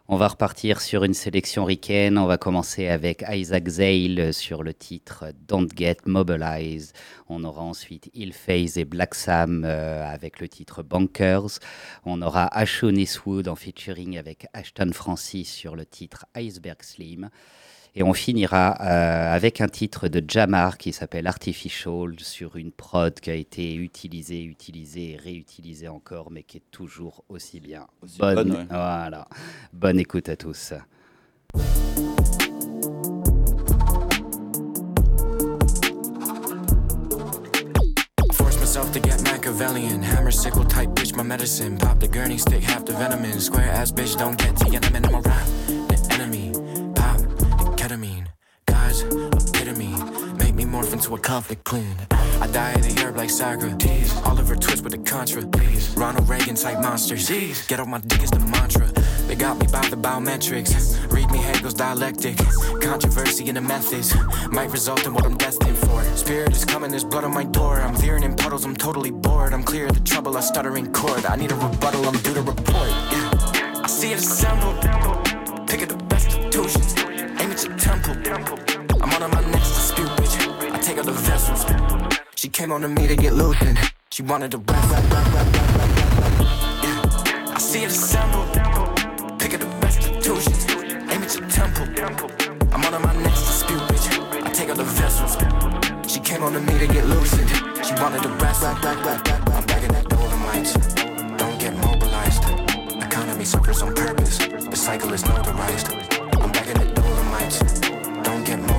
On 0.08 0.16
va 0.16 0.28
repartir 0.28 0.80
sur 0.80 1.04
une 1.04 1.12
sélection 1.12 1.66
ricaine. 1.66 2.16
On 2.16 2.24
va 2.24 2.38
commencer 2.38 2.88
avec 2.88 3.26
Isaac 3.30 3.68
Zale 3.68 4.32
sur 4.32 4.62
le 4.62 4.72
titre 4.72 5.26
Don't 5.46 5.68
Get 5.76 5.98
Mobilized. 6.06 6.94
On 7.28 7.44
aura 7.44 7.60
ensuite 7.60 8.08
Il 8.14 8.32
Phase 8.32 8.78
et 8.78 8.86
Black 8.86 9.14
Sam 9.14 9.62
euh, 9.66 10.10
avec 10.10 10.40
le 10.40 10.48
titre 10.48 10.82
Bankers. 10.82 11.58
On 12.06 12.22
aura 12.22 12.46
Ashon 12.56 12.94
Eastwood 12.94 13.48
en 13.48 13.54
featuring 13.54 14.16
avec 14.16 14.46
Ashton 14.54 14.92
Francis 14.94 15.52
sur 15.52 15.76
le 15.76 15.84
titre 15.84 16.24
Iceberg 16.34 16.82
Slim. 16.82 17.28
Et 17.96 18.02
on 18.02 18.12
finira 18.12 18.76
euh, 18.80 19.34
avec 19.34 19.60
un 19.60 19.68
titre 19.68 20.08
de 20.08 20.22
Jamar 20.26 20.78
qui 20.78 20.92
s'appelle 20.92 21.28
Artificial 21.28 22.18
sur 22.18 22.56
une 22.56 22.72
prod 22.72 23.14
qui 23.20 23.30
a 23.30 23.34
été 23.34 23.76
utilisée, 23.76 24.42
utilisée 24.42 25.12
et 25.12 25.16
réutilisée 25.16 25.86
encore, 25.86 26.32
mais 26.32 26.42
qui 26.42 26.56
est 26.56 26.70
toujours 26.72 27.22
aussi 27.28 27.60
bien. 27.60 27.86
bonne, 28.18 28.34
bonne, 28.34 28.50
ouais. 28.52 28.66
voilà. 28.68 29.28
bonne 29.72 30.00
écoute 30.00 30.28
à 30.28 30.34
tous. 30.34 30.74
Force 38.32 38.58
myself 38.58 38.90
to 38.90 38.98
get 38.98 39.22
Machiavellian. 39.22 40.02
Hammer, 40.02 40.32
sickle 40.32 40.64
type 40.64 40.90
bitch, 40.96 41.14
my 41.14 41.22
medicine. 41.22 41.78
Pop 41.78 42.00
the 42.00 42.08
gurney 42.08 42.38
stick, 42.38 42.64
half 42.64 42.84
the 42.84 42.92
venom 42.92 43.24
in. 43.24 43.38
Square 43.38 43.70
ass 43.70 43.92
bitch, 43.92 44.18
don't 44.18 44.36
get 44.36 44.56
to 44.56 44.68
get 44.68 44.84
I'm 44.84 45.14
a 45.14 45.20
rap. 45.20 45.46
The 45.68 46.08
enemy. 46.10 46.50
Morph 50.74 50.92
into 50.92 51.14
a 51.14 51.18
conflict 51.18 51.62
clean. 51.62 51.96
I 52.40 52.48
die 52.48 52.72
of 52.72 52.82
the 52.82 53.00
herb 53.00 53.16
like 53.16 53.30
Socrates. 53.30 54.12
Oliver 54.24 54.56
Twist 54.56 54.82
with 54.82 54.92
the 54.92 54.98
Contra. 54.98 55.46
Please. 55.46 55.96
Ronald 55.96 56.28
Reagan 56.28 56.56
type 56.56 56.80
monsters. 56.80 57.28
Get 57.68 57.78
off 57.78 57.86
my 57.86 58.00
dick 58.00 58.22
is 58.24 58.30
the 58.30 58.40
mantra. 58.40 58.88
They 59.28 59.36
got 59.36 59.56
me 59.56 59.66
by 59.68 59.86
the 59.88 59.96
biometrics. 59.96 60.74
Read 61.12 61.30
me 61.30 61.38
Hegel's 61.38 61.74
dialectic. 61.74 62.36
Controversy 62.82 63.46
in 63.48 63.54
the 63.54 63.60
methods 63.60 64.16
might 64.50 64.70
result 64.72 65.06
in 65.06 65.14
what 65.14 65.24
I'm 65.24 65.36
destined 65.36 65.78
for. 65.78 66.02
Spirit 66.16 66.50
is 66.50 66.64
coming, 66.64 66.90
there's 66.90 67.04
blood 67.04 67.22
on 67.22 67.32
my 67.32 67.44
door. 67.44 67.80
I'm 67.80 67.94
veering 67.94 68.24
in 68.24 68.34
puddles, 68.34 68.64
I'm 68.64 68.74
totally 68.74 69.12
bored. 69.12 69.52
I'm 69.54 69.62
clear 69.62 69.86
of 69.86 69.94
the 69.94 70.00
trouble, 70.00 70.36
I 70.36 70.40
stutter 70.40 70.76
in 70.76 70.92
court. 70.92 71.30
I 71.30 71.36
need 71.36 71.52
a 71.52 71.54
rebuttal, 71.54 72.04
I'm 72.04 72.18
due 72.26 72.34
to 72.34 72.42
report. 72.42 72.88
Yeah. 73.14 73.84
I 73.84 73.86
see 73.86 74.10
it 74.10 74.18
assembled. 74.18 74.80
Pick 75.68 75.82
at 75.82 75.88
the 75.88 76.02
best 76.08 76.36
institutions. 76.36 76.94
Aim 77.40 77.52
at 77.52 77.64
your 77.64 77.76
temple. 77.78 78.14
I'm 79.00 79.12
on 79.12 79.20
to 79.20 79.28
my 79.28 79.53
of 81.08 81.14
the 81.16 81.22
vessels. 81.22 81.64
She 82.34 82.48
came 82.48 82.72
on 82.72 82.80
to 82.82 82.88
me 82.88 83.06
to 83.06 83.16
get 83.16 83.34
looped. 83.34 83.62
She 84.10 84.22
wanted 84.22 84.50
to 84.52 84.58
rap, 84.58 84.90
rap, 84.90 85.02
rap, 85.12 85.34
rap, 85.34 85.54
rap, 85.54 85.78
rap, 85.78 86.20
rap. 86.20 86.40
Yeah. 86.82 87.54
I 87.54 87.58
see 87.58 87.82
it 87.82 87.88
assembled. 87.88 88.48
Pick 89.38 89.54
up 89.54 89.60
the 89.60 89.70
restitutions. 89.82 90.66
Aim 91.10 91.22
at 91.22 91.34
your 91.34 91.48
temple. 91.48 91.86
I'm 92.72 92.84
on 92.84 92.92
to 92.92 92.98
my 93.00 93.14
next 93.22 93.44
dispute, 93.46 93.80
bitch. 93.88 94.46
I 94.46 94.50
take 94.50 94.68
out 94.70 94.76
the 94.76 94.84
vessels. 94.84 95.36
She 96.10 96.20
came 96.20 96.42
on 96.42 96.52
to 96.52 96.60
me 96.60 96.78
to 96.78 96.86
get 96.86 97.06
lucid. 97.06 97.48
She 97.84 97.94
wanted 97.94 98.22
to 98.22 98.28
rap, 98.40 98.60
rap, 98.62 98.82
rap, 98.82 99.04
rap, 99.04 99.28
rap. 99.28 99.50
I'm 99.50 99.66
back 99.66 99.82
in 99.82 99.92
that 99.92 100.08
dolomite. 100.08 100.72
Don't 101.38 101.58
get 101.58 101.74
mobilized. 101.76 102.44
Economy 103.02 103.44
suffers 103.44 103.82
on 103.82 103.94
purpose. 103.94 104.38
The 104.38 104.76
cycle 104.76 105.12
is 105.12 105.22
notarized. 105.24 105.88
I'm 106.40 106.52
back 106.52 106.68
in 106.68 106.74
that 106.74 106.94
dolomite. 106.94 108.24
Don't 108.24 108.44
get 108.44 108.58
mobilized. 108.58 108.73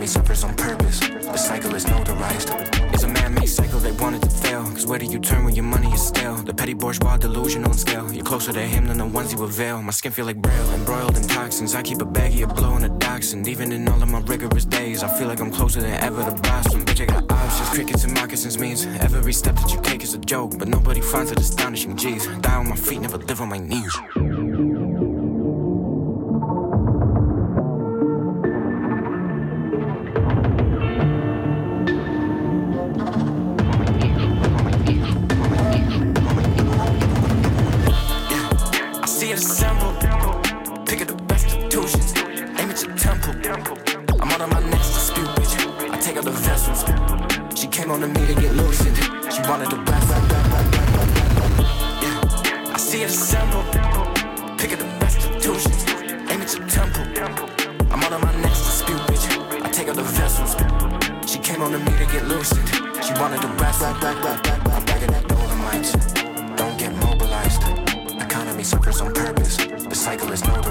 Economy 0.00 0.06
suffers 0.06 0.44
on 0.44 0.54
purpose. 0.54 0.98
The 1.00 1.36
cycle 1.36 1.74
is 1.74 1.84
notarized. 1.84 2.48
It's 2.94 3.02
a 3.02 3.08
man-made 3.08 3.50
cycle 3.50 3.80
they 3.80 3.92
wanted 3.92 4.22
to 4.22 4.30
fail. 4.30 4.62
Cause 4.62 4.86
where 4.86 4.98
do 4.98 5.04
you 5.04 5.18
turn 5.18 5.44
when 5.44 5.54
your 5.54 5.66
money 5.66 5.92
is 5.92 6.06
stale? 6.06 6.36
The 6.36 6.54
petty 6.54 6.72
bourgeois 6.72 7.18
delusion 7.18 7.66
on 7.66 7.74
scale. 7.74 8.10
You're 8.10 8.24
closer 8.24 8.50
to 8.50 8.60
him 8.60 8.86
than 8.86 8.96
the 8.96 9.04
ones 9.04 9.30
he 9.32 9.36
veil. 9.38 9.82
My 9.82 9.90
skin 9.90 10.10
feel 10.10 10.24
like 10.24 10.38
braille, 10.38 10.70
embroiled 10.70 11.18
in 11.18 11.28
toxins. 11.28 11.74
I 11.74 11.82
keep 11.82 12.00
a 12.00 12.06
baggie 12.06 12.44
of 12.44 12.56
blow 12.56 12.76
and 12.76 12.86
a 12.86 12.88
dachshund. 12.88 13.46
Even 13.46 13.72
in 13.72 13.86
all 13.88 14.02
of 14.02 14.08
my 14.08 14.20
rigorous 14.20 14.64
days, 14.64 15.02
I 15.02 15.08
feel 15.18 15.28
like 15.28 15.40
I'm 15.40 15.50
closer 15.50 15.82
than 15.82 15.92
ever 16.02 16.24
to 16.24 16.32
blossom. 16.40 16.82
Bitch, 16.86 17.02
I 17.02 17.04
got 17.04 17.30
options. 17.30 17.68
Crickets 17.68 18.04
and 18.04 18.14
moccasins 18.14 18.56
means 18.58 18.86
every 18.86 19.34
step 19.34 19.56
that 19.56 19.70
you 19.70 19.82
take 19.82 20.02
is 20.02 20.14
a 20.14 20.18
joke. 20.18 20.58
But 20.58 20.68
nobody 20.68 21.02
finds 21.02 21.30
it 21.30 21.38
astonishing. 21.38 21.94
Jeez, 21.96 22.24
die 22.40 22.56
on 22.56 22.70
my 22.70 22.76
feet, 22.76 23.02
never 23.02 23.18
live 23.18 23.42
on 23.42 23.50
my 23.50 23.58
knees. 23.58 23.94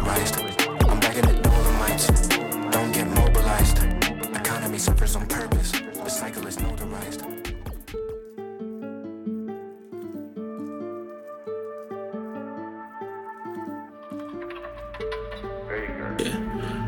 I'm 0.10 0.99
back 0.99 1.16
in 1.18 1.22
the 1.24 1.39
Dolomites. 1.43 2.07
Don't 2.72 2.91
get 2.91 3.07
mobilized. 3.10 3.78
Economy 4.36 4.80
suffers 4.80 5.16
on 5.16 5.28
purpose. 5.28 5.72
The 5.72 6.10
cycle 6.10 6.47
is 6.47 6.57
notarized. 6.57 7.26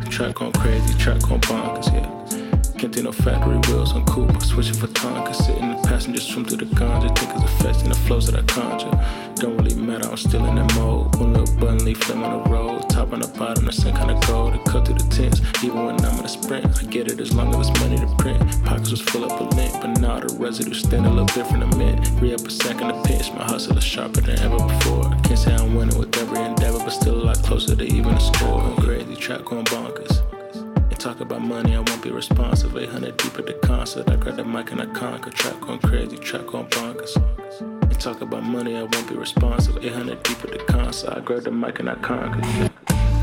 Track 0.10 0.36
going 0.36 0.52
crazy, 0.54 0.98
track 0.98 1.22
going 1.22 1.42
bonkers, 1.42 1.94
yeah. 1.94 2.21
Can't 2.82 2.92
take 2.92 3.04
no 3.04 3.12
factory 3.12 3.60
wheels 3.68 3.94
on 3.94 4.04
coupe, 4.06 4.42
switching 4.42 4.74
for 4.74 4.88
Tonka. 4.88 5.36
Sit 5.36 5.56
in 5.56 5.70
the 5.70 5.88
passenger, 5.88 6.20
swim 6.20 6.46
through 6.46 6.66
the 6.66 6.66
ganja. 6.66 7.16
Think 7.16 7.32
it's 7.36 7.44
effects 7.44 7.84
and 7.84 7.92
the 7.92 7.96
flows 7.96 8.26
that 8.26 8.36
I 8.36 8.42
conjure. 8.42 8.90
Don't 9.36 9.56
really 9.58 9.76
matter, 9.76 10.10
I'm 10.10 10.18
still 10.18 10.44
in 10.48 10.56
that 10.56 10.74
mode. 10.74 11.16
One 11.18 11.34
little 11.34 11.56
button 11.60 11.86
leaf 11.86 12.00
flame 12.00 12.24
on 12.24 12.42
the 12.42 12.50
road. 12.50 12.90
Top 12.90 13.14
on 13.14 13.20
the 13.20 13.28
bottom, 13.38 13.66
the 13.66 13.72
same 13.72 13.94
kind 13.94 14.10
of 14.10 14.20
gold. 14.26 14.56
It 14.56 14.66
cut 14.66 14.88
through 14.88 14.96
the 14.96 15.08
tents, 15.16 15.42
even 15.64 15.86
when 15.86 16.04
I'm 16.04 16.18
in 16.18 16.26
a 16.26 16.28
sprint. 16.28 16.66
I 16.82 16.86
get 16.88 17.12
it 17.12 17.20
as 17.20 17.36
long 17.36 17.54
as 17.54 17.70
it's 17.70 17.80
money 17.82 17.98
to 17.98 18.16
print. 18.18 18.42
Pockets 18.66 18.90
was 18.90 19.02
full 19.02 19.26
up 19.26 19.40
of 19.40 19.56
lint, 19.56 19.74
but 19.80 20.00
now 20.02 20.20
the 20.20 20.36
residue 20.40 20.74
stand 20.74 21.06
a 21.06 21.10
little 21.12 21.28
different 21.28 21.70
than 21.70 21.78
mint. 21.78 22.10
Re 22.20 22.34
up 22.34 22.42
a 22.42 22.50
second 22.50 22.90
a 22.90 23.04
pinch, 23.04 23.32
my 23.34 23.44
hustle 23.44 23.78
is 23.78 23.84
sharper 23.84 24.22
than 24.22 24.40
ever 24.40 24.58
before. 24.58 25.04
Can't 25.22 25.38
say 25.38 25.54
I'm 25.54 25.76
winning 25.76 26.00
with 26.00 26.18
every 26.18 26.42
endeavor, 26.42 26.80
but 26.80 26.90
still 26.90 27.14
a 27.14 27.26
lot 27.30 27.44
closer 27.44 27.76
to 27.76 27.86
even 27.86 28.16
a 28.16 28.20
score. 28.20 28.60
Going 28.60 28.76
crazy, 28.78 29.16
track 29.18 29.46
going 29.46 29.66
bonkers. 29.66 30.21
Talk 31.02 31.20
about 31.20 31.42
money, 31.42 31.76
I 31.76 31.80
won't 31.80 32.04
be 32.04 32.12
responsive. 32.12 32.78
800 32.78 33.18
deep 33.18 33.40
at 33.40 33.48
the 33.48 33.54
concert. 33.54 34.08
I 34.08 34.18
grab 34.18 34.36
the 34.36 34.46
mic 34.46 34.72
and 34.72 34.84
I 34.84 34.86
conquer. 34.86 35.32
Track 35.32 35.60
going 35.60 35.80
crazy, 35.80 36.16
track 36.16 36.46
going 36.46 36.68
bonkers. 36.68 37.16
And 37.60 38.00
talk 38.00 38.22
about 38.22 38.44
money, 38.44 38.78
I 38.78 38.84
won't 38.84 39.10
be 39.10 39.16
responsive. 39.16 39.84
800 39.84 40.22
deep 40.22 40.44
at 40.44 40.52
the 40.52 40.60
concert. 40.60 41.18
I 41.18 41.22
grab 41.22 41.42
the 41.42 41.50
mic 41.50 41.80
and 41.80 41.90
I 41.90 41.96
conquer. 41.96 42.70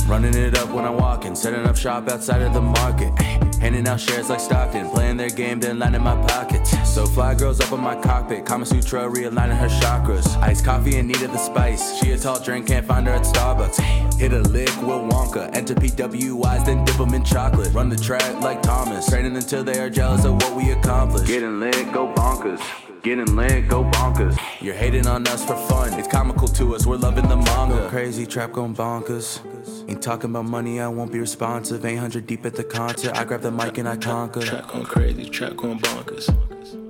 Running 0.09 0.35
it 0.35 0.59
up 0.59 0.71
when 0.71 0.87
I'm 0.87 0.97
walking, 0.97 1.37
setting 1.37 1.65
up 1.67 1.77
shop 1.77 2.09
outside 2.09 2.43
of 2.43 2.53
the 2.53 2.63
market. 2.63 3.48
Handing 3.61 3.89
out 3.89 4.01
shares 4.01 4.31
like 4.31 4.41
Stockton, 4.41 4.89
playing 4.91 5.17
their 5.17 5.31
game, 5.31 5.61
then 5.61 5.79
lining 5.79 6.03
my 6.03 6.15
pockets. 6.27 6.71
So 6.89 7.07
fly 7.07 7.35
girls 7.35 7.61
up 7.61 7.73
in 7.73 7.81
my 7.81 7.97
cockpit, 7.97 8.47
Kama 8.47 8.67
Sutra 8.67 9.03
realigning 9.03 9.57
her 9.57 9.69
chakras. 9.69 10.27
Iced 10.41 10.65
coffee 10.65 10.97
in 10.97 11.07
need 11.09 11.23
of 11.23 11.33
the 11.33 11.39
spice. 11.39 11.99
She 11.99 12.13
a 12.13 12.19
tall 12.19 12.43
drink, 12.43 12.69
can't 12.69 12.87
find 12.87 13.07
her 13.07 13.15
at 13.15 13.23
Starbucks. 13.23 14.15
Hit 14.19 14.33
a 14.33 14.41
lick, 14.41 14.75
Will 14.83 15.01
Wonka. 15.01 15.55
Enter 15.55 15.75
PWIs, 15.75 16.65
then 16.65 16.85
dip 16.85 16.97
them 16.97 17.15
in 17.15 17.25
chocolate. 17.25 17.73
Run 17.75 17.89
the 17.89 17.97
track 17.97 18.41
like 18.41 18.63
Thomas. 18.63 19.09
Training 19.09 19.37
until 19.37 19.65
they 19.65 19.79
are 19.79 19.91
jealous 19.91 20.25
of 20.25 20.35
what 20.35 20.57
we 20.57 20.71
accomplish. 20.71 21.27
Getting 21.27 21.61
lit, 21.61 21.93
go 21.93 22.13
bonkers. 22.15 22.61
Getting 23.03 23.37
lit, 23.37 23.69
go 23.69 23.85
bonkers. 23.85 24.37
You're 24.61 24.75
hating 24.75 25.07
on 25.07 25.27
us 25.29 25.45
for 25.45 25.55
fun. 25.69 25.97
It's 25.99 26.09
comical 26.09 26.49
to 26.49 26.75
us, 26.75 26.85
we're 26.85 26.97
loving 26.97 27.29
the 27.29 27.37
manga. 27.37 27.77
Go 27.77 27.89
crazy, 27.89 28.27
trap 28.27 28.53
going 28.53 28.75
bonkers. 28.75 29.41
Ain't 29.89 30.03
talking 30.03 30.31
about 30.31 30.47
money, 30.47 30.81
I 30.81 30.89
won't 30.89 31.13
be 31.13 31.21
responsive. 31.21 31.85
800 31.85 32.27
deep 32.27 32.45
at 32.45 32.57
the 32.57 32.65
concert. 32.65 33.17
I 33.17 33.25
grab 33.25 33.43
the 33.43 33.53
mic 33.53 33.79
and 33.79 33.89
I 33.89 33.97
conquer. 33.97 34.41
Track 34.41 34.67
going 34.69 34.85
crazy, 34.85 35.29
track 35.31 35.57
going 35.57 35.79
bonkers. 35.79 36.29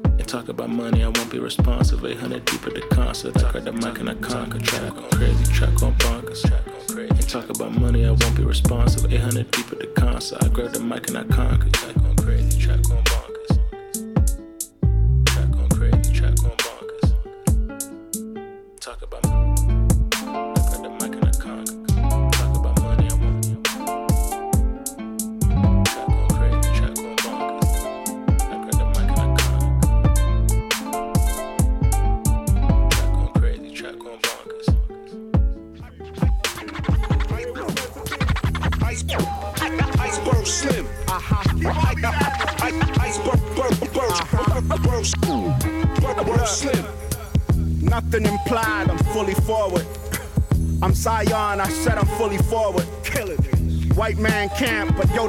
And 0.04 0.26
talk 0.26 0.48
about 0.48 0.70
money, 0.70 1.04
I 1.04 1.08
won't 1.08 1.30
be 1.30 1.40
responsive. 1.40 2.02
800 2.02 2.44
deep 2.46 2.66
at 2.66 2.74
the 2.74 2.80
concert. 2.90 3.36
I 3.36 3.52
grab 3.52 3.64
the 3.64 3.72
mic 3.72 4.00
and 4.00 4.08
I 4.08 4.14
conquer. 4.14 4.58
Track 4.60 4.94
going 4.94 5.10
crazy, 5.10 5.52
track 5.52 5.74
going 5.74 5.94
bonkers. 5.94 6.42
And 6.96 7.28
talk 7.28 7.50
about 7.50 7.78
money, 7.78 8.06
I 8.06 8.10
won't 8.12 8.34
be 8.34 8.44
responsive. 8.44 9.12
800 9.12 9.50
deep 9.50 9.72
at 9.72 9.78
the 9.80 9.86
concert. 9.88 10.42
I 10.42 10.48
grab 10.48 10.72
the 10.72 10.80
mic 10.80 11.08
and 11.08 11.18
I 11.18 11.24
conquer. 11.24 11.68
Track 11.68 11.94
going 11.96 12.16
crazy, 12.16 12.58
track 12.58 12.82
going 12.84 13.04
bonkers. 13.04 13.37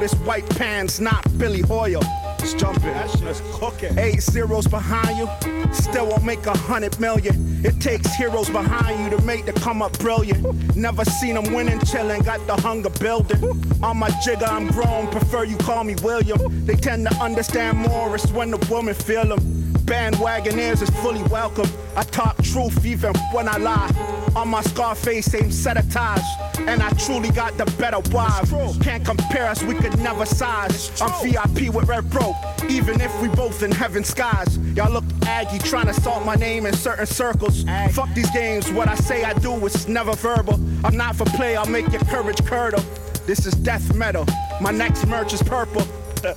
This 0.10 0.20
white 0.22 0.48
pan's 0.58 1.00
not 1.00 1.26
Billy 1.38 1.62
Hoyer. 1.62 2.00
Let's 2.40 2.54
jump 2.54 2.84
in. 2.84 2.94
Let's 3.26 3.42
cook 3.54 3.84
it. 3.84 3.98
Eight 3.98 4.22
zeros 4.22 4.68
behind 4.68 5.18
you, 5.18 5.28
still 5.74 6.08
won't 6.08 6.24
make 6.24 6.46
a 6.46 6.58
hundred 6.58 7.00
million. 7.00 7.66
It 7.66 7.80
takes 7.82 8.14
heroes 8.16 8.50
behind 8.50 9.04
you 9.04 9.18
to 9.18 9.24
make 9.26 9.46
the 9.46 9.54
come 9.54 9.82
up 9.82 9.98
brilliant. 10.00 10.76
Never 10.76 11.04
seen 11.06 11.36
them 11.36 11.54
winning, 11.54 11.80
chillin', 11.80 12.24
got 12.24 12.46
the 12.48 12.56
hunger 12.56 12.90
building. 12.90 13.44
On 13.84 13.98
my 13.98 14.10
jigger, 14.24 14.46
I'm 14.46 14.68
grown, 14.68 15.08
prefer 15.10 15.44
you 15.44 15.58
call 15.58 15.84
me 15.84 15.96
William. 16.02 16.66
They 16.66 16.76
tend 16.76 17.08
to 17.08 17.16
understand 17.16 17.78
Morris 17.80 18.32
when 18.32 18.52
the 18.52 18.58
woman 18.70 18.94
feel 18.94 19.26
them. 19.26 19.40
Bandwagoners 19.86 20.82
is 20.82 20.90
fully 21.02 21.24
welcome. 21.24 21.70
I 21.96 22.04
talk 22.04 22.42
truth 22.44 22.86
even 22.86 23.14
when 23.34 23.50
I 23.50 23.58
lie. 23.58 23.92
On 24.36 24.48
my 24.48 24.62
Scarface, 24.62 25.26
same 25.26 25.52
set 25.52 25.78
of 25.78 25.92
ties. 25.92 26.24
And 26.68 26.82
I 26.84 26.90
truly 26.92 27.30
got 27.32 27.58
the 27.58 27.66
better 27.78 28.00
wife. 28.12 28.52
Can't 28.82 29.04
compare 29.06 29.48
us, 29.48 29.64
we 29.64 29.74
could 29.76 29.98
never 30.00 30.26
size. 30.26 30.92
I'm 31.02 31.12
VIP 31.24 31.74
with 31.74 31.88
Red 31.88 32.14
Rope, 32.14 32.36
even 32.70 33.02
if 33.02 33.22
we 33.22 33.28
both 33.30 33.64
in 33.64 33.72
heaven 33.72 34.04
skies. 34.04 34.58
Y'all 34.76 34.92
look 34.92 35.04
aggy, 35.26 35.58
trying 35.60 35.88
to 35.88 35.94
salt 35.94 36.26
my 36.26 36.36
name 36.36 36.66
in 36.66 36.74
certain 36.74 37.06
circles. 37.06 37.64
Fuck 37.92 38.14
these 38.14 38.30
games, 38.32 38.72
what 38.72 38.88
I 38.88 38.96
say 38.96 39.24
I 39.24 39.34
do 39.34 39.54
is 39.66 39.88
never 39.88 40.14
verbal. 40.16 40.56
I'm 40.84 40.96
not 40.96 41.16
for 41.16 41.26
play, 41.26 41.56
I'll 41.56 41.66
make 41.66 41.92
your 41.92 42.02
courage 42.02 42.44
curdle. 42.46 42.84
This 43.26 43.46
is 43.46 43.54
death 43.54 43.96
metal, 43.96 44.26
my 44.62 44.72
next 44.72 45.06
merch 45.08 45.34
is 45.34 45.42
purple. 45.44 45.84
Uh, 46.24 46.34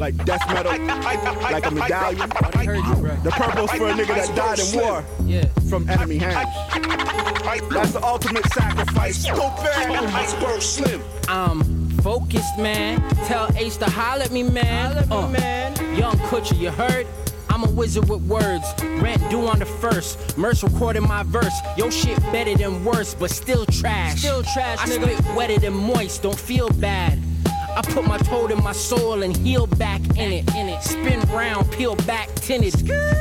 like 0.00 0.14
death 0.24 0.46
metal, 0.48 0.72
like 1.42 1.66
a 1.66 1.70
medallion. 1.72 2.28
The 2.28 3.30
purple's 3.32 3.70
for 3.72 3.88
a 3.88 3.92
nigga 3.92 4.14
that 4.14 4.34
died 4.36 4.58
in 4.60 4.80
war 4.80 5.04
from 5.68 5.88
enemy 5.90 6.18
hands. 6.18 6.48
That's 7.70 7.92
the 7.92 8.02
ultimate 8.02 8.46
sacrifice. 8.52 9.26
Iceberg 9.26 10.62
Slim. 10.62 11.02
I'm 11.28 11.88
focused, 12.00 12.58
man. 12.58 13.00
Tell 13.26 13.50
Ace 13.56 13.76
to 13.78 13.90
holler 13.90 14.24
at 14.24 14.30
me, 14.30 14.42
man. 14.42 15.10
Uh, 15.12 15.28
man. 15.28 15.76
Young 15.96 16.16
Kutcher, 16.28 16.58
you 16.58 16.70
heard? 16.70 17.06
I'm 17.50 17.58
I'm 17.58 17.64
a 17.64 17.70
wizard 17.72 18.08
with 18.08 18.22
words. 18.22 18.72
Rent 19.00 19.20
due 19.30 19.48
on 19.48 19.58
the 19.58 19.66
first. 19.66 20.38
Merce 20.38 20.62
recording 20.62 21.02
my 21.02 21.24
verse. 21.24 21.58
Yo 21.76 21.90
shit 21.90 22.16
better 22.30 22.54
than 22.54 22.84
worse, 22.84 23.14
but 23.14 23.32
still 23.32 23.66
trash. 23.66 24.20
Still 24.20 24.44
trash, 24.44 24.78
I 24.78 24.86
nigga. 24.86 25.18
spit 25.18 25.34
wetter 25.34 25.58
than 25.58 25.74
moist. 25.74 26.22
Don't 26.22 26.38
feel 26.38 26.68
bad. 26.68 27.18
I 27.76 27.82
put 27.82 28.06
my 28.06 28.16
toe 28.18 28.46
in 28.46 28.62
my 28.62 28.70
soul 28.70 29.24
and 29.24 29.36
heal 29.36 29.66
back 29.66 30.00
in 30.16 30.30
it. 30.30 30.54
In 30.54 30.68
it. 30.68 30.84
Spin 30.84 31.18
round, 31.32 31.68
peel 31.72 31.96
back, 32.06 32.32
tinted. 32.36 32.74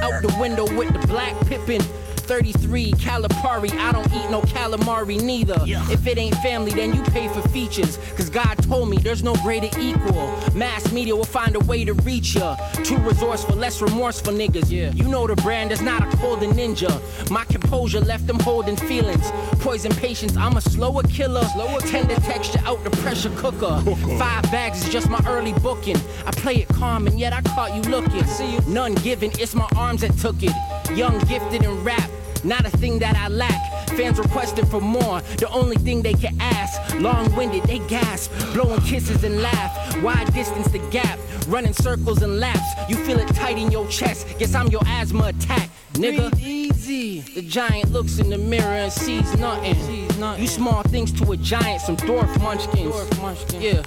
Out 0.04 0.22
the 0.22 0.36
window 0.40 0.66
with 0.78 0.94
the 0.94 1.08
black 1.08 1.34
pippin'. 1.48 1.82
33 2.28 2.92
Calipari. 2.94 3.72
I 3.72 3.92
don't 3.94 4.12
eat 4.14 4.30
no 4.30 4.42
calamari 4.42 5.22
neither. 5.22 5.58
If 5.90 6.06
it 6.06 6.18
ain't 6.18 6.36
family, 6.36 6.72
then 6.72 6.94
you 6.94 7.02
pay 7.04 7.28
for 7.30 7.42
features. 7.50 7.98
Cause 8.16 8.30
God 8.30 8.56
told 8.64 8.90
me 8.90 8.98
there's 8.98 9.24
no 9.24 9.34
greater 9.36 9.70
equal. 9.80 10.28
Mass 10.54 10.92
media 10.92 11.16
will 11.16 11.24
find 11.24 11.56
a 11.56 11.60
way 11.62 11.86
to 11.86 11.94
reach 11.94 12.36
ya. 12.36 12.56
Too 12.84 12.98
resourceful, 12.98 13.56
less 13.56 13.82
remorseful 13.82 14.34
niggas. 14.34 14.70
Yeah. 14.70 14.92
You 14.92 15.08
know 15.08 15.26
the 15.26 15.36
brand 15.38 15.72
is 15.72 15.82
not 15.82 16.02
a 16.02 16.18
cold 16.18 16.40
ninja. 16.40 16.92
My 17.32 17.46
composure 17.46 18.02
left 18.02 18.28
them 18.28 18.40
holding 18.40 18.76
feelings. 18.76 19.32
Poison 19.60 19.92
patience, 19.94 20.36
I'm 20.36 20.58
a 20.58 20.62
slower 20.62 21.04
killer. 21.04 21.44
Slower 21.46 21.80
Tender 21.80 22.16
texture 22.16 22.60
out 22.66 22.84
the 22.84 22.90
pressure 22.98 23.32
cooker. 23.38 23.80
Five 24.18 24.44
bags 24.52 24.86
is 24.86 24.92
just 24.92 25.10
my 25.10 25.24
early 25.26 25.54
booking. 25.54 25.98
I 26.26 26.32
play 26.32 26.58
it 26.58 26.68
calm 26.70 27.08
and 27.08 27.20
yet 27.20 27.32
I 27.32 27.42
caught 27.42 27.74
you 27.74 27.82
looking. 27.90 28.26
See 28.26 28.54
you. 28.54 28.60
None 28.68 28.96
given, 28.96 29.32
it's 29.40 29.56
my 29.56 29.68
arms 29.76 30.02
that 30.02 30.18
took 30.18 30.36
it. 30.42 30.54
Young, 30.96 31.20
gifted, 31.26 31.64
and 31.64 31.86
rap. 31.86 32.10
Not 32.44 32.66
a 32.66 32.70
thing 32.70 33.00
that 33.00 33.16
I 33.16 33.28
lack. 33.28 33.90
Fans 33.90 34.20
requesting 34.20 34.66
for 34.66 34.82
more. 34.82 35.22
The 35.38 35.50
only 35.50 35.78
thing 35.78 36.02
they 36.02 36.14
can 36.14 36.40
ask. 36.40 36.96
Long 37.00 37.34
winded, 37.36 37.64
they 37.64 37.80
gasp. 37.88 38.32
Blowing 38.54 38.82
kisses 38.82 39.24
and 39.24 39.42
laugh. 39.42 40.02
Wide 40.04 40.34
distance 40.34 40.68
the 40.70 40.80
gap. 40.90 41.20
Running 41.48 41.74
circles 41.74 42.22
and 42.22 42.40
laps. 42.40 42.90
You 42.90 42.96
feel 42.98 43.20
it 43.20 43.28
tight 43.36 43.58
in 43.58 43.72
your 43.72 43.88
chest. 43.88 44.28
Guess 44.38 44.54
I'm 44.56 44.68
your 44.68 44.82
asthma 44.86 45.26
attack. 45.28 45.70
Nigga, 45.94 46.30
Breathe 46.32 46.48
easy. 46.48 47.22
The 47.22 47.42
giant 47.42 47.92
looks 47.92 48.20
in 48.20 48.30
the 48.30 48.38
mirror 48.38 48.66
and 48.66 48.92
sees 48.92 49.36
nothing. 49.38 49.76
Sees 49.76 50.18
nothing. 50.20 50.44
You 50.44 50.48
small 50.48 50.84
things 50.84 51.12
to 51.14 51.32
a 51.32 51.38
giant, 51.38 51.82
some 51.82 51.98
dwarf 51.98 52.42
munchkins. 52.42 52.94
Dwarf 52.94 53.22
munchkins. 53.22 53.64
Yeah. 53.64 53.82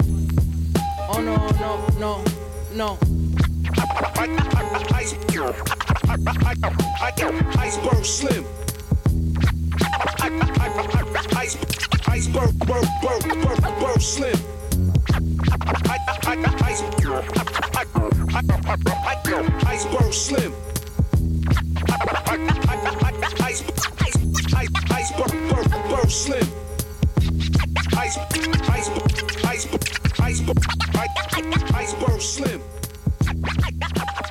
Oh 1.12 1.20
no, 1.20 1.36
no, 1.58 1.86
no, 1.98 2.24
no. 2.74 3.19
Iceberg 7.70 8.04
Slim. 8.04 8.44
Iceberg, 12.08 12.58
berg, 12.66 12.86
berg, 13.00 13.22
berg, 13.42 13.80
berg 13.80 14.02
Slim. 14.02 14.34
Iceberg 19.66 20.14
Slim. 20.14 20.52
Iceberg, 24.90 25.32
berg, 25.50 25.70
berg 25.90 26.10
Slim. 26.10 26.48
Ice, 28.02 28.18
ice, 28.74 28.90
ice, 29.44 29.66
iceberg, 30.20 30.58
iceberg 31.74 32.20
Slim. 32.20 32.60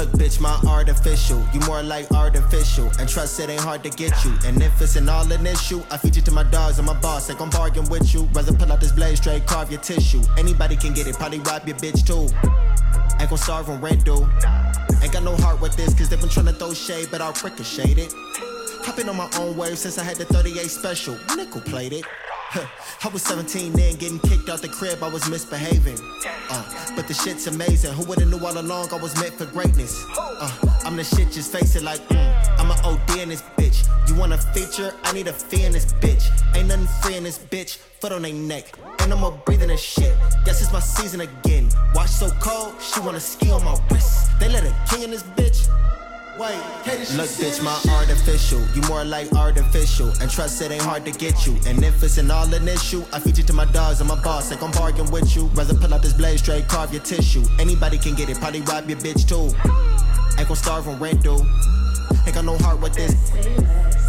look, 0.00 0.10
bitch, 0.12 0.40
my 0.40 0.58
artificial. 0.66 1.44
You 1.52 1.60
more 1.60 1.82
like 1.82 2.10
artificial. 2.12 2.90
And 2.98 3.08
trust 3.08 3.38
it 3.40 3.50
ain't 3.50 3.60
hard 3.60 3.82
to 3.84 3.90
get 3.90 4.12
you. 4.24 4.32
And 4.46 4.62
if 4.62 4.80
it's 4.80 4.96
an 4.96 5.08
all 5.08 5.30
in 5.30 5.46
issue, 5.46 5.82
I 5.90 5.96
feed 5.98 6.16
you 6.16 6.22
to 6.22 6.30
my 6.30 6.44
dogs 6.44 6.78
and 6.78 6.86
my 6.86 6.98
boss. 7.00 7.28
Like 7.28 7.40
I'm 7.40 7.50
bargain 7.50 7.84
with 7.88 8.14
you. 8.14 8.28
Rather 8.32 8.52
pull 8.52 8.72
out 8.72 8.80
this 8.80 8.92
blade, 8.92 9.16
straight 9.16 9.46
carve 9.46 9.70
your 9.70 9.80
tissue. 9.80 10.22
Anybody 10.38 10.76
can 10.76 10.94
get 10.94 11.06
it, 11.06 11.16
probably 11.16 11.40
rob 11.40 11.66
your 11.66 11.76
bitch 11.76 12.06
too. 12.06 12.34
Ain't 13.20 13.28
gon' 13.28 13.38
starve 13.38 13.68
on 13.68 13.80
rent, 13.80 14.04
dude. 14.04 14.26
Ain't 15.02 15.12
got 15.12 15.22
no 15.22 15.36
heart 15.36 15.60
with 15.60 15.76
this, 15.76 15.92
cause 15.94 16.08
they 16.08 16.16
been 16.16 16.28
tryna 16.28 16.56
throw 16.56 16.72
shade, 16.72 17.08
but 17.10 17.20
I'll 17.20 17.34
ricochet 17.44 17.92
it. 17.92 18.14
Hopping 18.84 19.08
on 19.08 19.16
my 19.16 19.28
own 19.38 19.56
wave 19.56 19.78
since 19.78 19.98
I 19.98 20.04
had 20.04 20.16
the 20.16 20.24
38 20.24 20.70
special. 20.70 21.18
Nickel. 21.36 21.60
Huh, 21.66 22.29
I 22.52 23.08
was 23.12 23.22
17 23.22 23.72
then, 23.72 23.94
getting 23.96 24.18
kicked 24.18 24.48
out 24.48 24.60
the 24.60 24.68
crib, 24.68 25.02
I 25.02 25.08
was 25.08 25.28
misbehaving. 25.28 25.98
Uh, 26.50 26.94
but 26.96 27.06
the 27.06 27.14
shit's 27.14 27.46
amazing. 27.46 27.92
Who 27.92 28.04
would've 28.04 28.28
knew 28.28 28.44
all 28.44 28.58
along 28.58 28.92
I 28.92 28.96
was 28.96 29.14
meant 29.20 29.34
for 29.34 29.46
greatness? 29.46 30.04
Uh, 30.18 30.50
I'm 30.84 30.96
the 30.96 31.04
shit, 31.04 31.30
just 31.30 31.52
face 31.52 31.76
it 31.76 31.82
like, 31.82 32.00
mm, 32.08 32.58
I'm 32.58 32.70
an 32.70 32.78
OD 32.84 33.20
in 33.20 33.28
this 33.28 33.42
bitch. 33.56 33.86
You 34.08 34.16
want 34.16 34.32
a 34.32 34.38
feature? 34.38 34.92
I 35.04 35.12
need 35.12 35.28
a 35.28 35.32
fee 35.32 35.64
in 35.64 35.72
this 35.72 35.92
bitch. 35.94 36.28
Ain't 36.56 36.68
nothing 36.68 36.88
free 37.02 37.16
in 37.16 37.22
this 37.22 37.38
bitch. 37.38 37.76
Foot 38.00 38.12
on 38.12 38.22
their 38.22 38.32
neck. 38.32 38.64
And 38.98 39.12
I'm 39.12 39.22
a 39.22 39.30
breathing 39.30 39.68
this 39.68 39.80
shit. 39.80 40.16
Guess 40.44 40.62
it's 40.62 40.72
my 40.72 40.80
season 40.80 41.20
again. 41.20 41.68
Watch 41.94 42.10
so 42.10 42.30
cold, 42.40 42.74
she 42.82 43.00
wanna 43.00 43.20
ski 43.20 43.50
on 43.52 43.64
my 43.64 43.78
wrist. 43.90 44.38
They 44.40 44.48
let 44.48 44.64
a 44.64 44.74
king 44.88 45.04
in 45.04 45.10
this 45.10 45.22
bitch. 45.22 45.68
Look, 46.40 47.28
bitch, 47.36 47.62
my 47.62 47.78
artificial. 47.98 48.66
You 48.74 48.80
more 48.88 49.04
like 49.04 49.30
artificial. 49.34 50.08
And 50.22 50.30
trust 50.30 50.62
it 50.62 50.70
ain't 50.70 50.80
hard 50.80 51.04
to 51.04 51.10
get 51.10 51.46
you. 51.46 51.54
And 51.66 51.84
if 51.84 52.02
it's 52.02 52.16
an 52.16 52.30
all 52.30 52.50
an 52.54 52.66
issue, 52.66 53.04
I 53.12 53.20
feed 53.20 53.36
you 53.36 53.44
to 53.44 53.52
my 53.52 53.66
dogs 53.66 54.00
and 54.00 54.08
my 54.08 54.18
boss. 54.22 54.50
Like 54.50 54.62
I'm 54.62 54.70
bargain 54.70 55.10
with 55.10 55.36
you. 55.36 55.48
Rather 55.48 55.74
pull 55.74 55.92
out 55.92 56.00
this 56.00 56.14
blade, 56.14 56.38
straight 56.38 56.66
carve 56.66 56.94
your 56.94 57.02
tissue. 57.02 57.44
Anybody 57.58 57.98
can 57.98 58.14
get 58.14 58.30
it, 58.30 58.38
probably 58.38 58.62
rob 58.62 58.88
your 58.88 58.98
bitch 58.98 59.28
too. 59.28 59.54
Ain't 60.38 60.48
gon' 60.48 60.56
starve 60.56 60.88
on 60.88 60.98
rent, 60.98 61.22
dude. 61.22 61.42
Ain't 62.24 62.34
got 62.34 62.46
no 62.46 62.56
heart 62.56 62.80
with 62.80 62.94
this. 62.94 63.99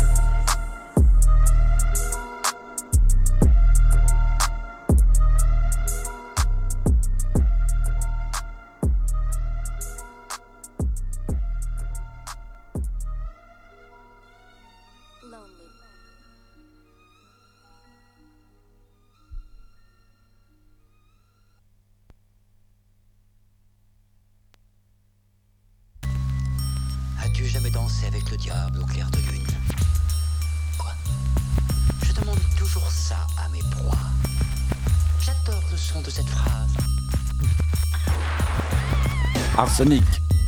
Arsenic, 39.62 40.04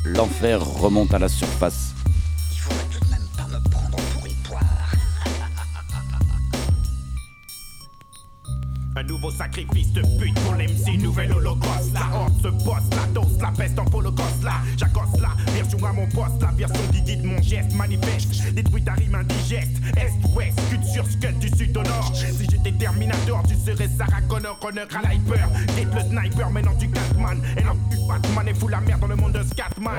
l'enfer 0.05 0.59
remonte 0.59 1.14
à 1.14 1.20
la 1.20 1.30
surface. 1.30 1.93
Il 2.51 2.57
faudrait 2.57 2.86
tout 2.91 3.05
de 3.05 3.11
même 3.11 3.28
pas 3.38 3.43
me 3.43 3.70
prendre 3.70 3.97
pour 4.11 4.26
une 4.26 4.34
poire. 4.38 4.64
Un 8.95 9.03
nouveau 9.03 9.30
sacrifice 9.30 9.91
de 9.91 10.01
pute 10.18 10.34
pour 10.39 10.55
l'MC, 10.55 10.97
nouvelle 10.99 11.32
holocauste. 11.32 11.93
La 11.93 12.18
horde 12.18 12.41
se 12.41 12.47
bosse, 12.47 12.89
la 12.89 13.05
dose, 13.14 13.38
la 13.39 13.51
peste 13.51 13.78
en 13.78 13.86
holocauste 13.93 14.43
là. 14.43 14.53
J'accoste 14.78 15.22
la 15.22 15.36
version 15.51 15.86
à 15.86 15.93
mon 15.93 16.09
poste, 16.09 16.41
la 16.41 16.51
version 16.51 16.82
qui 16.91 17.01
guide 17.03 17.24
mon 17.24 17.39
geste 17.39 17.72
manifeste. 17.76 18.51
Détruit 18.51 18.84
ta 18.84 18.93
rime 18.93 19.14
indigeste, 19.14 19.78
est-ouest, 19.95 20.59
scud 20.70 20.84
sur 20.86 21.05
scud 21.05 21.38
du 21.38 21.49
sud 21.49 21.78
au 21.78 21.84
nord. 21.84 22.03
Serais 23.64 23.89
Sarah 23.97 24.22
Connor, 24.28 24.59
Connor 24.59 24.88
à 24.93 25.14
l'hyper. 25.14 25.47
Guette 25.76 25.93
le 25.93 26.01
sniper, 26.01 26.49
maintenant 26.51 26.74
tu 26.78 26.89
Catman. 26.89 27.41
Et 27.55 27.64
non, 27.64 27.78
tu 27.89 27.97
Batman 28.07 28.47
et 28.49 28.53
fous 28.53 28.68
la 28.68 28.82
merde 28.82 28.99
dans 28.99 29.07
le 29.07 29.16
monde 29.16 29.32
de 29.32 29.43
Scatman. 29.43 29.93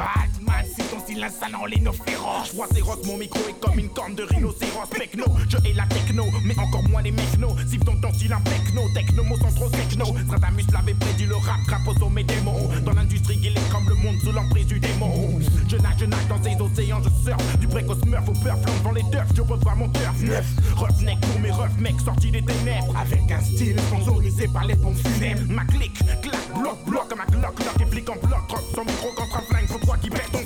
Si 0.62 0.82
ton 0.84 1.00
style 1.00 1.24
insane 1.24 1.55
en 1.55 1.66
lino 1.66 1.92
féroce. 1.92 2.50
Je 2.50 2.57
vois 2.57 2.68
féroce, 2.68 3.05
mon 3.07 3.16
micro 3.16 3.40
est 3.48 3.59
comme 3.61 3.78
une 3.78 3.88
corne 3.88 4.14
de 4.14 4.22
rhinocéros. 4.22 4.86
Pecno, 4.90 5.24
je 5.48 5.57
hais 5.68 5.72
la 5.72 5.86
techno, 5.86 6.24
mais 6.44 6.59
encore 6.59 6.82
moins 6.88 7.02
les 7.02 7.11
mechno. 7.11 7.57
Siffle 7.66 7.84
donc 7.84 8.00
ton 8.00 8.12
style 8.12 8.32
un 8.32 8.40
techno, 8.40 8.82
techno, 8.94 9.24
mots 9.24 9.38
sont 9.38 9.55
trop 9.55 9.68
techno. 9.68 10.07
Stratamus 10.26 10.66
l'avait 10.72 10.94
prédit, 10.94 11.26
le 11.26 11.36
rap 11.36 11.61
grappe 11.66 11.88
au 11.88 11.98
sommet 11.98 12.24
des 12.24 12.40
mots. 12.42 12.70
Dans 12.84 12.92
l'industrie, 12.92 13.38
il 13.42 13.57
est 13.57 13.70
comme 13.70 13.88
le 13.88 13.94
monde 13.94 14.16
sous 14.22 14.32
l'emprise 14.32 14.66
du 14.66 14.78
démon. 14.78 15.40
Je 15.68 15.76
nage, 15.76 15.94
je 15.98 16.05
nage 16.05 16.26
dans 16.28 16.42
ces 16.42 16.57
océans, 16.61 17.02
je 17.02 17.09
surfe. 17.24 17.59
Du 17.59 17.66
précoce 17.66 18.05
meurtre 18.07 18.30
au 18.30 18.44
peur, 18.44 18.57
devant 18.59 18.92
les 18.92 19.02
turfs. 19.11 19.34
Je 19.34 19.42
revois 19.42 19.74
mon 19.74 19.88
turf 19.88 20.20
neuf. 20.22 20.46
Roughneck 20.76 21.20
pour 21.20 21.40
mes 21.40 21.50
refs, 21.50 21.78
mecs 21.78 22.00
sortis 22.00 22.30
des 22.30 22.42
ténèbres. 22.42 22.94
Avec 22.96 23.30
un 23.30 23.40
style 23.40 23.78
sponsorisé 23.80 24.48
par 24.48 24.64
les 24.64 24.76
pompes 24.76 24.96
funèbres. 24.96 25.42
Ma 25.48 25.64
clique, 25.64 25.98
clac, 26.22 26.40
bloc, 26.55 26.78
bloc, 26.86 27.12
un 27.12 27.32
clock, 27.32 27.55
clock 27.55 27.80
et 27.80 27.86
flic 27.86 28.11
en 28.11 28.16
bloc. 28.16 28.40
Son 28.74 28.84
micro 28.84 29.09
contre 29.16 29.36
un 29.36 29.53
toi 29.78 29.96
qui 30.00 30.10
perds 30.10 30.30
ton. 30.30 30.40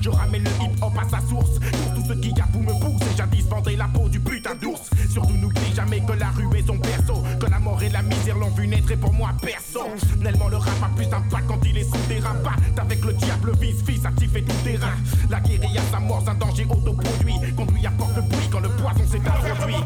Je 0.00 0.10
ramène 0.10 0.44
le 0.44 0.50
hip 0.62 0.82
hop 0.82 0.92
à 0.98 1.08
sa 1.08 1.26
source. 1.26 1.58
Pour 1.58 1.94
tous 1.94 2.06
ceux 2.08 2.20
qui 2.20 2.32
vous 2.52 2.60
me 2.60 2.72
poussent 2.72 3.02
et 3.12 3.16
jadis 3.16 3.46
la 3.76 3.88
peau 3.88 4.08
du 4.08 4.20
putain 4.20 4.54
d'ours. 4.54 4.90
Surtout 5.10 5.36
n'oublie 5.36 5.74
jamais 5.74 6.00
que 6.00 6.12
la 6.12 6.30
rue 6.30 6.48
est 6.56 6.66
son 6.66 6.76
berceau. 6.76 7.22
Que 7.40 7.46
la 7.46 7.58
mort 7.58 7.82
et 7.82 7.88
la 7.88 8.02
misère 8.02 8.36
l'ont 8.38 8.50
vu 8.50 8.66
naître 8.66 8.92
et 8.92 8.96
pour 8.96 9.12
moi 9.12 9.30
personne. 9.42 9.98
Nellement 10.20 10.48
le 10.48 10.56
rap 10.56 10.74
a 10.82 10.88
plus 10.96 11.06
d'impact 11.06 11.46
quand 11.48 11.60
il 11.64 11.78
est 11.78 11.84
sous 11.84 12.06
des 12.08 12.20
rapaces. 12.20 12.60
Avec 12.78 13.04
le 13.04 13.12
diable 13.14 13.52
vice 13.60 13.82
fils 13.84 14.04
activé 14.04 14.42
tout 14.42 14.56
terrain. 14.64 14.94
La 15.30 15.40
guérilla 15.40 15.82
s'amorce, 15.90 16.28
un 16.28 16.34
danger 16.34 16.66
autoproduit. 16.68 17.34
Conduit 17.56 17.86
à 17.86 17.90
porte 17.90 18.14
bruit 18.28 18.48
quand 18.50 18.60
le 18.60 18.68
poison 18.68 19.04
s'est 19.10 19.18
introduit. 19.18 19.76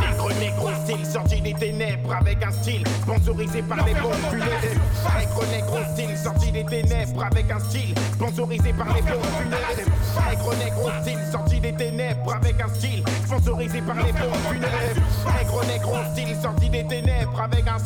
Nègre, 0.00 0.28
négro, 0.40 0.68
style, 0.84 1.06
sorti 1.06 1.40
des 1.40 1.54
ténèbres 1.54 2.12
avec 2.12 2.42
un 2.42 2.50
style 2.50 2.84
sponsorisé 3.28 3.62
par 3.62 3.84
les 3.84 3.94
bombes 3.94 4.12
funèbres. 4.30 4.50
Négro, 5.18 5.44
négro, 5.52 5.78
style, 5.92 6.16
sorti 6.16 6.50
des 6.50 6.64
ténèbres 6.64 7.24
avec 7.24 7.50
un 7.50 7.58
style 7.60 7.94
sponsorisé 8.14 8.72
par 8.72 8.86
les 8.94 9.02
bombes 9.02 9.32
funèbres. 9.38 10.30
Négro, 10.30 10.54
négro, 10.54 10.90
style, 11.02 11.18
sorti 11.30 11.60
des 11.60 11.74
ténèbres 11.74 12.34
avec 12.34 12.60
un 12.60 12.68
style 12.68 13.04
sponsorisé 13.26 13.82
par 13.82 13.96
les 13.96 14.12
bombes 14.12 14.44
funèbres. 14.50 15.38
Négro, 15.38 15.64
négro, 15.64 15.96
style, 16.12 16.36
sorti 16.40 16.70
des 16.70 16.86
ténèbres 16.86 17.40
avec 17.40 17.68
un 17.68 17.78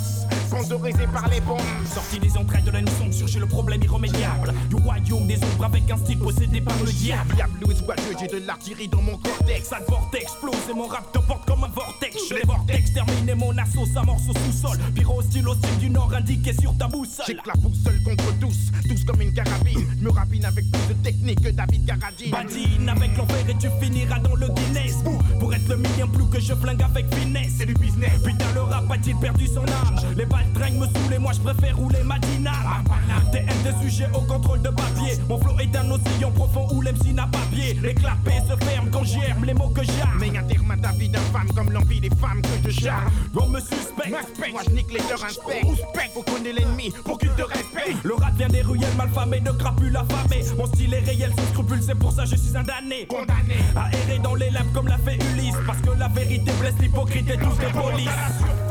sponsorisé 0.53 1.07
par 1.12 1.28
les 1.28 1.40
bombes. 1.40 1.61
Sorti 1.86 2.18
des 2.18 2.36
entrailles 2.36 2.62
de 2.62 2.70
la 2.70 2.82
nuisson, 2.82 3.11
surgit 3.11 3.38
le 3.38 3.46
problème 3.46 3.82
irrémédiable 3.82 4.53
Du 4.68 4.76
royaume 4.76 5.26
des 5.26 5.36
ombres 5.36 5.64
avec 5.64 5.90
un 5.90 5.96
style 5.96 6.18
possédé 6.18 6.61
par 6.61 6.76
le 6.78 6.92
diable 6.92 7.34
Diable, 7.34 7.53
Louis 7.62 7.76
Boiteux, 7.84 8.16
j'ai 8.20 8.26
de 8.26 8.46
l'artillerie 8.46 8.88
dans 8.88 9.03
mon 9.03 9.16
cortex. 9.16 9.68
Ça 9.68 9.78
vortex 9.88 10.24
explose 10.24 10.70
et 10.70 10.74
mon 10.74 10.86
rap 10.86 11.11
te 11.12 11.18
porte 11.18 11.46
comme 11.46 11.64
un 11.64 11.68
vortex 11.68 12.16
Les 12.30 12.46
vortex 12.46 12.92
terminent 12.92 13.36
mon 13.36 13.57
assaut 13.59 13.86
s'amorce 13.86 14.28
au 14.28 14.34
sous-sol 14.34 14.78
Pyro 14.94 15.22
style 15.22 15.48
au 15.48 15.55
style 15.55 15.78
du 15.78 15.90
nord 15.90 16.12
indiqué 16.14 16.53
sur 16.53 16.76
ta 16.76 16.86
boussole 16.86 17.24
J'ai 17.26 17.34
que 17.34 17.48
la 17.48 17.55
boussole 17.55 18.03
contre 18.03 18.38
tous, 18.38 18.70
tous 18.88 19.05
comme 19.05 19.20
une 19.20 19.32
carabine. 19.32 19.86
Me 20.00 20.11
rapine 20.11 20.44
avec 20.44 20.70
plus 20.70 20.94
de 20.94 21.03
technique 21.03 21.40
que 21.42 21.48
David 21.48 21.86
Carradine. 21.86 22.30
Badine 22.30 22.88
avec 22.88 23.16
l'enfer 23.16 23.44
et 23.48 23.55
tu 23.55 23.68
finiras 23.80 24.18
dans 24.18 24.34
le 24.34 24.48
Guinness 24.48 24.96
Pour 25.40 25.55
être 25.55 25.68
le 25.68 25.76
million 25.76 26.09
plus 26.09 26.26
que 26.26 26.40
je 26.40 26.55
flingue 26.55 26.82
avec 26.82 27.12
finesse 27.14 27.55
C'est 27.59 27.66
du 27.66 27.74
business. 27.74 28.20
Putain 28.24 28.53
le 28.55 28.62
rap 28.62 28.90
a-t-il 28.90 29.16
perdu 29.16 29.46
son 29.46 29.64
âme 29.64 29.96
Les 30.16 30.26
balles 30.26 30.51
traînent 30.53 30.78
me 30.78 30.86
saoulent 30.86 31.14
et 31.14 31.18
moi 31.18 31.32
je 31.32 31.40
préfère 31.40 31.76
rouler 31.76 32.03
ma 32.05 32.18
dyname 32.18 32.84
TM 33.32 33.46
des 33.64 33.90
sujets 33.90 34.09
au 34.14 34.20
contrôle 34.20 34.61
de 34.61 34.68
papier. 34.68 35.18
Mon 35.28 35.38
flow 35.38 35.59
est 35.59 35.74
un 35.76 35.90
océan 35.90 36.30
profond 36.30 36.66
où 36.72 36.82
l'MC 36.82 37.14
n'a 37.14 37.26
pas 37.26 37.38
pied. 37.50 37.78
Les 37.82 37.94
clapets 37.94 38.42
se 38.48 38.64
ferment 38.64 38.90
quand 38.90 39.05
j'aime 39.05 39.44
les 39.44 39.55
mots 39.55 39.70
que 39.70 39.82
j'aime 39.82 40.18
Mais 40.20 40.36
un 40.36 40.42
terme 40.42 40.70
à 40.70 40.76
ta 40.76 40.92
vie 40.92 41.09
d'infâme 41.09 41.48
comme 41.55 41.72
l'envie 41.72 42.00
des 42.00 42.11
femmes 42.11 42.42
que 42.42 42.70
je 42.70 42.80
charme. 42.80 43.11
On 43.34 43.48
me 43.48 43.61
suspecte. 43.61 44.11
Moi 44.53 44.61
je 44.66 44.74
nique 44.74 44.92
les 44.92 45.00
leurs 45.09 45.24
inspects. 45.24 45.66
Faut 46.14 46.22
connaître 46.22 46.57
l'ennemi 46.59 46.92
pour 47.05 47.18
qu'il 47.18 47.30
te 47.30 47.42
respecte. 47.42 48.05
Le 48.05 48.14
rap 48.14 48.36
vient 48.36 48.48
des 48.48 48.62
ruelles 48.62 48.96
malfamées, 48.96 49.40
de 49.40 49.50
crapules 49.50 49.96
affamées 49.96 50.44
Mon 50.57 50.66
style 50.66 50.94
est 50.94 51.00
réel 51.00 51.32
sans 51.36 51.46
scrupule, 51.53 51.82
c'est 51.82 51.94
pour 51.94 52.12
ça 52.12 52.24
je 52.24 52.36
suis 52.36 52.57
un 52.57 52.62
damné 52.62 53.07
Condamné. 53.07 53.57
À 53.74 53.88
errer 53.96 54.18
dans 54.18 54.34
les 54.34 54.50
lampes 54.50 54.72
comme 54.74 54.88
l'a 54.88 54.98
fait 54.98 55.18
Ulysse. 55.32 55.55
Parce 55.66 55.80
que 55.80 55.90
la 55.98 56.09
vérité 56.09 56.53
blesse 56.61 56.74
l'hypocrite 56.80 57.30
et 57.30 57.38
tous 57.38 57.59
les 57.61 57.72
polices 57.72 58.09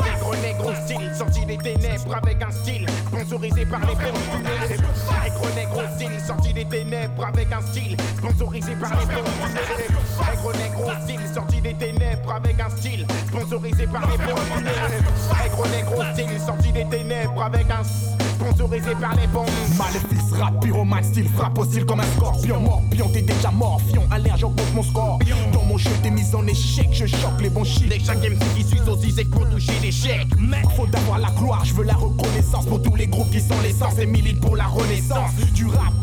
Négro, 0.04 0.36
négro, 0.36 0.72
style, 0.86 1.12
sorti 1.16 1.46
des 1.46 1.58
ténèbres 1.62 2.16
avec 2.16 2.42
un 2.42 2.52
style 2.52 2.86
sponsorisé 3.08 3.66
par 3.66 3.80
les 3.82 3.96
bombes 3.96 4.22
funèbres. 4.32 4.94
Négro, 5.24 5.48
négro, 5.56 5.82
style, 5.96 6.20
sorti 6.26 6.54
des 6.54 6.66
ténèbres 6.66 7.26
avec 7.26 7.52
un 7.52 7.62
style 7.62 7.98
sponsorisé 8.18 8.74
par 8.76 8.90
les 8.92 9.06
bombes 9.06 9.28
funèbres. 9.42 10.02
Négro, 10.30 10.54
négro, 10.54 10.92
style, 11.04 11.34
sorti 11.34 11.62
des 11.62 11.74
ténèbres 11.74 12.32
avec 12.34 12.60
un 12.60 12.70
style 12.70 13.06
sponsorisé 13.32 13.88
par 13.88 14.02
les 14.10 14.18
bombes 14.18 14.40
funèbres. 14.54 15.68
Négro, 15.72 16.04
style, 16.14 16.40
sorti 16.46 16.72
des 16.72 16.86
ténèbres 16.86 17.42
avec 17.42 17.66
un 17.72 17.84
sponsorisé 17.84 18.92
par 19.00 19.16
les 19.16 19.28
bombes. 19.28 19.48
Maléfice, 19.78 20.34
rap, 20.34 20.60
pyromane, 20.62 21.04
style, 21.04 21.30
frappe 21.30 21.58
au 21.58 21.66
style 21.66 21.86
comme 21.86 22.00
un 22.02 22.12
scorpion. 22.18 22.60
Morpion, 22.60 23.10
t'es 23.14 23.22
déjà 23.22 23.52
morpion, 23.52 24.04
alerte, 24.12 24.40
j'augmente 24.40 24.74
mon 24.74 24.84
score. 24.84 25.20
Dans 25.54 25.64
mon 25.64 25.78
jeu, 25.78 25.92
t'es 26.04 26.10
mis 26.10 26.36
en 26.36 26.46
échec, 26.48 26.90
je 26.92 27.06
choque 27.06 27.42
les 27.42 27.50
bons 27.50 27.64
chiffres. 27.64 27.90
Les 27.90 28.00
chaque 28.00 28.18
MC 28.18 28.44
qui 28.56 28.64
suit 28.64 28.82
aussi, 28.88 29.12
c'est 29.12 29.26
pour 29.26 29.48
toucher 29.50 29.74
l'échec. 29.82 30.28
Mec, 30.40 30.66
faut 30.76 30.88
d'avoir 30.88 31.20
la 31.20 31.30
gloire, 31.32 31.64
je 31.64 31.74
veux 31.74 31.86
la 31.86 31.94
reconnaissance 31.94 32.66
pour 32.66 32.82
tous 32.82 32.96
les 32.96 33.08
groupes 33.08 33.32
qui 33.32 33.40
sont 33.40 33.60
l'essence 33.64 33.98
et 34.00 34.06
militent 34.06 34.42
pour 34.42 34.56
la 34.56 34.66
renaissance 34.66 35.36
du 35.54 35.66
rap. 35.68 35.94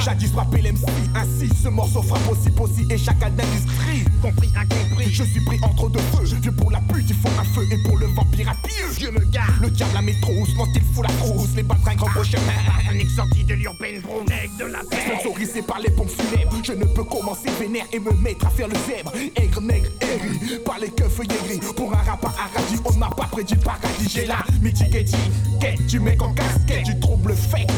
Jadis 0.00 0.32
rappelé 0.34 0.62
l'MC, 0.62 0.88
ainsi 1.14 1.48
ce 1.62 1.68
morceau 1.68 2.02
frappe 2.02 2.28
aussi 2.30 2.50
possible 2.50 2.92
et 2.92 2.98
chaque 2.98 3.18
d'industrie. 3.20 4.04
Compris, 4.20 4.50
incompris. 4.56 5.12
Je 5.12 5.22
suis 5.22 5.44
pris 5.44 5.58
entre 5.62 5.88
deux 5.88 6.00
feux, 6.12 6.24
vieux 6.40 6.52
pour 6.52 6.70
la 6.74 6.80
pute, 6.80 7.08
il 7.08 7.14
faut 7.14 7.28
un 7.40 7.44
feu 7.44 7.66
et 7.70 7.78
pour 7.78 7.98
le 7.98 8.06
vampire 8.06 8.48
à 8.48 8.54
pieux. 8.66 8.90
Je 8.98 9.06
me 9.06 9.24
garde. 9.26 9.54
Le 9.60 9.70
diable 9.70 9.96
à 9.96 10.02
mes 10.02 10.18
trousses, 10.20 10.54
mon 10.56 10.66
style 10.66 10.82
fout 10.92 11.06
la 11.06 11.14
trousse, 11.14 11.54
les 11.54 11.62
baltringues 11.62 12.02
en 12.02 12.06
crochet. 12.06 12.38
Un 12.90 13.08
sorti 13.16 13.44
de 13.44 13.54
l'urbaine 13.54 14.00
brown, 14.00 14.24
de 14.24 14.64
la 14.64 14.84
terre. 14.84 15.20
Sponsorisé 15.20 15.62
par 15.62 15.78
les 15.78 15.90
pompes 15.90 16.10
funèbres, 16.10 16.56
je 16.62 16.72
ne 16.72 16.84
peux 16.84 17.04
commencer 17.04 17.48
vénère 17.60 17.86
et 17.92 18.00
me 18.00 18.12
mettre 18.12 18.46
à 18.46 18.50
faire 18.50 18.68
le 18.68 18.74
zèbre. 18.86 19.12
Aigre, 19.36 19.60
nègre, 19.60 19.88
aigri, 20.00 20.58
par 20.64 20.78
les 20.80 20.90
keufs 20.90 21.20
gris. 21.20 21.60
Pour 21.76 21.92
un 21.92 22.02
rap 22.02 22.24
à 22.24 22.28
radis, 22.28 22.80
on 22.84 22.92
m'a 22.94 23.08
pas 23.10 23.28
prédit 23.30 23.56
paradis. 23.56 24.08
J'ai 24.08 24.26
la 24.26 24.38
mythique 24.60 24.90
quête, 25.60 25.86
tu 25.88 26.00
mets 26.00 26.20
en 26.20 26.32
casquette, 26.32 26.84
du 26.84 26.98
trouble 26.98 27.34
fake 27.34 27.70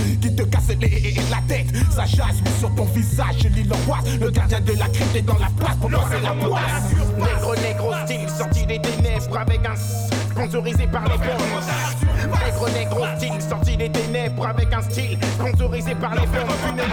chasse, 2.05 2.37
mais 2.45 2.51
sur 2.59 2.75
ton 2.75 2.85
visage, 2.85 3.37
je 3.43 3.49
lis 3.49 3.65
l'angoisse. 3.65 4.05
Le 4.21 4.31
gardien 4.31 4.61
de 4.61 4.73
la 4.73 4.89
crypte 4.89 5.17
est 5.17 5.23
dans 5.23 5.39
la 5.39 5.49
place 5.59 5.77
pour 5.81 5.91
lancer 5.91 6.21
la 6.23 6.33
poisse. 6.33 6.93
Négro, 7.17 7.55
négro, 7.57 7.93
style, 8.05 8.29
sorti 8.29 8.67
des 8.67 8.81
ténèbres 8.81 9.39
avec 9.39 9.61
un 9.65 9.75
sponsorisé 9.77 10.87
par 10.87 11.05
les 11.05 11.17
bombes. 11.17 12.37
Négro, 12.45 12.69
négro, 12.69 13.07
style, 13.17 13.41
sorti 13.41 13.77
des 13.77 13.91
ténèbres 13.91 14.47
avec 14.47 14.73
un 14.73 14.83
style 14.83 15.19
sponsorisé 15.39 15.95
par 15.95 16.15
les 16.15 16.27
bombes 16.27 16.57
funèbres. 16.67 16.91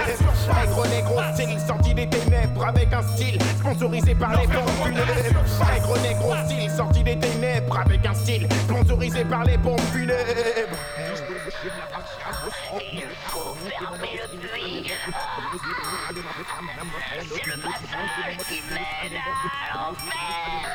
Négro, 0.61 0.85
négro, 0.87 1.21
style, 1.33 1.59
sorti 1.67 1.93
des 1.93 2.07
ténèbres 2.07 2.65
avec 2.65 2.93
un 2.93 3.03
style 3.03 3.39
sponsorisé 3.59 4.15
par 4.15 4.31
les 4.31 4.47
bombes 4.47 4.69
funèbres. 4.83 5.73
Négro, 5.73 5.97
négro, 5.97 6.33
style, 6.45 6.71
sorti 6.71 7.03
des 7.03 7.17
ténèbres 7.17 7.79
avec 7.79 8.05
un 8.05 8.13
style 8.13 8.47
sponsorisé 8.69 9.25
par 9.25 9.43
les 9.43 9.57
bombes 9.57 9.81
funèbres. 9.91 10.77
Männer 15.03 15.19
auf 15.19 16.93
Männer 17.45 17.67
auf 17.67 18.07
Männer 18.69 19.87
auf 19.87 20.72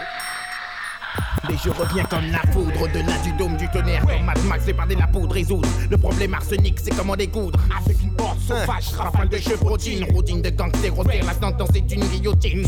Et 1.51 1.57
je 1.65 1.71
reviens 1.71 2.05
comme 2.05 2.31
la 2.31 2.41
poudre 2.53 2.83
au-delà 2.83 3.17
du 3.25 3.33
dôme 3.33 3.57
du 3.57 3.69
tonnerre. 3.69 4.03
Comme 4.03 4.25
Mad 4.25 4.45
Max, 4.45 4.67
de 4.67 4.99
la 4.99 5.07
poudre 5.07 5.35
résoudre. 5.35 5.69
Le 5.91 5.97
problème 5.97 6.35
arsenic, 6.35 6.79
c'est 6.83 6.95
comment 6.95 7.17
découdre. 7.17 7.59
Avec 7.85 7.97
une 8.03 8.13
horde 8.21 8.39
sauvage, 8.41 8.93
Rafale 8.97 9.29
de 9.29 9.39
chevrotine, 9.39 10.05
routine 10.13 10.43
de 10.43 10.51
gangster, 10.51 10.95
roster, 10.95 11.21
la 11.23 11.35
sentence 11.35 11.71
est 11.75 11.93
une 11.93 12.05
guillotine. 12.05 12.67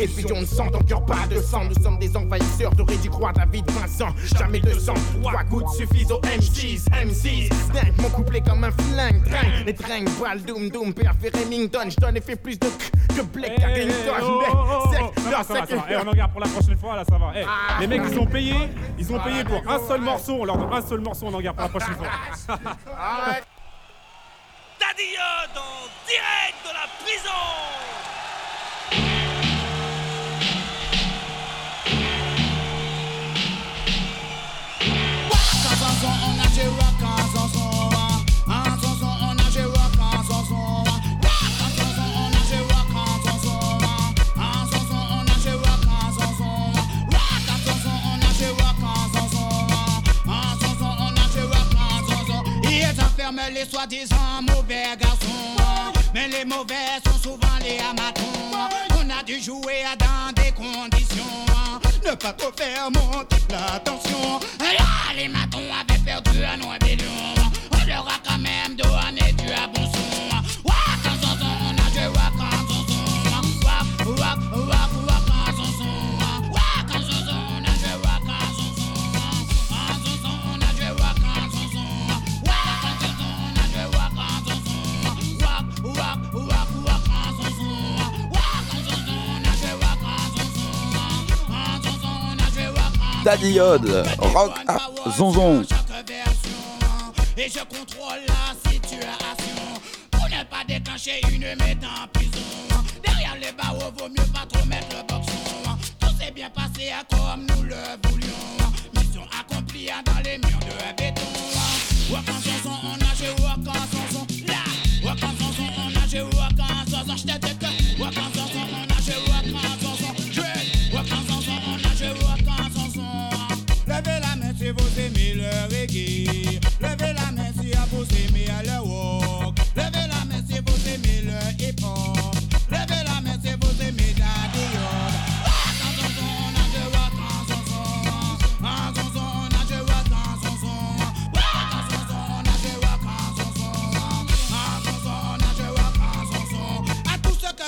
Et 0.00 0.08
puis 0.08 0.24
on 0.34 0.40
ne 0.40 0.46
sent 0.46 0.70
cœur 0.88 1.04
pas 1.04 1.26
de 1.30 1.40
sang. 1.40 1.64
Nous 1.64 1.82
sommes 1.82 1.98
des 1.98 2.16
envahisseurs, 2.16 2.74
t'aurais 2.76 2.96
dû 2.96 3.10
croire 3.10 3.32
David 3.32 3.70
Vincent. 3.70 4.14
Jamais 4.38 4.60
de 4.60 4.72
sang, 4.78 4.94
trois 5.20 5.44
gouttes 5.44 5.70
suffisent 5.76 6.12
aux 6.12 6.20
M6, 6.20 6.84
M6. 6.90 7.48
Dingue, 7.72 7.92
mon 8.00 8.08
couplet 8.10 8.40
comme 8.40 8.64
un 8.64 8.72
flingue, 8.72 9.22
tringue. 9.24 9.66
Les 9.66 9.74
tringues, 9.74 10.08
voile, 10.10 10.42
doom, 10.42 10.68
doom, 10.70 10.92
père 10.92 11.14
Remington. 11.34 11.88
J't'en 11.88 12.14
ai 12.14 12.20
fait 12.20 12.36
plus 12.36 12.58
de 12.58 12.66
que 13.14 13.22
Blake 13.22 13.56
Carrington. 13.56 13.84
Mais 13.86 14.02
c'est 14.92 15.30
Non, 15.30 15.42
ça 15.42 15.54
va, 15.54 15.66
ça 15.66 15.76
va. 15.76 15.84
Eh, 15.90 15.96
on 15.96 16.08
en 16.08 16.12
garde 16.12 16.32
pour 16.32 16.40
la 16.40 16.48
prochaine 16.48 16.76
fois, 16.78 16.96
là 16.96 17.04
ça 17.08 17.18
va. 17.18 17.32
Mecs 17.94 18.10
ils 18.10 18.18
ont 18.18 18.26
payé, 18.26 18.54
ils 18.98 19.12
ont 19.12 19.20
payé 19.20 19.44
pour 19.44 19.62
un 19.70 19.78
seul 19.86 20.00
morceau, 20.00 20.38
on 20.40 20.44
leur 20.44 20.58
donne 20.58 20.72
un 20.72 20.82
seul 20.82 20.98
morceau, 20.98 21.26
on 21.26 21.34
en 21.34 21.40
garde 21.40 21.56
pour 21.56 21.64
la 21.64 21.70
prochaine 21.70 21.94
fois. 21.94 22.08
Daddy 24.80 25.10
Yod 25.12 25.56
en 25.56 25.86
direct 26.04 26.58
de 26.64 26.72
la 26.74 26.88
prison 26.98 27.93
soi-disant 53.64 54.42
mauvais 54.42 54.96
garçons. 54.98 55.56
Mais 56.14 56.28
les 56.28 56.44
mauvais 56.44 57.00
sont 57.06 57.18
souvent 57.22 57.56
les 57.60 57.78
amatons 57.78 58.22
On 58.98 59.10
a 59.10 59.22
dû 59.24 59.40
jouer 59.40 59.84
à 59.84 59.96
dans 59.96 60.32
des 60.42 60.52
conditions. 60.52 61.22
Ne 62.04 62.14
pas 62.14 62.32
trop 62.32 62.52
faire 62.56 62.90
monter 62.90 63.36
la 63.50 63.80
tension. 63.80 64.40
Là, 64.60 65.14
les 65.16 65.28
matons 65.28 65.58
avaient 65.58 66.00
perdu 66.00 66.44
un 66.44 66.70
rébellion 66.70 66.83
Daddy 93.24 93.58
rock 93.58 93.80
Pour 100.10 100.28
ne 100.28 100.44
pas 100.44 100.64
déclencher 100.68 101.20
une 101.32 101.44
en 101.44 102.06
prison. 102.12 102.30
Derrière 103.02 103.36
les 103.40 103.52
barreaux 103.52 103.90
vaut 103.98 104.10
mieux 104.10 104.30
pas 104.30 104.44
trop 104.52 104.66
mettre 104.66 104.88
le 104.90 105.02
Tout 106.00 106.14
s'est 106.20 106.32
bien 106.32 106.50
passé 106.50 106.92
comme 107.10 107.46
nous 107.46 107.62
le 107.62 107.76
voulions. 108.06 108.28
Mission 108.94 109.22
accomplie 109.40 109.88
dans 110.04 110.22
les 110.22 110.36
murs 110.36 110.60
de 110.60 111.02
béton. 111.02 111.22
On 112.10 112.16
a 112.16 113.14
joué 113.14 113.34
on 115.82 115.96
a 115.96 116.06
joué 116.08 117.63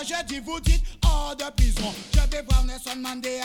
je 0.06 0.24
dis, 0.24 0.40
vous 0.40 0.60
dites 0.60 0.82
hors 1.04 1.34
de 1.36 1.44
prison. 1.56 1.92
Je 2.12 2.36
vais 2.36 2.42
voir 2.42 2.64
Nelson 2.64 2.96
Mandela. 2.98 3.44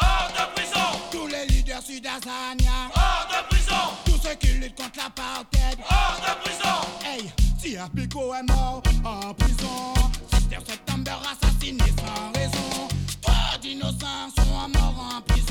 Hors 0.00 0.30
de 0.32 0.54
prison. 0.54 0.86
Tous 1.10 1.26
les 1.26 1.46
leaders 1.46 1.82
sud-azania 1.82 2.90
Hors 2.94 3.28
de 3.28 3.48
prison. 3.48 3.74
Tous 4.04 4.18
ceux 4.22 4.34
qui 4.34 4.48
luttent 4.58 4.76
contre 4.76 4.98
l'apartheid. 4.98 5.78
Hors 5.88 6.20
de 6.20 6.42
prison. 6.42 6.76
Hey, 7.04 7.30
si 7.58 7.76
Pico 7.94 8.34
est 8.34 8.42
mort 8.42 8.82
en 9.04 9.34
prison. 9.34 9.94
6 10.32 10.66
septembre 10.66 11.22
assassiné 11.30 11.84
sans 11.98 12.38
raison. 12.38 12.88
Trop 13.22 13.58
d'innocents 13.62 14.30
sont 14.36 14.68
morts 14.68 15.16
en 15.16 15.20
prison 15.22 15.49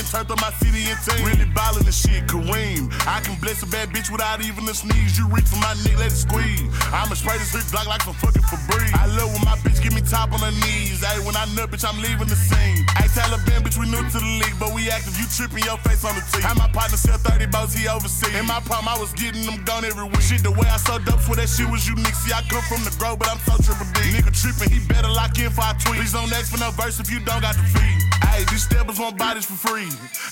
10, 0.00 0.24
turned 0.24 0.30
up 0.30 0.40
my 0.40 0.52
city 0.60 0.88
and 0.88 0.98
team. 1.04 1.20
Really 1.24 1.48
ballin' 1.52 1.84
the 1.84 1.92
shit, 1.92 2.24
Kareem. 2.24 2.88
I 3.04 3.20
can 3.20 3.36
bless 3.40 3.62
a 3.62 3.68
bad 3.68 3.90
bitch 3.90 4.10
without 4.10 4.40
even 4.40 4.64
a 4.68 4.74
sneeze. 4.74 5.18
You 5.18 5.28
reach 5.28 5.48
for 5.48 5.60
my 5.60 5.74
neck, 5.84 5.98
let 5.98 6.12
it 6.12 6.16
squeeze. 6.16 6.68
I'ma 6.92 7.14
spray 7.14 7.36
this 7.36 7.52
Rick 7.52 7.68
Block 7.70 7.86
like 7.86 8.02
some 8.02 8.16
fucking 8.16 8.42
Febreze. 8.48 8.94
I 8.96 9.06
love 9.12 9.32
when 9.32 9.44
my 9.44 9.56
bitch 9.60 9.82
give 9.82 9.92
me 9.92 10.00
top 10.00 10.32
on 10.32 10.40
her 10.40 10.54
knees. 10.64 11.04
Ayy, 11.04 11.20
when 11.24 11.36
I 11.36 11.44
nut, 11.52 11.70
bitch, 11.70 11.84
I'm 11.84 12.00
leaving 12.00 12.28
the 12.28 12.38
scene. 12.38 12.86
Ayy, 12.96 13.08
Taliban, 13.12 13.60
bitch, 13.60 13.76
we 13.76 13.86
new 13.90 14.00
to 14.00 14.18
the 14.18 14.32
league, 14.40 14.56
but 14.58 14.72
we 14.72 14.88
active. 14.88 15.16
You 15.20 15.26
tripping 15.28 15.64
your 15.64 15.76
face 15.84 16.04
on 16.04 16.14
the 16.16 16.24
team. 16.32 16.42
Had 16.42 16.56
my 16.56 16.68
partner 16.72 16.96
sell 16.96 17.18
30 17.18 17.46
boats, 17.52 17.76
he 17.76 17.88
overseas. 17.88 18.32
In 18.34 18.46
my 18.46 18.60
palm, 18.64 18.88
I 18.88 18.96
was 18.96 19.12
getting 19.12 19.44
them 19.44 19.60
gone 19.64 19.84
every 19.84 20.08
week. 20.08 20.24
Shit, 20.24 20.42
the 20.42 20.52
way 20.52 20.68
I 20.70 20.78
sold 20.80 21.04
up 21.08 21.20
for 21.20 21.36
that 21.36 21.48
shit 21.48 21.68
was 21.68 21.84
unique. 21.84 22.16
See, 22.16 22.32
I 22.32 22.40
come 22.48 22.64
from 22.64 22.84
the 22.86 22.92
grow, 22.96 23.16
but 23.16 23.28
I'm 23.28 23.40
so 23.44 23.58
triple 23.60 23.88
D. 23.92 24.16
Nigga 24.16 24.32
tripping, 24.32 24.70
he 24.72 24.80
better 24.86 25.10
lock 25.10 25.36
in 25.36 25.50
for 25.50 25.66
I 25.66 25.74
tweet. 25.76 26.00
Please 26.00 26.14
don't 26.14 26.32
ask 26.32 26.52
for 26.52 26.60
no 26.62 26.70
verse 26.72 27.00
if 27.00 27.10
you 27.10 27.20
don't 27.20 27.42
got 27.42 27.56
the 27.58 27.66
feed. 27.74 27.89
Hey, 28.28 28.44
these 28.50 28.64
steppers 28.64 28.98
want 28.98 29.18
bodies 29.18 29.44
for 29.46 29.56
free. 29.56 29.88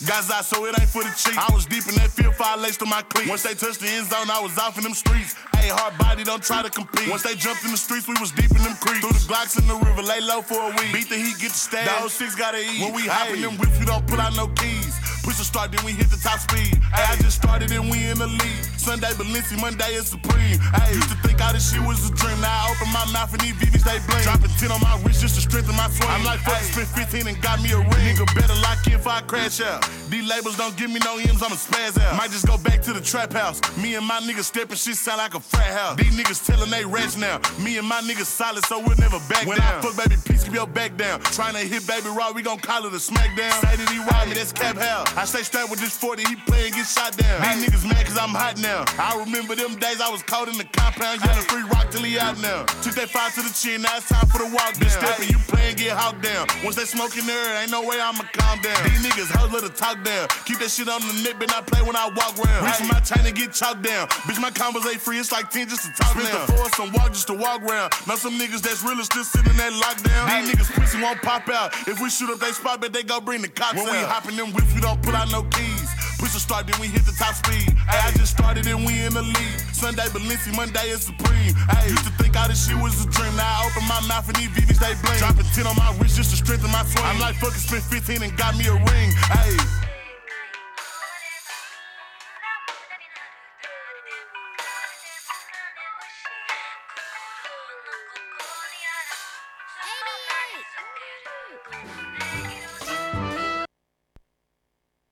Gaza, 0.07 0.43
so 0.43 0.65
it 0.67 0.79
ain't 0.79 0.89
for 0.89 1.03
the 1.03 1.13
cheap. 1.17 1.37
I 1.37 1.53
was 1.53 1.67
deep 1.67 1.87
in 1.89 1.95
that 1.97 2.11
field, 2.11 2.35
five 2.35 2.61
laced 2.61 2.81
to 2.81 2.87
my 2.87 3.03
cleat. 3.03 3.29
Once 3.29 3.43
they 3.43 3.55
touched 3.55 3.81
the 3.81 3.89
end 3.89 4.09
zone, 4.09 4.31
I 4.31 4.41
was 4.41 4.57
off 4.59 4.77
in 4.79 4.85
them 4.85 4.95
streets. 4.95 5.35
Hey, 5.57 5.69
hard 5.69 5.97
body, 5.99 6.25
don't 6.25 6.43
try 6.43 6.63
to 6.63 6.71
compete. 6.71 7.09
Once 7.09 7.23
they 7.23 7.35
jumped 7.35 7.65
in 7.65 7.73
the 7.73 7.77
streets, 7.77 8.07
we 8.07 8.15
was 8.21 8.31
deep 8.31 8.51
in 8.51 8.63
them 8.63 8.77
creeks. 8.81 9.01
Threw 9.01 9.13
the 9.13 9.25
Glocks 9.27 9.59
in 9.59 9.67
the 9.67 9.75
river, 9.75 10.03
lay 10.03 10.21
low 10.21 10.41
for 10.43 10.61
a 10.61 10.71
week. 10.79 10.93
Beat 10.93 11.09
the 11.09 11.17
heat, 11.17 11.37
get 11.39 11.53
the 11.53 11.59
stab. 11.59 12.03
The 12.03 12.09
06 12.09 12.35
gotta 12.37 12.61
eat. 12.63 12.81
When 12.81 12.95
we 12.95 13.03
hop 13.03 13.29
in 13.35 13.43
them 13.43 13.59
whips, 13.59 13.79
we 13.79 13.85
don't 13.85 14.07
pull 14.07 14.21
out 14.21 14.37
no 14.37 14.49
keys. 14.55 14.95
Push 15.25 15.39
the 15.39 15.45
start, 15.45 15.73
then 15.73 15.85
we 15.85 15.93
hit 15.93 16.09
the 16.09 16.17
top 16.17 16.39
speed. 16.39 16.79
Hey, 16.95 17.05
I 17.05 17.17
just 17.21 17.37
started 17.43 17.71
and 17.73 17.91
we 17.91 17.98
in 18.09 18.19
the 18.19 18.27
lead. 18.27 18.65
Sunday 18.77 19.13
Balenci, 19.21 19.61
Monday 19.61 19.95
is 19.95 20.09
supreme. 20.09 20.57
Hey, 20.73 20.97
used 20.97 21.13
to 21.13 21.19
think 21.21 21.45
all 21.45 21.53
this 21.53 21.71
shit 21.71 21.85
was 21.85 22.01
a 22.09 22.13
dream. 22.15 22.41
Now 22.41 22.49
I 22.49 22.73
open 22.73 22.89
my 22.89 23.05
mouth 23.13 23.33
and 23.33 23.41
these 23.43 23.53
VVs 23.61 23.85
they 23.85 24.01
blame. 24.09 24.25
Dropping 24.25 24.55
10 24.57 24.73
on 24.73 24.81
my 24.81 24.97
wrist 25.05 25.21
just 25.21 25.35
to 25.37 25.43
strengthen 25.43 25.77
my 25.77 25.89
swing. 25.93 26.09
I'm 26.09 26.25
like, 26.25 26.41
fuck, 26.41 26.63
spent 26.65 26.89
15 26.89 27.29
and 27.29 27.37
got 27.43 27.61
me 27.61 27.71
a 27.73 27.79
ring. 27.79 28.17
Nigga 28.17 28.25
better 28.35 28.57
lock 28.65 28.87
in 28.87 28.95
if 28.95 29.07
I 29.07 29.21
crash 29.23 29.61
out. 29.61 29.85
These 30.09 30.27
labels 30.27 30.57
don't 30.57 30.77
give 30.77 30.91
me 30.91 31.01
no 31.05 31.19
M's, 31.19 31.43
I'ma 31.43 31.57
spaz 31.61 32.01
out. 32.01 32.17
Might 32.17 32.31
just 32.31 32.47
go 32.47 32.57
back 32.57 32.81
to 32.89 32.93
the 32.93 33.01
trap 33.01 33.33
house. 33.33 33.61
Me 33.77 33.95
and 33.95 34.07
my 34.07 34.21
niggas 34.21 34.49
stepping 34.49 34.77
shit 34.77 34.97
sound 34.97 35.19
like 35.19 35.35
a 35.35 35.41
frat 35.41 35.77
house. 35.77 35.97
These 35.97 36.17
niggas 36.17 36.41
telling 36.47 36.71
they 36.71 36.85
rats 36.85 37.17
now. 37.17 37.41
Me 37.61 37.77
and 37.77 37.87
my 37.87 38.01
niggas 38.01 38.31
solid, 38.31 38.65
so 38.65 38.79
we'll 38.81 38.97
never 38.97 39.21
back 39.29 39.45
when 39.45 39.59
down. 39.59 39.85
When 39.85 39.85
I 39.85 39.93
fuck 39.93 39.97
baby, 40.01 40.17
peace, 40.25 40.45
keep 40.45 40.55
your 40.55 40.67
back 40.67 40.97
down. 40.97 41.21
Trying 41.37 41.55
to 41.55 41.61
hit 41.61 41.87
baby 41.87 42.09
raw, 42.09 42.33
we 42.33 42.41
gon' 42.41 42.59
call 42.59 42.87
it 42.87 42.93
a 42.93 42.97
smackdown. 42.97 43.53
Say 43.61 43.77
that 43.77 43.89
he 43.93 44.01
ride 44.09 44.29
me, 44.29 44.35
that's 44.35 44.53
cap 44.53 44.77
hell. 44.77 45.05
I 45.15 45.27
stay 45.27 45.43
strapped 45.43 45.71
with 45.71 45.81
this 45.81 45.97
40, 45.97 46.25
he 46.25 46.37
playin' 46.49 46.73
get 46.73 46.87
shot 46.87 47.17
down. 47.17 47.43
These 47.43 47.69
niggas 47.69 47.85
mad 47.85 47.98
cause 48.05 48.19
I'm 48.19 48.35
hot 48.35 48.59
now. 48.59 48.85
I 48.99 49.19
remember 49.19 49.55
them 49.55 49.77
days 49.77 50.01
I 50.01 50.11
was 50.11 50.23
caught 50.23 50.49
in 50.49 50.59
the 50.59 50.65
compound, 50.65 51.21
yelling 51.25 51.47
free 51.49 51.65
rock 51.71 51.91
till 51.91 52.03
he 52.03 52.19
out 52.19 52.39
now. 52.41 52.65
Took 52.83 52.95
that 52.95 53.09
five 53.11 53.35
to 53.35 53.43
the 53.43 53.53
chin, 53.55 53.83
now 53.83 53.97
it's 53.97 54.09
time 54.09 54.27
for 54.29 54.39
the 54.39 54.51
walk 54.51 54.75
down. 54.79 54.91
Stepping, 54.91 55.29
you 55.31 55.39
playin', 55.49 55.77
get 55.77 55.97
hawked 55.97 56.23
down. 56.23 56.47
Once 56.65 56.77
they 56.77 56.85
smoking 56.85 57.27
there, 57.27 57.63
ain't 57.63 57.71
no 57.71 57.83
way 57.83 58.01
I'ma 58.01 58.25
calm 58.35 58.61
down. 58.61 58.79
These 58.85 59.03
niggas 59.07 59.31
hoes 59.35 59.53
let 59.53 59.65
talk 59.77 60.03
down. 60.05 60.29
Keep 60.45 60.59
that 60.61 60.71
shit 60.71 60.89
on 60.89 61.01
the 61.03 61.15
net, 61.25 61.37
but 61.39 61.49
not 61.49 61.67
play 61.67 61.83
when 61.83 61.97
I 61.97 62.09
walk 62.11 62.35
around. 62.39 62.65
Reach 62.65 62.83
my 62.89 63.01
chain 63.01 63.25
and 63.27 63.37
get 63.37 63.53
chalked 63.53 63.83
down. 63.83 64.09
Bitch, 64.27 64.41
my 64.41 64.51
combos 64.51 64.87
ain't 64.89 65.01
free, 65.01 65.19
it's 65.19 65.33
like 65.33 65.51
10 65.51 65.69
just 65.69 65.85
to 65.87 65.91
talk 65.95 66.13
Spent 66.19 66.29
the 66.31 66.53
force 66.53 66.79
and 66.79 66.93
walk 66.93 67.13
just 67.13 67.27
to 67.29 67.35
walk 67.35 67.63
around. 67.63 67.93
Now 68.07 68.17
some 68.17 68.39
niggas 68.39 68.63
that's 68.63 68.83
real 68.83 68.99
still 69.05 69.25
sitting 69.25 69.51
in 69.51 69.57
that 69.57 69.73
lockdown. 69.73 70.25
These 70.43 70.55
niggas 70.55 70.71
pussy 70.75 71.01
won't 71.01 71.21
pop 71.23 71.49
out. 71.49 71.73
If 71.87 72.01
we 72.01 72.11
shoot 72.11 72.31
up 72.31 72.41
they 72.41 72.53
spot, 72.53 72.81
bet 72.81 72.93
they 72.93 73.03
go 73.03 73.21
bring 73.21 73.43
the 73.43 73.49
cops 73.49 73.77
When 73.77 73.87
we 73.87 73.99
out. 73.99 74.09
hopping 74.09 74.37
them 74.37 74.53
whips, 74.53 74.73
we 74.75 74.81
don't 74.81 75.01
pull 75.03 75.15
out 75.15 75.31
no 75.31 75.43
keys. 75.45 75.89
Push 76.19 76.35
the 76.35 76.41
start, 76.41 76.67
then 76.67 76.79
we 76.81 76.89
hit 76.89 77.07
the 77.07 77.15
top 77.15 77.35
speed. 77.35 77.71
I 77.87 78.11
just 78.19 78.35
started 78.35 78.67
and 78.67 78.85
we 78.85 79.07
in 79.07 79.15
the 79.15 79.23
lead. 79.23 79.59
Sunday 79.73 80.03
Balenci, 80.11 80.51
Monday 80.55 80.91
is 80.91 81.07
supreme. 81.07 81.55
Hey, 81.71 81.95
used 81.95 82.05
to 82.05 82.13
think 82.19 82.37
all 82.37 82.49
this 82.49 82.67
shit 82.67 82.77
was 82.77 82.99
a 82.99 83.09
dream. 83.09 83.35
Now 83.37 83.47
I 83.47 83.71
open 83.71 83.87
my 83.87 84.03
mouth 84.11 84.27
and 84.27 84.37
these 84.37 84.51
VVs 84.51 84.83
they 84.83 84.99
blame. 85.07 85.19
Dropping 85.23 85.47
10 85.55 85.67
on 85.67 85.77
my 85.77 85.95
wrist 86.03 86.17
just 86.17 86.31
to 86.31 86.37
strengthen 86.37 86.71
my 86.71 86.83
swing. 86.85 87.07
I'm 87.07 87.21
like, 87.21 87.37
fucking 87.37 87.63
spent 87.63 87.85
15 87.85 88.23
and 88.23 88.37
got 88.37 88.59
me 88.59 88.67
a 88.67 88.75
ring. 88.75 89.11
Hey. 89.31 89.88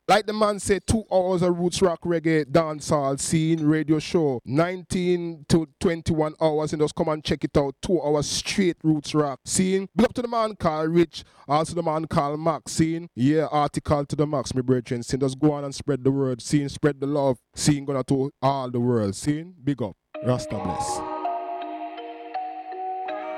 Like 0.09 0.27
the 0.27 0.33
man 0.33 0.61
said, 0.61 0.87
two 0.87 1.05
hours 1.13 1.43
of 1.43 1.59
roots 1.59 1.83
rock 1.83 2.03
reggae 2.03 2.45
dancehall 2.45 3.19
scene 3.19 3.67
radio 3.67 3.99
show. 3.99 4.41
19 4.45 5.47
to 5.49 5.67
21 5.81 6.35
hours 6.41 6.73
and 6.73 6.81
just 6.81 6.95
come 6.95 7.09
and 7.09 7.25
check 7.25 7.43
it 7.43 7.57
out. 7.57 7.75
Two 7.83 8.01
hours 8.01 8.29
straight 8.29 8.77
roots 8.85 9.17
rock 9.17 9.41
scene. 9.45 9.89
Big 9.97 10.05
up 10.05 10.15
to 10.15 10.23
the 10.23 10.29
man 10.29 10.55
called 10.55 10.91
Rich, 10.91 11.25
also 11.49 11.75
the 11.75 11.83
man 11.83 12.07
called 12.07 12.39
Max 12.39 12.73
scene. 12.73 13.09
Yeah, 13.17 13.47
article 13.47 14.07
to 14.07 14.15
the 14.15 14.29
Max, 14.29 14.55
my 14.55 14.61
brethren. 14.61 15.03
Scene 15.03 15.19
just 15.19 15.41
go 15.41 15.53
on 15.53 15.65
and 15.65 15.75
spread 15.75 16.05
the 16.05 16.13
word. 16.13 16.41
Scene, 16.41 16.69
spread 16.69 17.01
the 17.01 17.07
love. 17.09 17.39
Scene 17.57 17.85
gonna 17.85 18.05
to 18.05 18.31
all 18.41 18.71
the 18.71 18.79
world. 18.79 19.17
Scene, 19.17 19.55
big 19.65 19.83
up. 19.83 19.97
Rasta 20.25 20.55
bless. 20.55 21.16